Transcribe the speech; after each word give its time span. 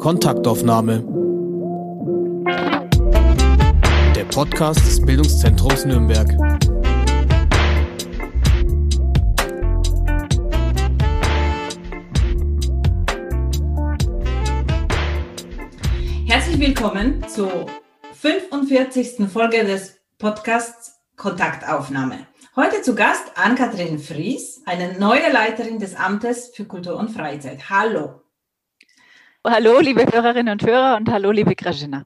Kontaktaufnahme. 0.00 1.04
Der 4.16 4.24
Podcast 4.24 4.80
des 4.80 5.04
Bildungszentrums 5.04 5.84
Nürnberg. 5.84 6.26
Herzlich 16.26 16.58
willkommen 16.58 17.22
zur 17.28 17.66
45. 18.14 19.30
Folge 19.30 19.66
des 19.66 20.00
Podcasts 20.18 20.98
Kontaktaufnahme. 21.16 22.26
Heute 22.56 22.80
zu 22.80 22.94
Gast 22.94 23.32
Ann-Kathrin 23.34 23.98
Fries, 23.98 24.62
eine 24.64 24.98
neue 24.98 25.30
Leiterin 25.30 25.78
des 25.78 25.94
Amtes 25.94 26.52
für 26.54 26.64
Kultur 26.64 26.96
und 26.96 27.10
Freizeit. 27.10 27.68
Hallo. 27.68 28.22
Hallo, 29.46 29.80
liebe 29.80 30.04
Hörerinnen 30.04 30.52
und 30.52 30.66
Hörer 30.66 30.98
und 30.98 31.10
hallo, 31.10 31.30
liebe 31.30 31.54
Grażyna. 31.54 32.04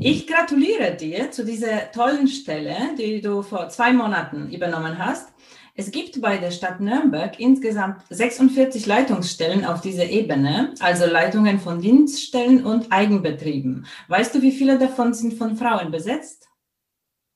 Ich 0.00 0.26
gratuliere 0.26 0.96
dir 0.96 1.30
zu 1.30 1.44
dieser 1.44 1.92
tollen 1.92 2.26
Stelle, 2.26 2.76
die 2.98 3.20
du 3.20 3.42
vor 3.42 3.68
zwei 3.68 3.92
Monaten 3.92 4.50
übernommen 4.50 4.98
hast. 4.98 5.32
Es 5.76 5.92
gibt 5.92 6.20
bei 6.20 6.38
der 6.38 6.50
Stadt 6.50 6.80
Nürnberg 6.80 7.38
insgesamt 7.38 8.02
46 8.10 8.84
Leitungsstellen 8.84 9.64
auf 9.64 9.80
dieser 9.80 10.06
Ebene, 10.06 10.74
also 10.80 11.06
Leitungen 11.06 11.60
von 11.60 11.80
Dienststellen 11.80 12.64
und 12.64 12.90
Eigenbetrieben. 12.90 13.86
Weißt 14.08 14.34
du, 14.34 14.42
wie 14.42 14.50
viele 14.52 14.76
davon 14.76 15.14
sind 15.14 15.34
von 15.34 15.56
Frauen 15.56 15.92
besetzt? 15.92 16.48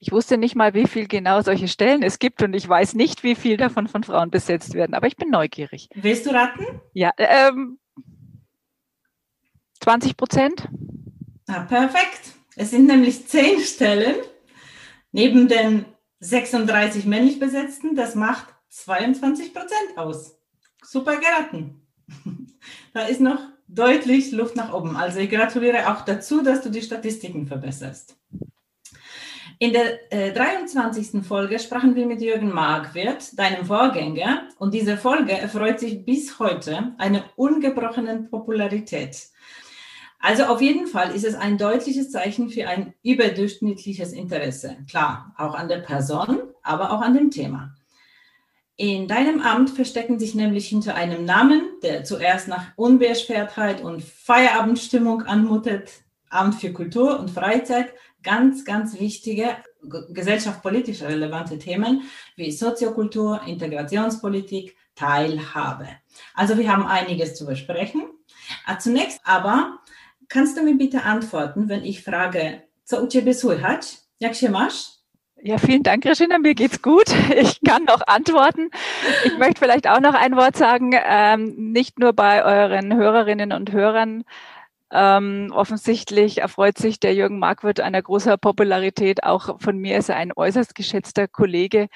Ich 0.01 0.11
wusste 0.11 0.39
nicht 0.39 0.57
mal, 0.57 0.75
wie 0.75 0.89
viel 0.89 1.07
genau 1.07 1.41
solche 1.43 1.69
Stellen 1.69 2.03
es 2.03 2.19
gibt 2.19 2.43
und 2.43 2.53
ich 2.53 2.69
weiß 2.69 2.95
nicht, 2.95 3.23
wie 3.23 3.37
viel 3.37 3.57
davon 3.57 3.87
von 3.87 4.03
Frauen 4.03 4.31
besetzt 4.31 4.75
werden, 4.75 4.95
aber 4.95 5.07
ich 5.07 5.17
bin 5.17 5.31
neugierig. 5.31 5.89
Willst 5.95 6.27
du 6.27 6.31
raten? 6.31 6.65
Ja, 6.95 7.13
ähm, 7.17 7.79
20 9.89 10.19
Prozent? 10.19 10.69
Ah, 11.47 11.61
perfekt. 11.61 12.35
Es 12.57 12.73
sind 12.73 12.89
nämlich 12.89 13.27
zehn 13.27 13.59
Stellen 13.61 14.17
neben 15.13 15.49
den 15.49 15.87
36 16.21 17.07
männlich 17.07 17.41
besetzten. 17.41 17.97
Das 17.97 18.15
macht 18.15 18.49
22 18.69 19.55
Prozent 19.55 19.97
aus. 19.97 20.37
Super 20.85 21.17
geraten. 21.17 21.81
Da 22.93 23.03
ist 23.03 23.21
noch 23.21 23.39
deutlich 23.67 24.33
Luft 24.33 24.57
nach 24.57 24.73
oben. 24.75 24.97
Also 24.97 25.21
ich 25.21 25.31
gratuliere 25.31 25.91
auch 25.91 26.05
dazu, 26.05 26.43
dass 26.43 26.63
du 26.63 26.69
die 26.69 26.83
Statistiken 26.83 27.47
verbesserst. 27.47 28.17
In 29.59 29.73
der 29.73 30.13
äh, 30.13 30.33
23. 30.33 31.25
Folge 31.25 31.59
sprachen 31.59 31.95
wir 31.95 32.07
mit 32.07 32.21
Jürgen 32.21 32.53
Markwirt, 32.53 33.39
deinem 33.39 33.65
Vorgänger, 33.65 34.49
und 34.59 34.75
diese 34.75 34.97
Folge 34.97 35.33
erfreut 35.33 35.81
sich 35.81 36.05
bis 36.05 36.39
heute 36.39 36.95
einer 36.99 37.25
ungebrochenen 37.37 38.29
Popularität. 38.29 39.29
Also 40.21 40.45
auf 40.45 40.61
jeden 40.61 40.87
Fall 40.87 41.15
ist 41.15 41.25
es 41.25 41.35
ein 41.35 41.59
deutliches 41.59 42.11
Zeichen 42.11 42.51
für 42.51 42.69
ein 42.69 42.95
überdurchschnittliches 43.03 44.13
Interesse. 44.13 44.79
Klar, 44.91 45.35
auch 45.37 45.55
an 45.55 45.69
der 45.69 45.79
Person, 45.79 46.41
aber 46.63 46.93
auch 46.93 47.01
an 47.01 47.15
dem 47.15 47.31
Thema. 47.31 47.75
In 48.77 49.09
deinem 49.09 49.41
Amt 49.41 49.71
verstecken 49.71 50.19
sich 50.19 50.35
nämlich 50.35 50.69
hinter 50.69 50.95
einem 50.95 51.25
Namen, 51.25 51.63
der 51.83 52.05
zuerst 52.05 52.47
nach 52.47 52.67
Unbeschwertheit 52.77 53.83
und 53.83 54.03
Feierabendstimmung 54.05 55.23
anmutet, 55.23 55.91
Amt 56.31 56.57
für 56.57 56.73
Kultur 56.73 57.19
und 57.19 57.31
Freizeit, 57.31 57.93
ganz, 58.23 58.65
ganz 58.65 59.01
wichtige 59.01 59.57
gesellschaftspolitisch 60.11 61.03
relevante 61.03 61.59
Themen 61.59 62.03
wie 62.37 62.53
Soziokultur, 62.53 63.41
Integrationspolitik, 63.47 64.77
Teilhabe. 64.95 65.89
Also 66.35 66.59
wir 66.59 66.71
haben 66.71 66.87
einiges 66.87 67.35
zu 67.37 67.47
besprechen. 67.47 68.03
Ah, 68.67 68.79
zunächst 68.79 69.21
aber 69.25 69.79
Kannst 70.29 70.59
du 70.59 70.63
mir 70.63 70.77
bitte 70.77 71.03
antworten, 71.03 71.69
wenn 71.69 71.85
ich 71.85 72.03
frage, 72.03 72.63
co 72.85 73.03
u 73.03 73.07
ciebie 73.07 73.35
słychać? 73.35 73.97
Jak 74.21 74.35
się 74.35 74.51
masz? 74.51 74.99
Ja, 75.43 75.59
vielen 75.59 75.83
Dank, 75.83 76.05
Regina. 76.05 76.39
Mir 76.39 76.55
geht's 76.55 76.83
gut. 76.83 77.07
Ich 77.41 77.61
kann 77.63 77.85
noch 77.85 78.03
antworten. 78.07 78.71
Ich 79.25 79.39
möchte 79.39 79.61
vielleicht 79.61 79.89
auch 79.89 80.01
noch 80.01 80.15
ein 80.15 80.37
Wort 80.37 80.57
sagen, 80.57 80.93
ähm, 80.95 81.55
nicht 81.73 81.99
nur 81.99 82.13
bei 82.13 82.45
euren 82.45 82.95
Hörerinnen 82.95 83.53
und 83.53 83.73
Hörern. 83.73 84.25
Ähm, 84.91 85.53
offensichtlich 85.55 86.39
erfreut 86.39 86.79
sich 86.79 86.99
der 86.99 87.15
Jürgen 87.15 87.39
Markwirth 87.39 87.81
einer 87.81 88.03
großer 88.03 88.37
Popularität. 88.37 89.23
Auch 89.23 89.61
von 89.61 89.79
mir 89.79 89.99
ist 89.99 90.09
er 90.09 90.17
ein 90.17 90.33
äußerst 90.35 90.75
geschätzter 90.75 91.29
Kollege, 91.29 91.89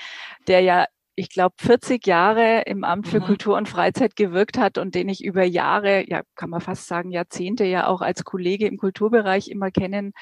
der 0.46 0.60
ja 0.60 0.86
ich 1.14 1.28
glaube, 1.28 1.54
40 1.58 2.06
Jahre 2.06 2.62
im 2.62 2.84
Amt 2.84 3.08
für 3.08 3.20
mhm. 3.20 3.24
Kultur 3.24 3.56
und 3.56 3.68
Freizeit 3.68 4.16
gewirkt 4.16 4.56
hat 4.56 4.78
und 4.78 4.94
den 4.94 5.08
ich 5.08 5.22
über 5.22 5.44
Jahre, 5.44 6.08
ja, 6.08 6.22
kann 6.36 6.48
man 6.48 6.60
fast 6.60 6.86
sagen, 6.86 7.10
Jahrzehnte 7.10 7.64
ja 7.64 7.86
auch 7.86 8.00
als 8.00 8.24
Kollege 8.24 8.66
im 8.66 8.78
Kulturbereich 8.78 9.48
immer 9.48 9.70
kennen 9.70 10.12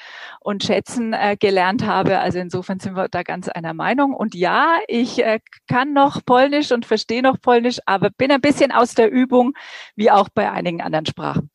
und 0.41 0.63
schätzen 0.63 1.13
äh, 1.13 1.37
gelernt 1.39 1.85
habe. 1.85 2.19
Also 2.19 2.39
insofern 2.39 2.79
sind 2.79 2.95
wir 2.95 3.07
da 3.07 3.23
ganz 3.23 3.47
einer 3.47 3.73
Meinung. 3.73 4.13
Und 4.13 4.35
ja, 4.35 4.79
ich 4.87 5.23
äh, 5.23 5.39
kann 5.67 5.93
noch 5.93 6.25
Polnisch 6.25 6.71
und 6.71 6.85
verstehe 6.85 7.21
noch 7.21 7.39
Polnisch, 7.39 7.79
aber 7.85 8.09
bin 8.09 8.31
ein 8.31 8.41
bisschen 8.41 8.71
aus 8.71 8.93
der 8.93 9.11
Übung, 9.11 9.53
wie 9.95 10.11
auch 10.11 10.27
bei 10.33 10.51
einigen 10.51 10.81
anderen 10.81 11.05
Sprachen. 11.05 11.50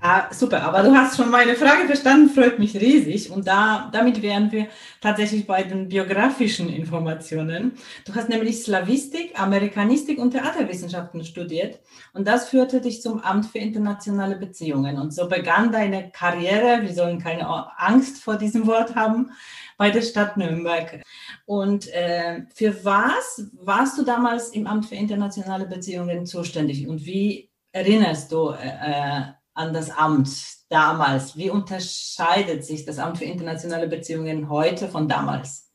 Ah, 0.00 0.26
super, 0.32 0.60
aber 0.62 0.82
du 0.82 0.92
hast 0.94 1.16
schon 1.16 1.30
meine 1.30 1.54
Frage 1.54 1.86
verstanden, 1.86 2.28
freut 2.28 2.58
mich 2.58 2.74
riesig. 2.74 3.30
Und 3.30 3.46
da, 3.46 3.88
damit 3.92 4.20
wären 4.22 4.50
wir 4.50 4.66
tatsächlich 5.00 5.46
bei 5.46 5.62
den 5.62 5.88
biografischen 5.88 6.68
Informationen. 6.68 7.72
Du 8.04 8.14
hast 8.14 8.28
nämlich 8.28 8.60
Slavistik, 8.62 9.40
Amerikanistik 9.40 10.18
und 10.18 10.32
Theaterwissenschaften 10.32 11.24
studiert. 11.24 11.80
Und 12.12 12.26
das 12.26 12.48
führte 12.48 12.80
dich 12.80 13.02
zum 13.02 13.20
Amt 13.20 13.46
für 13.46 13.58
internationale 13.58 14.36
Beziehungen. 14.36 14.98
Und 14.98 15.14
so 15.14 15.28
begann 15.28 15.70
deine 15.70 16.10
Karriere, 16.10 16.82
wir 16.82 16.92
sollen 16.92 17.20
keine 17.20 17.48
Angst 17.78 18.22
vor 18.22 18.36
diesem 18.36 18.66
Wort 18.66 18.96
haben, 18.96 19.30
bei 19.78 19.90
der 19.90 20.02
Stadt 20.02 20.36
Nürnberg. 20.36 21.02
Und 21.46 21.86
äh, 21.94 22.42
für 22.52 22.84
was 22.84 23.48
warst 23.54 23.96
du 23.96 24.02
damals 24.02 24.48
im 24.48 24.66
Amt 24.66 24.86
für 24.86 24.96
internationale 24.96 25.66
Beziehungen 25.66 26.26
zuständig? 26.26 26.88
Und 26.88 27.06
wie 27.06 27.48
erinnerst 27.70 28.32
du 28.32 28.50
äh, 28.50 29.34
an 29.54 29.72
das 29.72 29.90
Amt 29.90 30.30
damals? 30.68 31.36
Wie 31.36 31.50
unterscheidet 31.50 32.64
sich 32.64 32.84
das 32.84 32.98
Amt 32.98 33.18
für 33.18 33.24
internationale 33.24 33.88
Beziehungen 33.88 34.48
heute 34.48 34.88
von 34.88 35.08
damals? 35.08 35.70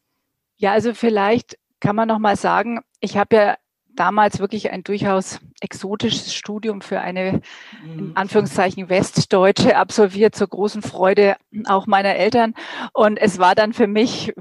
Ja, 0.58 0.74
also 0.74 0.94
vielleicht 0.94 1.58
kann 1.80 1.96
man 1.96 2.08
noch 2.08 2.20
mal 2.20 2.36
sagen, 2.36 2.82
ich 3.00 3.18
habe 3.18 3.36
ja 3.36 3.58
damals 3.96 4.40
wirklich 4.40 4.72
ein 4.72 4.84
durchaus 4.84 5.40
exotisches 5.62 6.34
Studium 6.34 6.82
für 6.82 7.02
eine 7.02 7.42
in 7.84 8.08
mhm. 8.08 8.12
Anführungszeichen 8.16 8.90
Westdeutsche 8.90 9.76
absolviert 9.76 10.36
zur 10.36 10.48
großen 10.48 10.82
Freude 10.82 11.36
auch 11.66 11.88
meiner 11.88 12.16
Eltern 12.16 12.54
und 12.94 13.18
es 13.18 13.40
war 13.40 13.56
dann 13.56 13.74
für 13.74 13.88
mich 13.88 14.34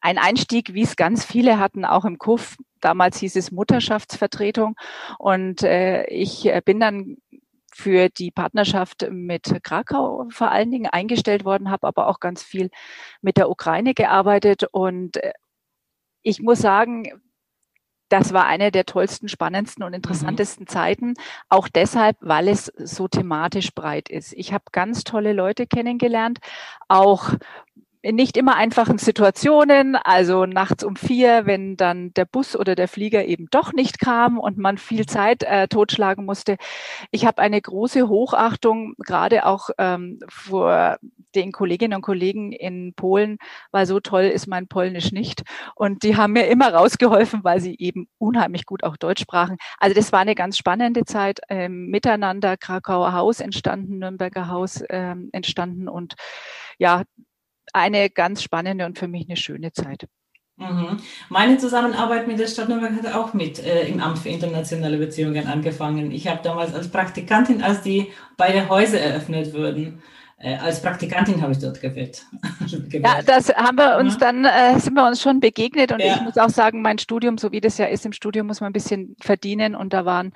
ein 0.00 0.18
Einstieg, 0.18 0.72
wie 0.72 0.82
es 0.82 0.96
ganz 0.96 1.24
viele 1.24 1.58
hatten, 1.58 1.84
auch 1.84 2.04
im 2.04 2.18
KUF. 2.18 2.56
Damals 2.80 3.18
hieß 3.18 3.36
es 3.36 3.52
Mutterschaftsvertretung 3.52 4.76
und 5.18 5.62
äh, 5.62 6.06
ich 6.06 6.46
äh, 6.46 6.62
bin 6.64 6.80
dann 6.80 7.16
für 7.76 8.08
die 8.08 8.30
Partnerschaft 8.30 9.06
mit 9.10 9.62
Krakau 9.62 10.26
vor 10.30 10.50
allen 10.50 10.70
Dingen 10.70 10.86
eingestellt 10.86 11.44
worden, 11.44 11.70
habe 11.70 11.86
aber 11.86 12.08
auch 12.08 12.20
ganz 12.20 12.42
viel 12.42 12.70
mit 13.20 13.36
der 13.36 13.50
Ukraine 13.50 13.92
gearbeitet. 13.92 14.64
Und 14.72 15.18
äh, 15.18 15.34
ich 16.22 16.40
muss 16.40 16.58
sagen, 16.58 17.04
das 18.08 18.32
war 18.32 18.46
eine 18.46 18.70
der 18.70 18.86
tollsten, 18.86 19.28
spannendsten 19.28 19.84
und 19.84 19.90
mhm. 19.90 19.96
interessantesten 19.96 20.64
mhm. 20.64 20.68
Zeiten. 20.68 21.14
Auch 21.50 21.68
deshalb, 21.68 22.16
weil 22.20 22.48
es 22.48 22.72
so 22.78 23.08
thematisch 23.08 23.74
breit 23.74 24.08
ist. 24.08 24.32
Ich 24.32 24.54
habe 24.54 24.64
ganz 24.72 25.04
tolle 25.04 25.34
Leute 25.34 25.66
kennengelernt, 25.66 26.38
auch 26.88 27.30
in 28.06 28.14
nicht 28.14 28.36
immer 28.36 28.54
einfachen 28.54 28.98
Situationen, 28.98 29.96
also 29.96 30.46
nachts 30.46 30.84
um 30.84 30.94
vier, 30.94 31.44
wenn 31.44 31.76
dann 31.76 32.14
der 32.14 32.24
Bus 32.24 32.54
oder 32.54 32.76
der 32.76 32.86
Flieger 32.86 33.24
eben 33.24 33.48
doch 33.50 33.72
nicht 33.72 33.98
kam 33.98 34.38
und 34.38 34.58
man 34.58 34.78
viel 34.78 35.06
Zeit 35.06 35.42
äh, 35.42 35.66
totschlagen 35.66 36.24
musste. 36.24 36.56
Ich 37.10 37.26
habe 37.26 37.42
eine 37.42 37.60
große 37.60 38.08
Hochachtung, 38.08 38.94
gerade 38.98 39.44
auch 39.44 39.70
ähm, 39.78 40.20
vor 40.28 40.98
den 41.34 41.50
Kolleginnen 41.50 41.96
und 41.96 42.02
Kollegen 42.02 42.52
in 42.52 42.94
Polen, 42.94 43.38
weil 43.72 43.86
so 43.86 43.98
toll 43.98 44.24
ist 44.24 44.46
mein 44.46 44.68
Polnisch 44.68 45.10
nicht. 45.10 45.42
Und 45.74 46.04
die 46.04 46.16
haben 46.16 46.32
mir 46.32 46.46
immer 46.46 46.72
rausgeholfen, 46.72 47.42
weil 47.42 47.60
sie 47.60 47.74
eben 47.76 48.06
unheimlich 48.18 48.66
gut 48.66 48.84
auch 48.84 48.96
Deutsch 48.96 49.22
sprachen. 49.22 49.56
Also 49.78 49.96
das 49.96 50.12
war 50.12 50.20
eine 50.20 50.36
ganz 50.36 50.56
spannende 50.56 51.04
Zeit 51.04 51.40
ähm, 51.48 51.88
miteinander. 51.88 52.56
Krakauer 52.56 53.12
Haus 53.14 53.40
entstanden, 53.40 53.98
Nürnberger 53.98 54.48
Haus 54.48 54.84
ähm, 54.90 55.28
entstanden 55.32 55.88
und 55.88 56.14
ja, 56.78 57.02
eine 57.72 58.10
ganz 58.10 58.42
spannende 58.42 58.86
und 58.86 58.98
für 58.98 59.08
mich 59.08 59.26
eine 59.28 59.36
schöne 59.36 59.72
Zeit. 59.72 60.06
Mhm. 60.56 60.96
Meine 61.28 61.58
Zusammenarbeit 61.58 62.26
mit 62.26 62.38
der 62.38 62.46
Stadt 62.46 62.68
Nürnberg 62.68 62.92
hat 62.92 63.14
auch 63.14 63.34
mit 63.34 63.58
äh, 63.58 63.86
im 63.88 64.00
Amt 64.00 64.18
für 64.18 64.30
internationale 64.30 64.96
Beziehungen 64.96 65.46
angefangen. 65.46 66.10
Ich 66.10 66.28
habe 66.28 66.40
damals 66.42 66.74
als 66.74 66.88
Praktikantin, 66.88 67.62
als 67.62 67.82
die 67.82 68.10
beide 68.38 68.68
Häuser 68.68 68.98
eröffnet 68.98 69.52
wurden, 69.52 70.02
Äh, 70.38 70.56
als 70.56 70.82
Praktikantin 70.82 71.40
habe 71.40 71.52
ich 71.52 71.60
dort 71.60 71.80
gewählt. 71.80 72.26
ja, 72.92 73.22
das 73.22 73.48
haben 73.48 73.78
wir 73.78 73.96
uns 73.96 74.18
dann, 74.18 74.44
äh, 74.44 74.78
sind 74.78 74.92
wir 74.92 75.06
uns 75.06 75.22
schon 75.22 75.40
begegnet 75.40 75.92
und 75.92 76.00
ja. 76.00 76.14
ich 76.14 76.20
muss 76.20 76.36
auch 76.36 76.50
sagen, 76.50 76.82
mein 76.82 76.98
Studium, 76.98 77.38
so 77.38 77.52
wie 77.52 77.60
das 77.62 77.78
ja 77.78 77.86
ist, 77.86 78.04
im 78.04 78.12
Studium 78.12 78.46
muss 78.46 78.60
man 78.60 78.68
ein 78.68 78.74
bisschen 78.74 79.16
verdienen 79.18 79.74
und 79.74 79.94
da 79.94 80.04
waren 80.04 80.34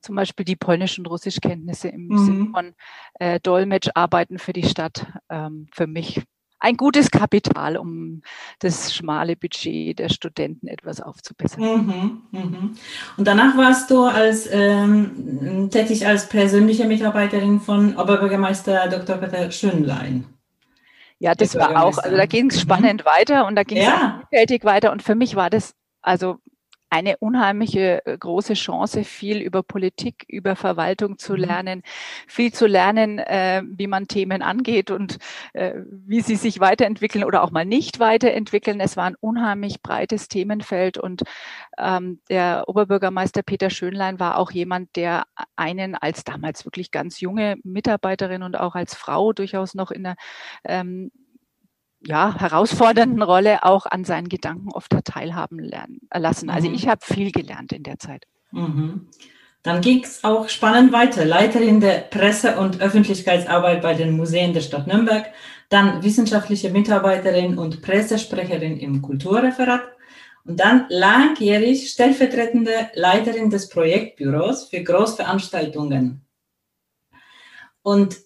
zum 0.00 0.16
Beispiel 0.16 0.44
die 0.44 0.56
polnischen 0.56 1.06
Russischkenntnisse 1.06 1.88
im 1.88 2.08
mhm. 2.08 2.18
Sinne 2.18 2.50
von 2.50 2.74
äh, 3.20 3.38
Dolmetscharbeiten 3.38 4.38
für 4.38 4.52
die 4.52 4.64
Stadt 4.64 5.06
ähm, 5.30 5.68
für 5.72 5.86
mich 5.86 6.22
ein 6.66 6.76
gutes 6.76 7.12
Kapital, 7.12 7.76
um 7.76 8.22
das 8.58 8.92
schmale 8.92 9.36
Budget 9.36 10.00
der 10.00 10.08
Studenten 10.08 10.66
etwas 10.66 11.00
aufzubessern. 11.00 11.62
Mhm, 11.62 12.22
mhm. 12.32 12.76
Und 13.16 13.28
danach 13.28 13.56
warst 13.56 13.88
du 13.90 14.02
als 14.02 14.48
ähm, 14.50 15.70
tätig 15.70 16.06
als 16.06 16.28
persönliche 16.28 16.86
Mitarbeiterin 16.86 17.60
von 17.60 17.96
Oberbürgermeister 17.96 18.88
Dr. 18.88 19.18
Peter 19.18 19.50
Schönlein. 19.52 20.26
Ja, 21.20 21.34
das 21.36 21.54
war 21.54 21.84
auch, 21.84 21.98
also 21.98 22.16
da 22.16 22.26
ging 22.26 22.50
es 22.50 22.56
mhm. 22.56 22.60
spannend 22.60 23.04
mhm. 23.04 23.08
weiter 23.08 23.46
und 23.46 23.54
da 23.54 23.62
ging 23.62 23.78
es 23.78 23.84
ja. 23.84 24.22
vielfältig 24.28 24.64
weiter 24.64 24.90
und 24.90 25.04
für 25.04 25.14
mich 25.14 25.36
war 25.36 25.50
das 25.50 25.74
also 26.02 26.38
eine 26.90 27.16
unheimliche 27.18 28.04
äh, 28.06 28.16
große 28.16 28.54
Chance, 28.54 29.04
viel 29.04 29.40
über 29.40 29.62
Politik, 29.62 30.24
über 30.28 30.56
Verwaltung 30.56 31.18
zu 31.18 31.32
mhm. 31.32 31.38
lernen, 31.40 31.82
viel 32.26 32.52
zu 32.52 32.66
lernen, 32.66 33.18
äh, 33.18 33.62
wie 33.66 33.86
man 33.86 34.08
Themen 34.08 34.42
angeht 34.42 34.90
und 34.90 35.18
äh, 35.52 35.74
wie 35.90 36.20
sie 36.20 36.36
sich 36.36 36.60
weiterentwickeln 36.60 37.24
oder 37.24 37.42
auch 37.42 37.50
mal 37.50 37.64
nicht 37.64 37.98
weiterentwickeln. 37.98 38.80
Es 38.80 38.96
war 38.96 39.04
ein 39.04 39.16
unheimlich 39.18 39.82
breites 39.82 40.28
Themenfeld 40.28 40.98
und 40.98 41.22
ähm, 41.78 42.20
der 42.30 42.64
Oberbürgermeister 42.68 43.42
Peter 43.42 43.70
Schönlein 43.70 44.20
war 44.20 44.38
auch 44.38 44.50
jemand, 44.50 44.96
der 44.96 45.24
einen 45.56 45.94
als 45.94 46.24
damals 46.24 46.64
wirklich 46.64 46.90
ganz 46.90 47.20
junge 47.20 47.56
Mitarbeiterin 47.64 48.42
und 48.42 48.58
auch 48.58 48.74
als 48.74 48.94
Frau 48.94 49.32
durchaus 49.32 49.74
noch 49.74 49.90
in 49.90 50.04
der 50.04 50.16
ähm, 50.64 51.10
ja, 52.06 52.38
herausfordernden 52.38 53.22
Rolle 53.22 53.64
auch 53.64 53.86
an 53.86 54.04
seinen 54.04 54.28
Gedanken 54.28 54.70
oft 54.72 54.92
teilhaben 55.04 55.58
lernen, 55.58 56.00
äh, 56.10 56.18
lassen. 56.18 56.50
Also 56.50 56.68
mhm. 56.68 56.74
ich 56.74 56.88
habe 56.88 57.00
viel 57.04 57.32
gelernt 57.32 57.72
in 57.72 57.82
der 57.82 57.98
Zeit. 57.98 58.24
Mhm. 58.52 59.08
Dann 59.62 59.80
ging 59.80 60.04
es 60.04 60.22
auch 60.22 60.48
spannend 60.48 60.92
weiter. 60.92 61.24
Leiterin 61.24 61.80
der 61.80 61.98
Presse- 61.98 62.56
und 62.56 62.80
Öffentlichkeitsarbeit 62.80 63.82
bei 63.82 63.94
den 63.94 64.16
Museen 64.16 64.52
der 64.52 64.60
Stadt 64.60 64.86
Nürnberg, 64.86 65.26
dann 65.68 66.04
wissenschaftliche 66.04 66.70
Mitarbeiterin 66.70 67.58
und 67.58 67.82
Pressesprecherin 67.82 68.78
im 68.78 69.02
Kulturreferat 69.02 69.82
und 70.44 70.60
dann 70.60 70.86
langjährig 70.88 71.90
stellvertretende 71.90 72.90
Leiterin 72.94 73.50
des 73.50 73.68
Projektbüros 73.68 74.68
für 74.68 74.84
Großveranstaltungen. 74.84 76.24
Und 77.82 78.16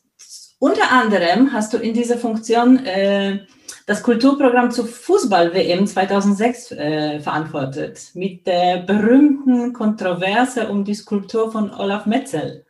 unter 0.58 0.92
anderem 0.92 1.54
hast 1.54 1.72
du 1.72 1.78
in 1.78 1.94
dieser 1.94 2.18
Funktion 2.18 2.84
äh, 2.84 3.46
das 3.86 4.02
Kulturprogramm 4.02 4.70
zur 4.70 4.86
Fußball-WM 4.86 5.86
2006 5.86 6.72
äh, 6.72 7.20
verantwortet, 7.20 8.10
mit 8.14 8.46
der 8.46 8.78
berühmten 8.78 9.72
Kontroverse 9.72 10.68
um 10.68 10.84
die 10.84 10.94
Skulptur 10.94 11.50
von 11.50 11.72
Olaf 11.72 12.06
Metzel. 12.06 12.64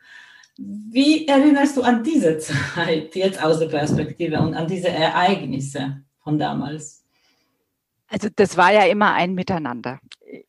Wie 0.57 1.27
erinnerst 1.27 1.77
du 1.77 1.83
an 1.83 2.03
diese 2.03 2.39
Zeit 2.39 3.15
jetzt 3.15 3.43
aus 3.43 3.59
der 3.59 3.69
Perspektive 3.69 4.41
und 4.41 4.55
an 4.55 4.67
diese 4.67 4.89
Ereignisse 4.89 6.03
von 6.23 6.39
damals? 6.39 7.03
Also 8.09 8.29
das 8.35 8.57
war 8.57 8.73
ja 8.73 8.83
immer 8.83 9.13
ein 9.15 9.35
Miteinander 9.35 10.01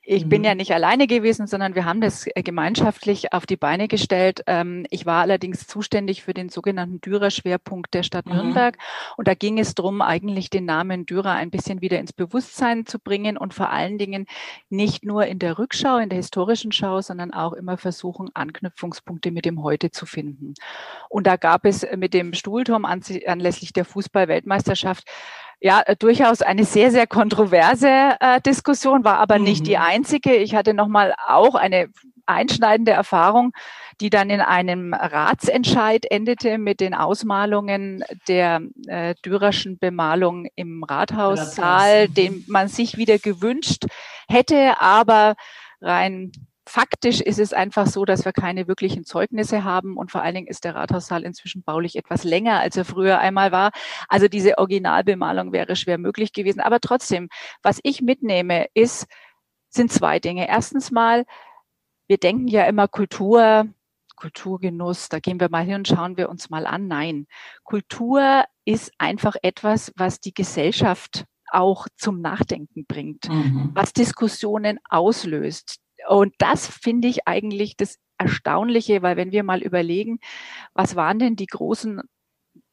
ich 0.03 0.27
bin 0.27 0.43
ja 0.43 0.51
mhm. 0.51 0.57
nicht 0.57 0.73
alleine 0.73 1.07
gewesen, 1.07 1.47
sondern 1.47 1.75
wir 1.75 1.85
haben 1.85 2.01
das 2.01 2.27
äh, 2.27 2.43
gemeinschaftlich 2.43 3.33
auf 3.33 3.45
die 3.45 3.57
Beine 3.57 3.87
gestellt. 3.87 4.43
Ähm, 4.47 4.85
ich 4.89 5.05
war 5.05 5.21
allerdings 5.21 5.67
zuständig 5.67 6.23
für 6.23 6.33
den 6.33 6.49
sogenannten 6.49 7.01
Dürer-Schwerpunkt 7.01 7.93
der 7.93 8.03
Stadt 8.03 8.25
mhm. 8.25 8.33
Nürnberg. 8.33 8.77
Und 9.17 9.27
da 9.27 9.33
ging 9.33 9.57
es 9.57 9.73
darum, 9.73 10.01
eigentlich 10.01 10.49
den 10.49 10.65
Namen 10.65 11.05
Dürer 11.05 11.31
ein 11.31 11.49
bisschen 11.49 11.81
wieder 11.81 11.99
ins 11.99 12.13
Bewusstsein 12.13 12.85
zu 12.85 12.99
bringen 12.99 13.37
und 13.37 13.53
vor 13.53 13.69
allen 13.69 13.97
Dingen 13.97 14.27
nicht 14.69 15.05
nur 15.05 15.25
in 15.25 15.39
der 15.39 15.57
Rückschau, 15.57 15.97
in 15.97 16.09
der 16.09 16.17
historischen 16.17 16.71
Schau, 16.71 17.01
sondern 17.01 17.33
auch 17.33 17.53
immer 17.53 17.77
versuchen, 17.77 18.29
Anknüpfungspunkte 18.33 19.31
mit 19.31 19.45
dem 19.45 19.63
Heute 19.63 19.91
zu 19.91 20.05
finden. 20.05 20.53
Und 21.09 21.25
da 21.25 21.37
gab 21.37 21.65
es 21.65 21.85
mit 21.95 22.13
dem 22.13 22.33
Stuhlturm 22.33 22.85
anlässlich 22.85 23.73
der 23.73 23.85
Fußball-Weltmeisterschaft 23.85 25.07
ja 25.61 25.81
äh, 25.85 25.95
durchaus 25.95 26.41
eine 26.41 26.65
sehr, 26.65 26.91
sehr 26.91 27.07
kontroverse 27.07 28.15
äh, 28.19 28.41
Diskussion, 28.41 29.05
war 29.05 29.19
aber 29.19 29.37
mhm. 29.37 29.45
nicht 29.45 29.67
die 29.67 29.77
mhm. 29.77 29.83
einzige. 29.83 30.35
Ich 30.35 30.55
hatte 30.55 30.73
nochmal 30.73 31.13
auch 31.27 31.55
eine 31.55 31.87
einschneidende 32.25 32.91
Erfahrung, 32.91 33.51
die 33.99 34.09
dann 34.09 34.29
in 34.29 34.41
einem 34.41 34.93
Ratsentscheid 34.93 36.05
endete 36.09 36.57
mit 36.57 36.79
den 36.79 36.93
Ausmalungen 36.93 38.03
der 38.27 38.61
äh, 38.87 39.15
Dürerschen 39.23 39.77
Bemalung 39.77 40.47
im 40.55 40.83
Rathaussaal, 40.83 42.07
mhm. 42.07 42.13
den 42.13 42.45
man 42.47 42.67
sich 42.67 42.97
wieder 42.97 43.19
gewünscht 43.19 43.85
hätte, 44.27 44.79
aber 44.79 45.35
rein 45.81 46.31
Faktisch 46.71 47.19
ist 47.19 47.37
es 47.37 47.51
einfach 47.51 47.85
so, 47.85 48.05
dass 48.05 48.23
wir 48.23 48.31
keine 48.31 48.65
wirklichen 48.65 49.03
Zeugnisse 49.03 49.65
haben 49.65 49.97
und 49.97 50.09
vor 50.09 50.21
allen 50.21 50.35
Dingen 50.35 50.47
ist 50.47 50.63
der 50.63 50.73
Rathaussaal 50.73 51.23
inzwischen 51.23 51.63
baulich 51.63 51.97
etwas 51.97 52.23
länger, 52.23 52.61
als 52.61 52.77
er 52.77 52.85
früher 52.85 53.19
einmal 53.19 53.51
war. 53.51 53.71
Also 54.07 54.29
diese 54.29 54.57
Originalbemalung 54.57 55.51
wäre 55.51 55.75
schwer 55.75 55.97
möglich 55.97 56.31
gewesen. 56.31 56.61
Aber 56.61 56.79
trotzdem, 56.79 57.27
was 57.61 57.81
ich 57.83 58.01
mitnehme, 58.01 58.67
ist, 58.73 59.07
sind 59.67 59.91
zwei 59.91 60.21
Dinge. 60.21 60.47
Erstens 60.47 60.91
mal, 60.91 61.25
wir 62.07 62.17
denken 62.17 62.47
ja 62.47 62.63
immer 62.63 62.87
Kultur, 62.87 63.65
Kulturgenuss, 64.15 65.09
da 65.09 65.19
gehen 65.19 65.41
wir 65.41 65.49
mal 65.49 65.65
hin 65.65 65.75
und 65.75 65.89
schauen 65.89 66.15
wir 66.15 66.29
uns 66.29 66.49
mal 66.49 66.65
an. 66.65 66.87
Nein, 66.87 67.27
Kultur 67.65 68.45
ist 68.63 68.93
einfach 68.97 69.35
etwas, 69.41 69.91
was 69.97 70.21
die 70.21 70.33
Gesellschaft 70.33 71.25
auch 71.51 71.87
zum 71.97 72.21
Nachdenken 72.21 72.85
bringt, 72.85 73.27
mhm. 73.27 73.71
was 73.73 73.91
Diskussionen 73.91 74.79
auslöst, 74.89 75.80
und 76.07 76.33
das 76.37 76.67
finde 76.67 77.07
ich 77.07 77.27
eigentlich 77.27 77.77
das 77.77 77.97
Erstaunliche, 78.17 79.01
weil 79.01 79.17
wenn 79.17 79.31
wir 79.31 79.43
mal 79.43 79.61
überlegen, 79.61 80.19
was 80.73 80.95
waren 80.95 81.19
denn 81.19 81.35
die 81.35 81.47
großen, 81.47 82.01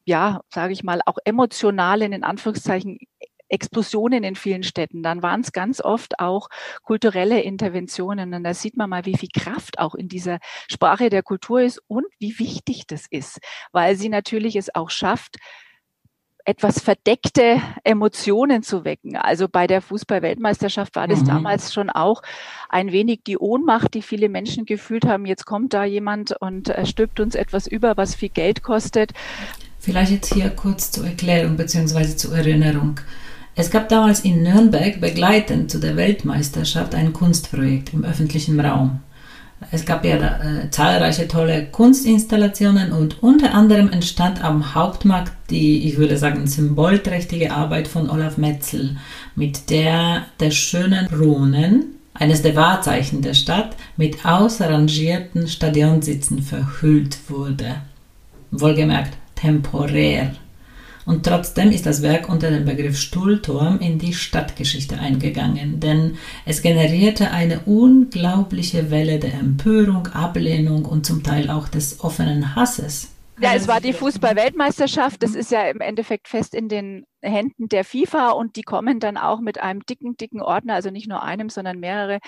ja, 0.04 0.42
sage 0.52 0.72
ich 0.72 0.84
mal, 0.84 1.00
auch 1.06 1.18
emotionalen, 1.24 2.12
in 2.12 2.24
Anführungszeichen, 2.24 2.98
Explosionen 3.48 4.24
in 4.24 4.36
vielen 4.36 4.62
Städten, 4.62 5.02
dann 5.02 5.22
waren 5.22 5.40
es 5.40 5.52
ganz 5.52 5.80
oft 5.80 6.20
auch 6.20 6.48
kulturelle 6.82 7.40
Interventionen. 7.40 8.34
Und 8.34 8.44
da 8.44 8.54
sieht 8.54 8.76
man 8.76 8.90
mal, 8.90 9.06
wie 9.06 9.16
viel 9.16 9.30
Kraft 9.32 9.78
auch 9.78 9.94
in 9.94 10.08
dieser 10.08 10.38
Sprache 10.70 11.08
der 11.08 11.22
Kultur 11.22 11.62
ist 11.62 11.80
und 11.86 12.04
wie 12.18 12.38
wichtig 12.38 12.86
das 12.86 13.06
ist, 13.10 13.38
weil 13.72 13.96
sie 13.96 14.10
natürlich 14.10 14.56
es 14.56 14.74
auch 14.74 14.90
schafft, 14.90 15.36
etwas 16.48 16.80
verdeckte 16.80 17.60
Emotionen 17.84 18.62
zu 18.62 18.86
wecken. 18.86 19.16
Also 19.16 19.48
bei 19.48 19.66
der 19.66 19.82
Fußball-Weltmeisterschaft 19.82 20.96
war 20.96 21.06
das 21.06 21.20
mhm. 21.20 21.26
damals 21.26 21.74
schon 21.74 21.90
auch 21.90 22.22
ein 22.70 22.90
wenig 22.90 23.20
die 23.26 23.36
Ohnmacht, 23.36 23.92
die 23.92 24.00
viele 24.00 24.30
Menschen 24.30 24.64
gefühlt 24.64 25.04
haben. 25.04 25.26
Jetzt 25.26 25.44
kommt 25.44 25.74
da 25.74 25.84
jemand 25.84 26.34
und 26.40 26.70
äh, 26.70 26.86
stülpt 26.86 27.20
uns 27.20 27.34
etwas 27.34 27.66
über, 27.66 27.98
was 27.98 28.14
viel 28.14 28.30
Geld 28.30 28.62
kostet. 28.62 29.12
Vielleicht 29.78 30.10
jetzt 30.10 30.32
hier 30.32 30.48
kurz 30.48 30.90
zur 30.90 31.06
Erklärung 31.06 31.58
bzw. 31.58 32.16
zur 32.16 32.34
Erinnerung. 32.34 32.98
Es 33.54 33.70
gab 33.70 33.90
damals 33.90 34.20
in 34.20 34.42
Nürnberg 34.42 35.02
begleitend 35.02 35.70
zu 35.70 35.78
der 35.78 35.96
Weltmeisterschaft 35.96 36.94
ein 36.94 37.12
Kunstprojekt 37.12 37.92
im 37.92 38.04
öffentlichen 38.04 38.58
Raum. 38.58 39.00
Es 39.70 39.84
gab 39.84 40.04
ja 40.04 40.16
äh, 40.16 40.70
zahlreiche 40.70 41.26
tolle 41.26 41.66
Kunstinstallationen 41.66 42.92
und 42.92 43.22
unter 43.22 43.54
anderem 43.54 43.90
entstand 43.90 44.42
am 44.42 44.74
Hauptmarkt 44.74 45.32
die, 45.50 45.86
ich 45.88 45.96
würde 45.96 46.16
sagen, 46.16 46.46
symbolträchtige 46.46 47.52
Arbeit 47.52 47.88
von 47.88 48.08
Olaf 48.08 48.36
Metzel, 48.36 48.96
mit 49.34 49.70
der 49.70 50.26
der 50.38 50.50
schönen 50.52 51.06
Runen, 51.06 51.96
eines 52.14 52.42
der 52.42 52.54
Wahrzeichen 52.54 53.22
der 53.22 53.34
Stadt, 53.34 53.76
mit 53.96 54.24
ausrangierten 54.24 55.48
Stadionsitzen 55.48 56.42
verhüllt 56.42 57.18
wurde. 57.28 57.76
Wohlgemerkt 58.50 59.14
temporär 59.34 60.32
und 61.08 61.24
trotzdem 61.24 61.70
ist 61.70 61.86
das 61.86 62.02
Werk 62.02 62.28
unter 62.28 62.50
dem 62.50 62.66
Begriff 62.66 62.98
Stuhlturm 62.98 63.80
in 63.80 63.98
die 63.98 64.12
Stadtgeschichte 64.12 64.98
eingegangen, 64.98 65.80
denn 65.80 66.18
es 66.44 66.60
generierte 66.60 67.30
eine 67.30 67.60
unglaubliche 67.60 68.90
Welle 68.90 69.18
der 69.18 69.32
Empörung, 69.32 70.08
Ablehnung 70.08 70.84
und 70.84 71.06
zum 71.06 71.22
Teil 71.22 71.48
auch 71.48 71.68
des 71.68 72.04
offenen 72.04 72.54
Hasses. 72.54 73.08
Ja, 73.40 73.54
es 73.54 73.66
war 73.66 73.80
die 73.80 73.94
Fußball-Weltmeisterschaft. 73.94 75.22
Das 75.22 75.34
ist 75.34 75.50
ja 75.50 75.62
im 75.70 75.80
Endeffekt 75.80 76.28
fest 76.28 76.54
in 76.54 76.68
den 76.68 77.06
Händen 77.22 77.68
der 77.68 77.84
FIFA 77.84 78.30
und 78.30 78.56
die 78.56 78.62
kommen 78.62 79.00
dann 79.00 79.16
auch 79.16 79.40
mit 79.40 79.60
einem 79.60 79.84
dicken, 79.86 80.16
dicken 80.16 80.40
Ordner, 80.40 80.74
also 80.74 80.90
nicht 80.90 81.08
nur 81.08 81.22
einem, 81.22 81.50
sondern 81.50 81.80
mehrere, 81.80 82.18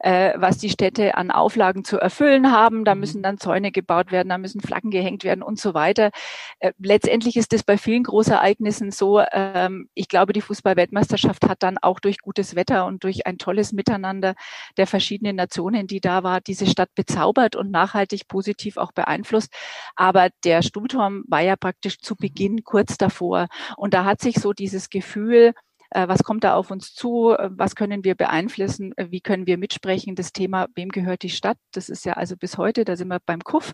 äh, 0.00 0.32
was 0.36 0.58
die 0.58 0.70
Städte 0.70 1.16
an 1.16 1.30
Auflagen 1.30 1.84
zu 1.84 1.98
erfüllen 1.98 2.50
haben. 2.50 2.84
Da 2.84 2.94
mhm. 2.94 3.00
müssen 3.00 3.22
dann 3.22 3.38
Zäune 3.38 3.70
gebaut 3.70 4.10
werden, 4.12 4.28
da 4.28 4.38
müssen 4.38 4.60
Flaggen 4.60 4.90
gehängt 4.90 5.24
werden 5.24 5.42
und 5.42 5.58
so 5.58 5.74
weiter. 5.74 6.10
Äh, 6.58 6.72
letztendlich 6.78 7.36
ist 7.36 7.52
es 7.52 7.62
bei 7.62 7.78
vielen 7.78 8.02
Großereignissen 8.02 8.90
so, 8.90 9.20
ähm, 9.32 9.88
ich 9.94 10.08
glaube, 10.08 10.32
die 10.32 10.40
Fußball-Weltmeisterschaft 10.40 11.48
hat 11.48 11.62
dann 11.62 11.78
auch 11.78 12.00
durch 12.00 12.18
gutes 12.18 12.56
Wetter 12.56 12.86
und 12.86 13.04
durch 13.04 13.26
ein 13.26 13.38
tolles 13.38 13.72
Miteinander 13.72 14.34
der 14.76 14.86
verschiedenen 14.86 15.36
Nationen, 15.36 15.86
die 15.86 16.00
da 16.00 16.22
war, 16.22 16.40
diese 16.40 16.66
Stadt 16.66 16.94
bezaubert 16.94 17.56
und 17.56 17.70
nachhaltig 17.70 18.26
positiv 18.28 18.76
auch 18.76 18.92
beeinflusst. 18.92 19.52
Aber 19.96 20.28
der 20.44 20.62
Stuhlturm 20.62 21.24
war 21.28 21.40
ja 21.40 21.56
praktisch 21.56 21.98
zu 22.00 22.14
mhm. 22.14 22.18
Beginn 22.20 22.64
kurz 22.64 22.98
davor. 22.98 23.46
Und 23.76 23.94
da 23.94 24.04
hat 24.04 24.20
sich 24.20 24.36
so 24.40 24.52
dieses 24.52 24.90
Gefühl, 24.90 25.52
äh, 25.90 26.06
was 26.08 26.22
kommt 26.22 26.44
da 26.44 26.54
auf 26.54 26.70
uns 26.70 26.94
zu, 26.94 27.30
äh, 27.30 27.50
was 27.52 27.74
können 27.74 28.04
wir 28.04 28.14
beeinflussen, 28.14 28.92
äh, 28.96 29.08
wie 29.10 29.20
können 29.20 29.46
wir 29.46 29.58
mitsprechen. 29.58 30.14
Das 30.14 30.32
Thema, 30.32 30.68
wem 30.74 30.88
gehört 30.90 31.22
die 31.22 31.30
Stadt, 31.30 31.58
das 31.72 31.88
ist 31.88 32.04
ja 32.04 32.14
also 32.14 32.36
bis 32.36 32.58
heute, 32.58 32.84
da 32.84 32.96
sind 32.96 33.08
wir 33.08 33.18
beim 33.24 33.40
Kuff, 33.40 33.72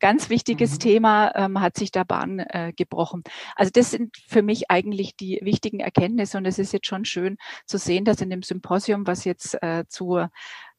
ganz 0.00 0.28
wichtiges 0.30 0.74
mhm. 0.74 0.78
Thema, 0.78 1.32
ähm, 1.34 1.60
hat 1.60 1.76
sich 1.76 1.90
der 1.90 2.04
Bahn 2.04 2.38
äh, 2.38 2.72
gebrochen. 2.76 3.22
Also 3.56 3.70
das 3.72 3.90
sind 3.90 4.16
für 4.28 4.42
mich 4.42 4.70
eigentlich 4.70 5.16
die 5.16 5.40
wichtigen 5.42 5.80
Erkenntnisse 5.80 6.38
und 6.38 6.46
es 6.46 6.58
ist 6.58 6.72
jetzt 6.72 6.86
schon 6.86 7.04
schön 7.04 7.36
zu 7.66 7.78
sehen, 7.78 8.04
dass 8.04 8.20
in 8.20 8.30
dem 8.30 8.42
Symposium, 8.42 9.06
was 9.06 9.24
jetzt 9.24 9.60
äh, 9.62 9.84
zur 9.88 10.30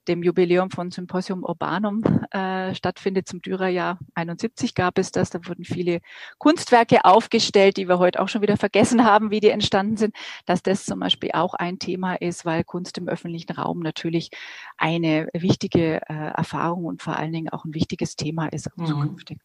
dem 0.07 0.23
Jubiläum 0.23 0.71
von 0.71 0.91
Symposium 0.91 1.43
Urbanum 1.43 2.03
äh, 2.31 2.73
stattfindet. 2.75 3.27
Zum 3.27 3.41
Dürerjahr 3.41 3.99
71 4.15 4.75
gab 4.75 4.97
es 4.97 5.11
das. 5.11 5.29
Da 5.29 5.39
wurden 5.45 5.63
viele 5.63 6.01
Kunstwerke 6.37 7.05
aufgestellt, 7.05 7.77
die 7.77 7.87
wir 7.87 7.99
heute 7.99 8.21
auch 8.21 8.29
schon 8.29 8.41
wieder 8.41 8.57
vergessen 8.57 9.03
haben, 9.03 9.31
wie 9.31 9.39
die 9.39 9.49
entstanden 9.49 9.97
sind. 9.97 10.15
Dass 10.45 10.63
das 10.63 10.85
zum 10.85 10.99
Beispiel 10.99 11.31
auch 11.33 11.53
ein 11.53 11.79
Thema 11.79 12.15
ist, 12.15 12.45
weil 12.45 12.63
Kunst 12.63 12.97
im 12.97 13.07
öffentlichen 13.07 13.51
Raum 13.51 13.79
natürlich 13.79 14.29
eine 14.77 15.27
wichtige 15.33 16.01
äh, 16.07 16.13
Erfahrung 16.35 16.85
und 16.85 17.01
vor 17.01 17.17
allen 17.17 17.31
Dingen 17.31 17.49
auch 17.49 17.65
ein 17.65 17.73
wichtiges 17.73 18.15
Thema 18.15 18.47
ist 18.47 18.71
auch 18.71 18.77
mhm. 18.77 18.85
zukünftig. 18.85 19.39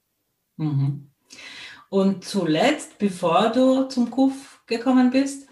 Mhm. 0.56 1.10
Und 1.88 2.24
zuletzt, 2.24 2.98
bevor 2.98 3.50
du 3.50 3.84
zum 3.84 4.10
KUF 4.10 4.62
gekommen 4.66 5.10
bist, 5.10 5.48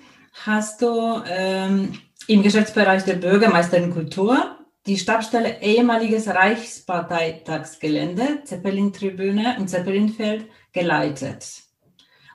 hast 0.46 0.82
du 0.82 1.22
ähm, 1.26 1.92
im 2.28 2.42
Geschäftsbereich 2.42 3.04
der 3.04 3.14
Bürgermeisterin 3.14 3.90
Kultur 3.90 4.57
die 4.88 4.96
Stabstelle 4.96 5.60
ehemaliges 5.60 6.26
Reichsparteitagsgelände, 6.28 8.44
Zeppelin-Tribüne 8.44 9.56
und 9.58 9.68
Zeppelinfeld 9.68 10.46
geleitet. 10.72 11.64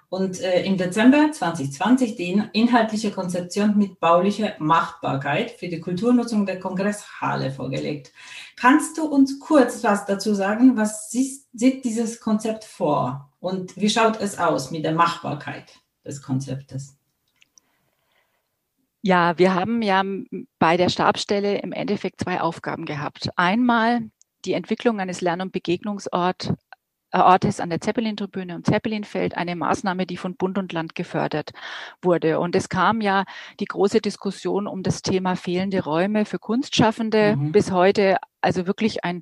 Und 0.10 0.40
äh, 0.42 0.64
im 0.64 0.78
Dezember 0.78 1.32
2020 1.32 2.16
die 2.16 2.40
inhaltliche 2.54 3.10
Konzeption 3.10 3.76
mit 3.76 4.00
baulicher 4.00 4.54
Machbarkeit 4.60 5.50
für 5.50 5.68
die 5.68 5.80
Kulturnutzung 5.80 6.46
der 6.46 6.60
Kongresshalle 6.60 7.50
vorgelegt. 7.50 8.14
Kannst 8.56 9.00
du 9.00 9.06
uns 9.06 9.40
kurz 9.40 9.84
was 9.84 10.06
dazu 10.06 10.36
sagen? 10.36 10.78
Was 10.78 11.10
sieht, 11.10 11.42
sieht 11.54 11.84
dieses 11.84 12.20
Konzept 12.20 12.66
vor 12.66 13.32
und 13.40 13.76
wie 13.76 13.90
schaut 13.90 14.22
es 14.22 14.38
aus 14.38 14.70
mit 14.70 14.86
der 14.86 14.94
Machbarkeit 14.94 15.80
des 16.06 16.22
Konzeptes? 16.22 16.96
Ja, 19.06 19.38
wir 19.38 19.54
haben 19.54 19.82
ja 19.82 20.02
bei 20.60 20.78
der 20.78 20.88
Stabstelle 20.88 21.58
im 21.58 21.74
Endeffekt 21.74 22.22
zwei 22.22 22.40
Aufgaben 22.40 22.86
gehabt. 22.86 23.30
Einmal 23.36 24.10
die 24.46 24.54
Entwicklung 24.54 25.02
eines 25.02 25.20
Lern- 25.20 25.42
und 25.42 25.52
Begegnungsortes 25.52 26.54
Ortes 27.14 27.60
an 27.60 27.70
der 27.70 27.80
Zeppelin-Tribüne 27.80 28.56
und 28.56 28.66
Zeppelinfeld, 28.66 29.38
eine 29.38 29.56
Maßnahme, 29.56 30.08
die 30.08 30.18
von 30.18 30.36
Bund 30.36 30.58
und 30.58 30.74
Land 30.74 30.96
gefördert 30.96 31.52
wurde. 32.02 32.40
Und 32.40 32.56
es 32.56 32.70
kam 32.70 33.02
ja 33.02 33.26
die 33.60 33.66
große 33.66 34.02
Diskussion 34.02 34.68
um 34.68 34.82
das 34.82 35.04
Thema 35.04 35.36
fehlende 35.36 35.84
Räume 35.84 36.26
für 36.26 36.40
Kunstschaffende 36.40 37.36
mhm. 37.36 37.52
bis 37.52 37.72
heute. 37.72 38.18
Also 38.42 38.66
wirklich 38.66 39.04
ein 39.04 39.22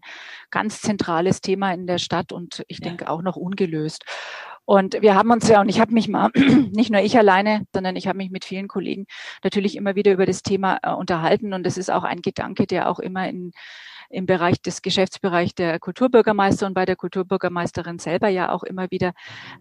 ganz 0.51 0.81
zentrales 0.81 1.41
Thema 1.41 1.73
in 1.73 1.85
der 1.85 1.97
Stadt 1.97 2.31
und 2.31 2.63
ich 2.67 2.79
ja. 2.79 2.87
denke 2.87 3.09
auch 3.09 3.21
noch 3.21 3.35
ungelöst. 3.35 4.05
Und 4.65 5.01
wir 5.01 5.15
haben 5.15 5.31
uns 5.31 5.47
ja, 5.47 5.59
und 5.61 5.69
ich 5.69 5.79
habe 5.79 5.93
mich 5.93 6.07
mal, 6.07 6.29
nicht 6.71 6.91
nur 6.91 7.01
ich 7.01 7.17
alleine, 7.17 7.65
sondern 7.73 7.95
ich 7.95 8.07
habe 8.07 8.17
mich 8.17 8.31
mit 8.31 8.45
vielen 8.45 8.67
Kollegen 8.67 9.05
natürlich 9.43 9.75
immer 9.75 9.95
wieder 9.95 10.11
über 10.11 10.25
das 10.25 10.43
Thema 10.43 10.79
äh, 10.83 10.93
unterhalten. 10.93 11.53
Und 11.53 11.65
das 11.65 11.77
ist 11.77 11.89
auch 11.89 12.03
ein 12.03 12.21
Gedanke, 12.21 12.67
der 12.67 12.89
auch 12.89 12.99
immer 12.99 13.27
in, 13.27 13.51
im 14.09 14.25
Bereich 14.25 14.61
des 14.61 14.81
Geschäftsbereichs 14.81 15.55
der 15.55 15.79
Kulturbürgermeister 15.79 16.67
und 16.67 16.73
bei 16.73 16.85
der 16.85 16.95
Kulturbürgermeisterin 16.95 17.99
selber 17.99 18.27
ja 18.29 18.51
auch 18.51 18.63
immer 18.63 18.91
wieder 18.91 19.13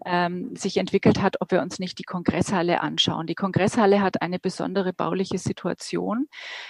ähm, 0.05 0.55
sich 0.55 0.77
entwickelt 0.77 1.21
hat, 1.21 1.41
ob 1.41 1.51
wir 1.51 1.61
uns 1.61 1.79
nicht 1.79 1.99
die 1.99 2.03
Kongresshalle 2.03 2.81
anschauen. 2.81 3.27
Die 3.27 3.35
Kongresshalle 3.35 4.01
hat 4.01 4.21
eine 4.21 4.39
besondere 4.39 4.93
bauliche 4.93 5.37
Situation. 5.37 6.27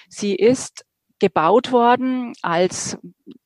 Sie 0.07 0.35
ist 0.35 0.85
gebaut 1.19 1.71
worden 1.71 2.33
als 2.41 2.97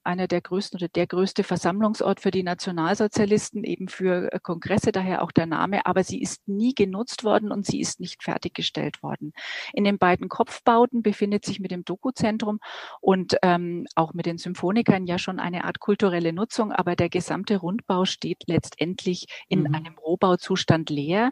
einer 0.06 0.28
der 0.28 0.42
größten 0.42 0.78
oder 0.78 0.88
der 0.88 1.08
größte 1.08 1.44
Versammlungsort 1.44 2.20
für 2.20 2.32
die 2.32 2.44
Nationalsozialisten, 2.44 3.64
eben 3.64 3.88
für 3.88 4.32
äh, 4.32 4.40
Kongresse, 4.40 4.92
daher 4.92 5.24
auch 5.24 5.32
der 5.32 5.46
Name, 5.46 5.86
aber 5.86 6.04
sie 6.04 6.22
ist 6.22 6.48
nie 6.48 6.74
genutzt 6.74 7.24
worden 7.24 7.52
und 7.52 7.66
sie 7.66 7.80
ist 7.80 8.00
nicht 8.00 8.24
fertiggestellt 8.24 9.04
worden. 9.04 9.34
In 9.74 9.84
den 9.84 9.98
beiden 9.98 10.30
Kopfbauten 10.30 11.04
befindet 11.04 11.46
sich 11.46 11.60
mit 11.60 11.72
dem 11.72 11.86
Dokuzentrum 11.86 12.60
und 13.02 13.38
ähm, 13.42 13.86
auch 13.96 14.14
mit 14.14 14.26
den 14.26 14.38
Symphonikern 14.38 15.06
ja 15.06 15.18
schon 15.18 15.40
eine 15.40 15.66
Art 15.66 15.80
kulturelle 15.80 16.34
Nutzung, 16.34 16.72
aber 16.72 16.96
der 16.96 17.10
gesamte 17.10 17.58
Rundbau 17.58 18.06
steht 18.06 18.44
letztendlich 18.48 19.28
in 19.48 19.64
mhm. 19.64 19.76
einem 19.76 19.98
Rohbauzustand 19.98 20.90
leer. 20.90 21.32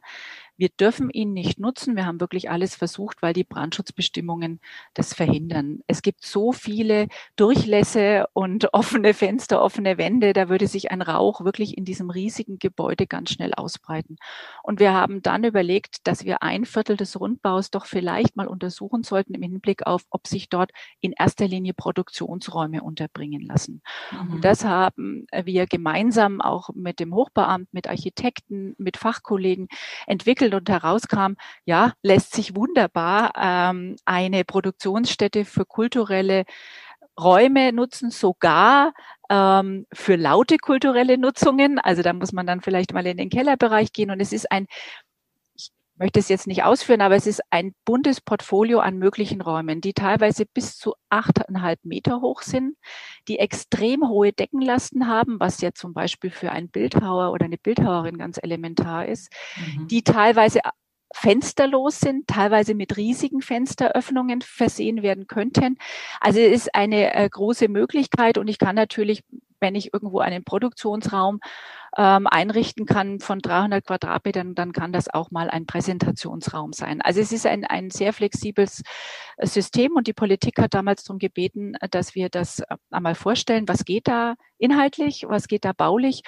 Wir 0.56 0.70
dürfen 0.70 1.10
ihn 1.10 1.34
nicht 1.34 1.60
nutzen. 1.60 1.96
Wir 1.96 2.06
haben 2.06 2.20
wirklich 2.20 2.50
alles 2.50 2.75
versucht, 2.75 3.22
weil 3.22 3.34
die 3.34 3.44
Brandschutzbestimmungen 3.44 4.60
das 4.94 5.13
verhindern. 5.13 5.80
Es 5.88 6.03
gibt 6.03 6.24
so 6.24 6.51
viele 6.51 7.08
Durchlässe 7.36 8.27
und 8.34 8.62
offene 8.72 9.13
Fenster, 9.13 9.62
offene 9.62 9.98
Wände. 9.98 10.34
Da 10.34 10.50
würde 10.50 10.67
sich 10.67 10.91
ein 10.91 11.01
Rauch 11.01 11.43
wirklich 11.43 11.77
in 11.77 11.86
diesem 11.86 12.10
riesigen 12.10 12.60
Gebäude 12.60 13.08
ganz 13.08 13.32
schnell 13.32 13.53
ausbreiten. 13.53 14.17
Und 14.62 14.79
wir 14.79 14.93
haben 14.93 15.22
dann 15.22 15.43
überlegt, 15.43 16.08
dass 16.08 16.25
wir 16.25 16.43
ein 16.43 16.65
Viertel 16.65 16.98
des 16.98 17.20
Rundbaus 17.20 17.72
doch 17.72 17.86
vielleicht 17.86 18.36
mal 18.36 18.48
untersuchen 18.48 19.03
sollten 19.03 19.34
im 19.34 19.41
Hinblick 19.41 19.88
auf, 19.88 20.03
ob 20.10 20.27
sich 20.27 20.50
dort 20.50 20.72
in 21.00 21.13
erster 21.17 21.48
Linie 21.48 21.74
Produktionsräume 21.74 22.84
unterbringen 22.84 23.41
lassen. 23.41 23.82
Mhm. 24.12 24.34
Und 24.34 24.46
das 24.46 24.65
haben 24.65 25.25
wir 25.43 25.67
gemeinsam 25.67 26.41
auch 26.41 26.70
mit 26.74 27.00
dem 27.00 27.15
Hochbeamt, 27.15 27.74
mit 27.74 27.88
Architekten, 27.88 28.75
mit 28.77 28.98
Fachkollegen 28.98 29.67
entwickelt 30.05 30.43
entwickelt 30.43 30.53
und 30.53 30.70
herauskam, 30.70 31.34
ja, 31.65 31.93
lässt 32.01 32.34
sich 32.34 32.55
wunderbar 32.55 33.34
ähm, 33.36 33.96
eine 34.05 34.43
Produktionsstätte 34.43 35.46
für 35.46 35.65
kulturelle 35.65 36.46
Räume 37.20 37.74
nutzen, 37.74 38.10
sogar 38.12 38.93
ähm, 39.29 39.86
für 39.93 40.15
laute 40.15 40.58
kulturelle 40.58 41.17
Nutzungen. 41.17 41.79
Also 41.79 42.01
da 42.01 42.13
muss 42.13 42.34
man 42.34 42.48
dann 42.48 42.62
vielleicht 42.62 42.93
mal 42.93 43.05
in 43.05 43.17
den 43.17 43.29
Kellerbereich 43.29 43.93
gehen 43.93 44.12
und 44.12 44.20
es 44.20 44.34
ist 44.34 44.51
ein 44.51 44.67
möchte 45.96 46.20
es 46.20 46.27
jetzt 46.27 46.48
nicht 46.48 46.63
ausführen, 46.63 47.01
aber 47.01 47.15
es 47.15 47.27
ist 47.27 47.41
ein 47.50 47.74
buntes 47.86 48.20
Portfolio 48.20 48.79
an 48.79 48.98
möglichen 48.98 49.41
Räumen, 49.41 49.79
die 49.79 49.93
teilweise 49.93 50.46
bis 50.46 50.77
zu 50.77 50.96
achteinhalb 51.10 51.79
Meter 51.86 52.22
hoch 52.22 52.41
sind, 52.41 52.75
die 53.27 53.39
extrem 53.39 54.08
hohe 54.08 54.34
Deckenlasten 54.34 55.08
haben, 55.08 55.39
was 55.39 55.62
ja 55.62 55.72
zum 55.74 55.93
Beispiel 55.93 56.32
für 56.32 56.51
einen 56.51 56.70
Bildhauer 56.70 57.32
oder 57.32 57.46
eine 57.46 57.58
Bildhauerin 57.58 58.17
ganz 58.17 58.39
elementar 58.41 59.05
ist, 59.05 59.32
mhm. 59.55 59.88
die 59.88 60.03
teilweise 60.03 60.62
fensterlos 61.13 62.00
sind, 62.00 62.27
teilweise 62.27 62.74
mit 62.74 62.98
riesigen 62.98 63.41
Fensteröffnungen 63.41 64.41
versehen 64.41 65.03
werden 65.03 65.27
könnten. 65.27 65.77
Also 66.20 66.39
es 66.39 66.63
ist 66.63 66.75
eine 66.75 67.13
äh, 67.13 67.29
große 67.29 67.70
Möglichkeit 67.70 68.38
und 68.38 68.48
ich 68.48 68.58
kann 68.58 68.75
natürlich, 68.75 69.24
wenn 69.60 69.75
ich 69.75 69.93
irgendwo 69.93 70.20
einen 70.20 70.43
Produktionsraum 70.43 71.39
ähm, 71.96 72.27
einrichten 72.27 72.86
kann 72.86 73.20
von 73.20 73.39
300 73.39 73.86
Quadratmetern, 73.86 74.55
dann 74.55 74.74
kann 74.74 74.91
das 74.91 75.13
auch 75.13 75.29
mal 75.29 75.50
ein 75.50 75.67
Präsentationsraum 75.67 76.74
sein. 76.74 77.01
Also 77.01 77.22
es 77.22 77.32
ist 77.32 77.46
ein, 77.46 77.63
ein 77.65 77.91
sehr 77.91 78.13
flexibles 78.13 78.82
äh, 79.38 79.46
System 79.46 79.96
und 79.96 80.08
die 80.08 80.13
Politik 80.13 80.60
hat 80.60 80.74
damals 80.74 81.03
darum 81.03 81.20
gebeten, 81.20 81.74
dass 81.91 82.15
wir 82.15 82.29
das 82.29 82.60
äh, 82.60 82.75
einmal 82.89 83.15
vorstellen, 83.15 83.67
was 83.67 83.86
geht 83.86 84.08
da 84.08 84.36
inhaltlich, 84.58 85.25
was 85.27 85.48
geht 85.48 85.65
da 85.65 85.74
baulich. 85.74 86.24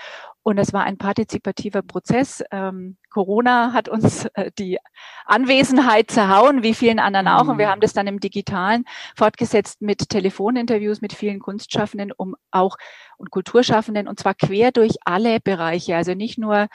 Und 0.46 0.60
es 0.60 0.74
war 0.74 0.84
ein 0.84 1.00
partizipativer 1.00 1.82
Prozess. 1.82 2.44
Ähm, 2.52 2.98
Corona 3.10 3.74
hat 3.74 3.90
uns 3.90 4.26
äh, 4.36 4.52
die 4.60 4.78
Anwesenheit 5.26 6.12
zerhauen, 6.12 6.62
wie 6.62 6.76
vielen 6.76 7.00
anderen 7.00 7.28
auch. 7.28 7.48
Und 7.48 7.58
wir 7.58 7.66
mhm. 7.66 7.72
haben 7.72 7.82
das 7.82 7.94
dann 7.94 8.06
im 8.06 8.20
Digitalen 8.20 8.86
fortgesetzt 9.18 9.82
mit 9.82 10.08
Telefoninterviews 10.08 11.02
mit 11.02 11.14
vielen 11.14 11.40
Kunstschaffenden, 11.40 12.12
um 12.12 12.36
auch 12.52 12.78
und 13.18 13.32
Kulturschaffenden 13.32 14.08
und 14.08 14.20
zwar 14.20 14.36
quer 14.36 14.72
durch 14.72 14.98
alle 15.04 15.40
Bereiche. 15.40 15.96
Also 15.96 16.14
nicht 16.14 16.38
nur 16.38 16.68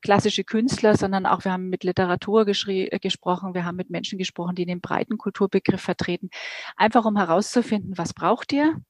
klassische 0.00 0.42
Künstler, 0.42 0.96
sondern 0.96 1.26
auch 1.26 1.44
wir 1.44 1.52
haben 1.52 1.68
mit 1.68 1.84
Literatur 1.84 2.48
äh, 2.48 2.98
gesprochen, 2.98 3.52
wir 3.52 3.66
haben 3.66 3.76
mit 3.76 3.90
Menschen 3.90 4.18
gesprochen, 4.18 4.54
die 4.54 4.64
den 4.64 4.80
breiten 4.80 5.18
Kulturbegriff 5.18 5.82
vertreten, 5.82 6.30
einfach 6.78 7.04
um 7.04 7.18
herauszufinden, 7.18 7.98
was 7.98 8.14
braucht 8.14 8.54
ihr? 8.54 8.80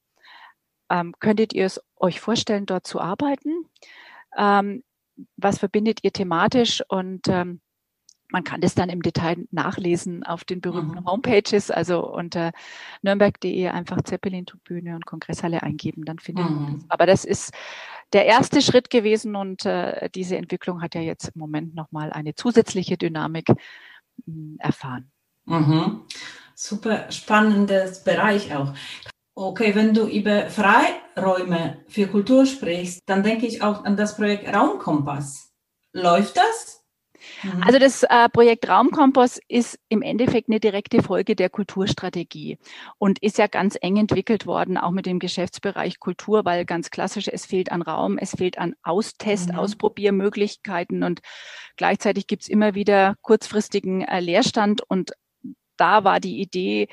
Ähm, 0.89 1.13
könntet 1.19 1.51
ihr 1.51 1.65
es 1.65 1.81
euch 1.97 2.21
vorstellen, 2.21 2.65
dort 2.65 2.87
zu 2.87 3.01
arbeiten? 3.01 3.65
Ähm, 4.37 4.83
was 5.37 5.59
verbindet 5.59 5.99
ihr 6.03 6.11
thematisch? 6.11 6.83
Und 6.87 7.27
ähm, 7.27 7.61
man 8.33 8.43
kann 8.43 8.61
das 8.61 8.73
dann 8.73 8.89
im 8.89 9.03
Detail 9.03 9.47
nachlesen 9.51 10.23
auf 10.23 10.43
den 10.43 10.59
berühmten 10.59 11.01
mhm. 11.01 11.05
Homepages, 11.05 11.69
also 11.69 12.11
unter 12.11 12.51
nürnberg.de 13.03 13.67
einfach 13.67 14.01
Zeppelin-Tribüne 14.01 14.95
und 14.95 15.05
Kongresshalle 15.05 15.61
eingeben, 15.61 16.03
dann 16.03 16.17
findet 16.17 16.49
mhm. 16.49 16.55
man 16.55 16.73
das. 16.73 16.85
Aber 16.89 17.05
das 17.05 17.25
ist 17.25 17.53
der 18.11 18.25
erste 18.25 18.63
Schritt 18.63 18.89
gewesen 18.89 19.35
und 19.35 19.65
äh, 19.65 20.09
diese 20.09 20.35
Entwicklung 20.37 20.81
hat 20.81 20.95
ja 20.95 21.01
jetzt 21.01 21.29
im 21.35 21.39
Moment 21.39 21.75
nochmal 21.75 22.11
eine 22.11 22.33
zusätzliche 22.33 22.97
Dynamik 22.97 23.49
mh, 23.49 23.55
hm, 24.25 24.55
erfahren. 24.59 25.11
Mhm. 25.45 26.01
Super 26.55 27.11
spannendes 27.11 28.03
Bereich 28.03 28.55
auch. 28.55 28.73
Okay, 29.35 29.73
wenn 29.73 29.93
du 29.93 30.07
über 30.07 30.49
Freiräume 30.49 31.83
für 31.87 32.07
Kultur 32.07 32.45
sprichst, 32.45 33.01
dann 33.07 33.23
denke 33.23 33.47
ich 33.47 33.63
auch 33.63 33.83
an 33.83 33.97
das 33.97 34.15
Projekt 34.15 34.53
Raumkompass. 34.53 35.51
Läuft 35.91 36.37
das? 36.37 36.83
Mhm. 37.41 37.63
Also 37.63 37.79
das 37.79 38.03
äh, 38.03 38.29
Projekt 38.29 38.67
Raumkompass 38.67 39.39
ist 39.47 39.79
im 39.89 40.01
Endeffekt 40.01 40.49
eine 40.49 40.59
direkte 40.59 41.01
Folge 41.01 41.35
der 41.35 41.49
Kulturstrategie 41.49 42.57
und 42.97 43.19
ist 43.23 43.37
ja 43.37 43.47
ganz 43.47 43.77
eng 43.81 43.97
entwickelt 43.97 44.45
worden, 44.45 44.77
auch 44.77 44.91
mit 44.91 45.05
dem 45.05 45.19
Geschäftsbereich 45.19 45.99
Kultur, 45.99 46.45
weil 46.45 46.65
ganz 46.65 46.89
klassisch, 46.89 47.27
es 47.27 47.45
fehlt 47.45 47.71
an 47.71 47.81
Raum, 47.81 48.17
es 48.17 48.31
fehlt 48.31 48.57
an 48.57 48.75
Austest, 48.83 49.49
mhm. 49.49 49.59
Ausprobiermöglichkeiten 49.59 51.03
und 51.03 51.21
gleichzeitig 51.77 52.27
gibt 52.27 52.43
es 52.43 52.49
immer 52.49 52.75
wieder 52.75 53.15
kurzfristigen 53.21 54.01
äh, 54.01 54.19
Leerstand 54.19 54.81
und 54.87 55.13
da 55.77 56.03
war 56.03 56.19
die 56.19 56.39
Idee, 56.39 56.87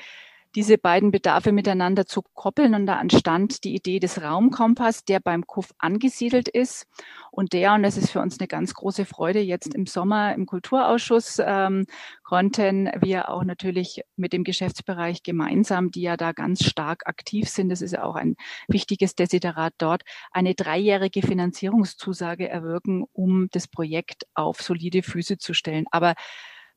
diese 0.55 0.77
beiden 0.77 1.11
Bedarfe 1.11 1.51
miteinander 1.51 2.05
zu 2.05 2.21
koppeln. 2.33 2.75
Und 2.75 2.85
da 2.85 2.99
entstand 2.99 3.63
die 3.63 3.75
Idee 3.75 3.99
des 3.99 4.21
Raumkompass, 4.21 5.05
der 5.05 5.19
beim 5.19 5.47
KUF 5.47 5.71
angesiedelt 5.77 6.47
ist. 6.47 6.87
Und 7.31 7.53
der, 7.53 7.73
und 7.73 7.83
das 7.83 7.97
ist 7.97 8.11
für 8.11 8.19
uns 8.19 8.39
eine 8.39 8.47
ganz 8.47 8.73
große 8.73 9.05
Freude, 9.05 9.39
jetzt 9.39 9.73
im 9.73 9.85
Sommer 9.85 10.35
im 10.35 10.45
Kulturausschuss 10.45 11.41
ähm, 11.43 11.85
konnten 12.23 12.89
wir 12.99 13.29
auch 13.29 13.43
natürlich 13.43 14.01
mit 14.15 14.33
dem 14.33 14.43
Geschäftsbereich 14.43 15.23
gemeinsam, 15.23 15.91
die 15.91 16.01
ja 16.01 16.17
da 16.17 16.31
ganz 16.31 16.65
stark 16.65 17.07
aktiv 17.07 17.49
sind, 17.49 17.69
das 17.69 17.81
ist 17.81 17.91
ja 17.91 18.03
auch 18.03 18.15
ein 18.15 18.35
wichtiges 18.67 19.15
Desiderat 19.15 19.73
dort, 19.77 20.03
eine 20.31 20.55
dreijährige 20.55 21.21
Finanzierungszusage 21.21 22.47
erwirken, 22.47 23.05
um 23.13 23.49
das 23.51 23.67
Projekt 23.67 24.27
auf 24.33 24.61
solide 24.61 25.03
Füße 25.03 25.37
zu 25.37 25.53
stellen. 25.53 25.85
Aber 25.91 26.15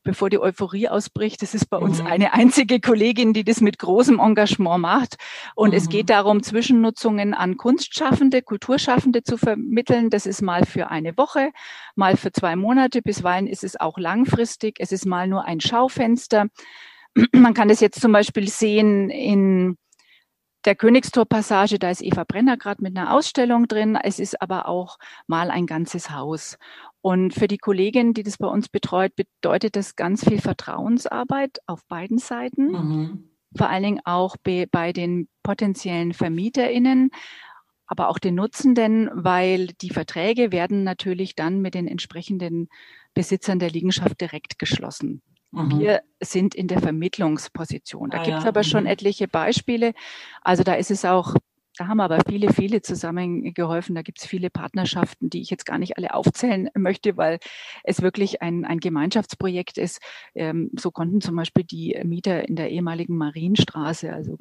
bevor 0.05 0.31
die 0.31 0.39
Euphorie 0.39 0.89
ausbricht. 0.89 1.43
Das 1.43 1.55
ist 1.55 1.69
bei 1.69 1.79
uns 1.79 2.01
mhm. 2.01 2.07
eine 2.07 2.35
einzige 2.35 2.81
Kollegin, 2.81 3.33
die 3.33 3.43
das 3.43 3.61
mit 3.61 3.79
großem 3.79 4.21
Engagement 4.21 4.81
macht. 4.81 5.17
Und 5.55 5.71
mhm. 5.71 5.77
es 5.77 5.89
geht 5.89 6.11
darum, 6.11 6.43
Zwischennutzungen 6.43 7.35
an 7.35 7.57
Kunstschaffende, 7.57 8.43
Kulturschaffende 8.43 9.23
zu 9.23 9.37
vermitteln. 9.37 10.11
Das 10.11 10.27
ist 10.27 10.43
mal 10.43 10.65
für 10.65 10.91
eine 10.91 11.17
Woche, 11.17 11.51
mal 11.97 12.17
für 12.17 12.31
zwei 12.31 12.55
Monate. 12.55 13.03
Bisweilen 13.03 13.47
ist 13.47 13.65
es 13.65 13.81
auch 13.81 13.99
langfristig. 13.99 14.77
Es 14.79 14.93
ist 14.93 15.07
mal 15.07 15.27
nur 15.27 15.45
ein 15.45 15.61
Schaufenster. 15.61 16.47
Man 17.33 17.55
kann 17.55 17.69
das 17.69 17.81
jetzt 17.81 18.01
zum 18.01 18.13
Beispiel 18.13 18.49
sehen 18.49 19.11
in 19.11 19.77
der 20.65 20.75
Königstor-Passage, 20.75 21.79
da 21.79 21.91
ist 21.91 22.03
Eva 22.03 22.25
Brenner 22.25 22.57
gerade 22.57 22.83
mit 22.83 22.97
einer 22.97 23.13
Ausstellung 23.13 23.69
drin. 23.69 23.99
Es 24.03 24.19
ist 24.19 24.41
aber 24.41 24.67
auch 24.67 24.99
mal 25.27 25.51
ein 25.51 25.67
ganzes 25.67 26.11
Haus. 26.11 26.59
Und 27.05 27.35
für 27.35 27.49
die 27.49 27.59
Kollegin, 27.59 28.15
die 28.15 28.23
das 28.23 28.39
bei 28.39 28.47
uns 28.47 28.71
betreut, 28.71 29.13
bedeutet 29.15 29.77
das 29.77 29.95
ganz 29.95 30.27
viel 30.27 30.41
Vertrauensarbeit 30.41 31.59
auf 31.67 31.85
beiden 31.87 32.17
Seiten. 32.17 32.69
Mhm. 32.69 33.31
Vor 33.55 33.69
allen 33.69 33.83
Dingen 33.83 34.01
auch 34.07 34.39
bei, 34.43 34.67
bei 34.71 34.95
den 34.95 35.29
potenziellen 35.43 36.15
VermieterInnen, 36.15 37.11
aber 37.87 38.09
auch 38.09 38.19
den 38.19 38.37
Nutzenden, 38.37 39.11
weil 39.13 39.67
die 39.83 39.91
Verträge 39.91 40.51
werden 40.51 40.83
natürlich 40.83 41.35
dann 41.35 41.61
mit 41.61 41.75
den 41.75 41.89
entsprechenden 41.89 42.69
Besitzern 43.13 43.59
der 43.59 43.69
Liegenschaft 43.69 44.19
direkt 44.23 44.59
geschlossen. 44.59 45.21
Mhm. 45.51 45.79
Wir 45.79 46.01
sind 46.23 46.55
in 46.55 46.69
der 46.69 46.81
Vermittlungsposition. 46.81 48.09
Da 48.09 48.21
ah, 48.21 48.25
gibt 48.25 48.39
es 48.39 48.45
ja. 48.45 48.49
aber 48.49 48.65
schon 48.65 48.85
mhm. 48.85 48.91
etliche 48.91 49.29
Beispiele. 49.29 49.93
Also 50.41 50.63
da 50.63 50.73
ist 50.73 50.91
es 50.91 51.05
auch 51.05 51.35
da 51.77 51.89
haben 51.89 52.01
aber 52.01 52.19
viele, 52.29 52.53
viele 52.53 52.83
zusammengeholfen. 52.83 53.95
Da 53.95 54.03
gibt 54.03 54.21
es 54.21 54.27
viele 54.27 54.51
Partnerschaften, 54.51 55.31
die 55.31 55.41
ich 55.41 55.51
jetzt 55.51 55.67
gar 55.67 55.79
nicht 55.79 55.97
alle 55.97 56.15
aufzählen 56.15 56.69
möchte, 56.75 57.17
weil 57.17 57.39
es 57.83 58.03
wirklich 58.03 58.43
ein, 58.43 58.65
ein 58.65 58.79
Gemeinschaftsprojekt 58.79 59.79
ist. 59.79 60.01
Ähm, 60.35 60.71
so 60.79 60.91
konnten 60.91 61.21
zum 61.21 61.37
Beispiel 61.37 61.65
die 61.65 62.01
Mieter 62.05 62.49
in 62.49 62.57
der 62.57 62.71
ehemaligen 62.71 63.17
Marienstraße, 63.17 64.13
also 64.13 64.39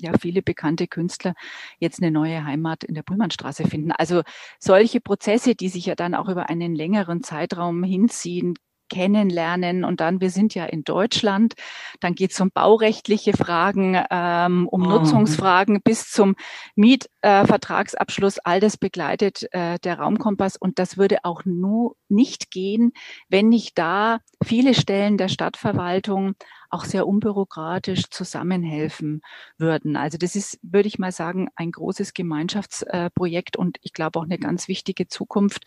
ja, 0.00 0.12
viele 0.20 0.42
bekannte 0.42 0.86
Künstler 0.88 1.34
jetzt 1.78 2.02
eine 2.02 2.10
neue 2.10 2.44
Heimat 2.44 2.84
in 2.84 2.94
der 2.94 3.02
Brümmannstraße 3.02 3.64
finden. 3.64 3.92
Also 3.92 4.22
solche 4.58 5.00
Prozesse, 5.00 5.54
die 5.54 5.68
sich 5.68 5.86
ja 5.86 5.94
dann 5.94 6.14
auch 6.14 6.28
über 6.28 6.48
einen 6.50 6.74
längeren 6.74 7.22
Zeitraum 7.22 7.82
hinziehen, 7.84 8.54
kennenlernen 8.88 9.84
und 9.84 10.00
dann, 10.00 10.20
wir 10.20 10.30
sind 10.30 10.54
ja 10.54 10.64
in 10.64 10.84
Deutschland, 10.84 11.54
dann 12.00 12.14
geht 12.14 12.32
es 12.32 12.40
um 12.40 12.50
baurechtliche 12.50 13.32
Fragen, 13.32 14.00
ähm, 14.10 14.68
um 14.68 14.82
mhm. 14.82 14.88
Nutzungsfragen 14.88 15.82
bis 15.82 16.10
zum 16.10 16.36
Mietvertragsabschluss. 16.74 18.38
Äh, 18.38 18.40
All 18.44 18.60
das 18.60 18.76
begleitet 18.76 19.46
äh, 19.52 19.78
der 19.80 19.98
Raumkompass 19.98 20.56
und 20.56 20.78
das 20.78 20.96
würde 20.96 21.18
auch 21.24 21.44
nur 21.44 21.96
nicht 22.08 22.50
gehen, 22.50 22.92
wenn 23.28 23.48
nicht 23.48 23.76
da 23.78 24.20
viele 24.44 24.74
Stellen 24.74 25.18
der 25.18 25.28
Stadtverwaltung 25.28 26.34
auch 26.70 26.84
sehr 26.84 27.06
unbürokratisch 27.06 28.10
zusammenhelfen 28.10 29.22
würden. 29.58 29.96
Also 29.96 30.18
das 30.18 30.36
ist, 30.36 30.58
würde 30.62 30.88
ich 30.88 30.98
mal 30.98 31.12
sagen, 31.12 31.48
ein 31.54 31.70
großes 31.70 32.14
Gemeinschaftsprojekt 32.14 33.56
und 33.56 33.78
ich 33.82 33.92
glaube 33.92 34.18
auch 34.18 34.24
eine 34.24 34.38
ganz 34.38 34.68
wichtige 34.68 35.08
Zukunft 35.08 35.64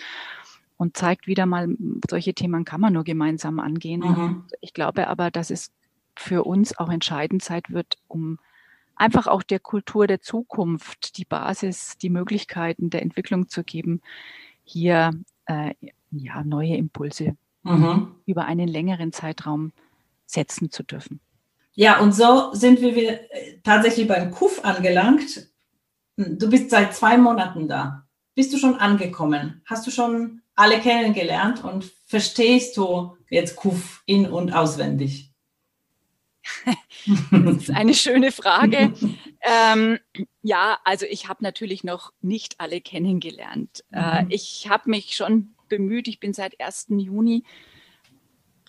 und 0.80 0.96
zeigt 0.96 1.28
wieder 1.28 1.46
mal, 1.46 1.68
solche 2.10 2.34
Themen 2.34 2.64
kann 2.64 2.80
man 2.80 2.94
nur 2.94 3.04
gemeinsam 3.04 3.60
angehen. 3.60 4.00
Mhm. 4.00 4.44
Ich 4.62 4.74
glaube 4.74 5.10
aber, 5.10 5.30
dass 5.30 5.52
es 5.52 5.72
für 6.16 6.46
uns 6.46 6.78
auch 6.78 6.90
entscheidend 6.90 7.44
sein 7.44 7.64
wird, 7.68 7.98
um 8.08 8.40
einfach 8.96 9.28
auch 9.28 9.44
der 9.44 9.60
Kultur 9.60 10.08
der 10.08 10.22
Zukunft 10.22 11.18
die 11.18 11.26
Basis, 11.26 11.98
die 11.98 12.10
Möglichkeiten 12.10 12.90
der 12.90 13.02
Entwicklung 13.02 13.50
zu 13.50 13.66
geben, 13.66 14.02
hier 14.64 15.12
äh, 15.48 15.74
ja, 16.12 16.46
neue 16.46 16.78
Impulse 16.78 17.36
mhm. 17.64 18.16
über 18.26 18.46
einen 18.46 18.70
längeren 18.70 19.12
Zeitraum 19.12 19.74
setzen 20.26 20.72
zu 20.72 20.84
dürfen. 20.84 21.20
Ja, 21.74 22.00
und 22.00 22.14
so 22.14 22.54
sind 22.54 22.80
wir 22.80 22.96
äh, 22.96 23.60
tatsächlich 23.66 24.08
beim 24.08 24.32
KUF 24.32 24.64
angelangt. 24.64 25.50
Du 26.16 26.50
bist 26.50 26.70
seit 26.70 26.96
zwei 26.96 27.18
Monaten 27.18 27.68
da. 27.68 28.08
Bist 28.34 28.54
du 28.54 28.58
schon 28.58 28.76
angekommen? 28.76 29.62
Hast 29.66 29.86
du 29.86 29.92
schon 29.92 30.42
alle 30.60 30.80
kennengelernt 30.80 31.64
und 31.64 31.86
verstehst 32.06 32.76
du 32.78 33.16
jetzt 33.30 33.56
Kuf 33.56 34.04
in- 34.06 34.30
und 34.30 34.52
auswendig? 34.52 35.32
Das 37.32 37.58
ist 37.58 37.72
eine 37.72 37.94
schöne 37.94 38.32
Frage. 38.32 38.94
ähm, 39.42 40.00
ja, 40.42 40.80
also 40.84 41.06
ich 41.06 41.28
habe 41.28 41.44
natürlich 41.44 41.84
noch 41.84 42.12
nicht 42.22 42.60
alle 42.60 42.82
kennengelernt. 42.82 43.84
Äh, 43.92 44.24
mhm. 44.24 44.32
Ich 44.32 44.68
habe 44.70 44.90
mich 44.90 45.16
schon 45.16 45.56
bemüht. 45.70 46.08
Ich 46.08 46.20
bin 46.20 46.34
seit 46.34 46.60
1. 46.60 46.88
Juni 46.90 47.44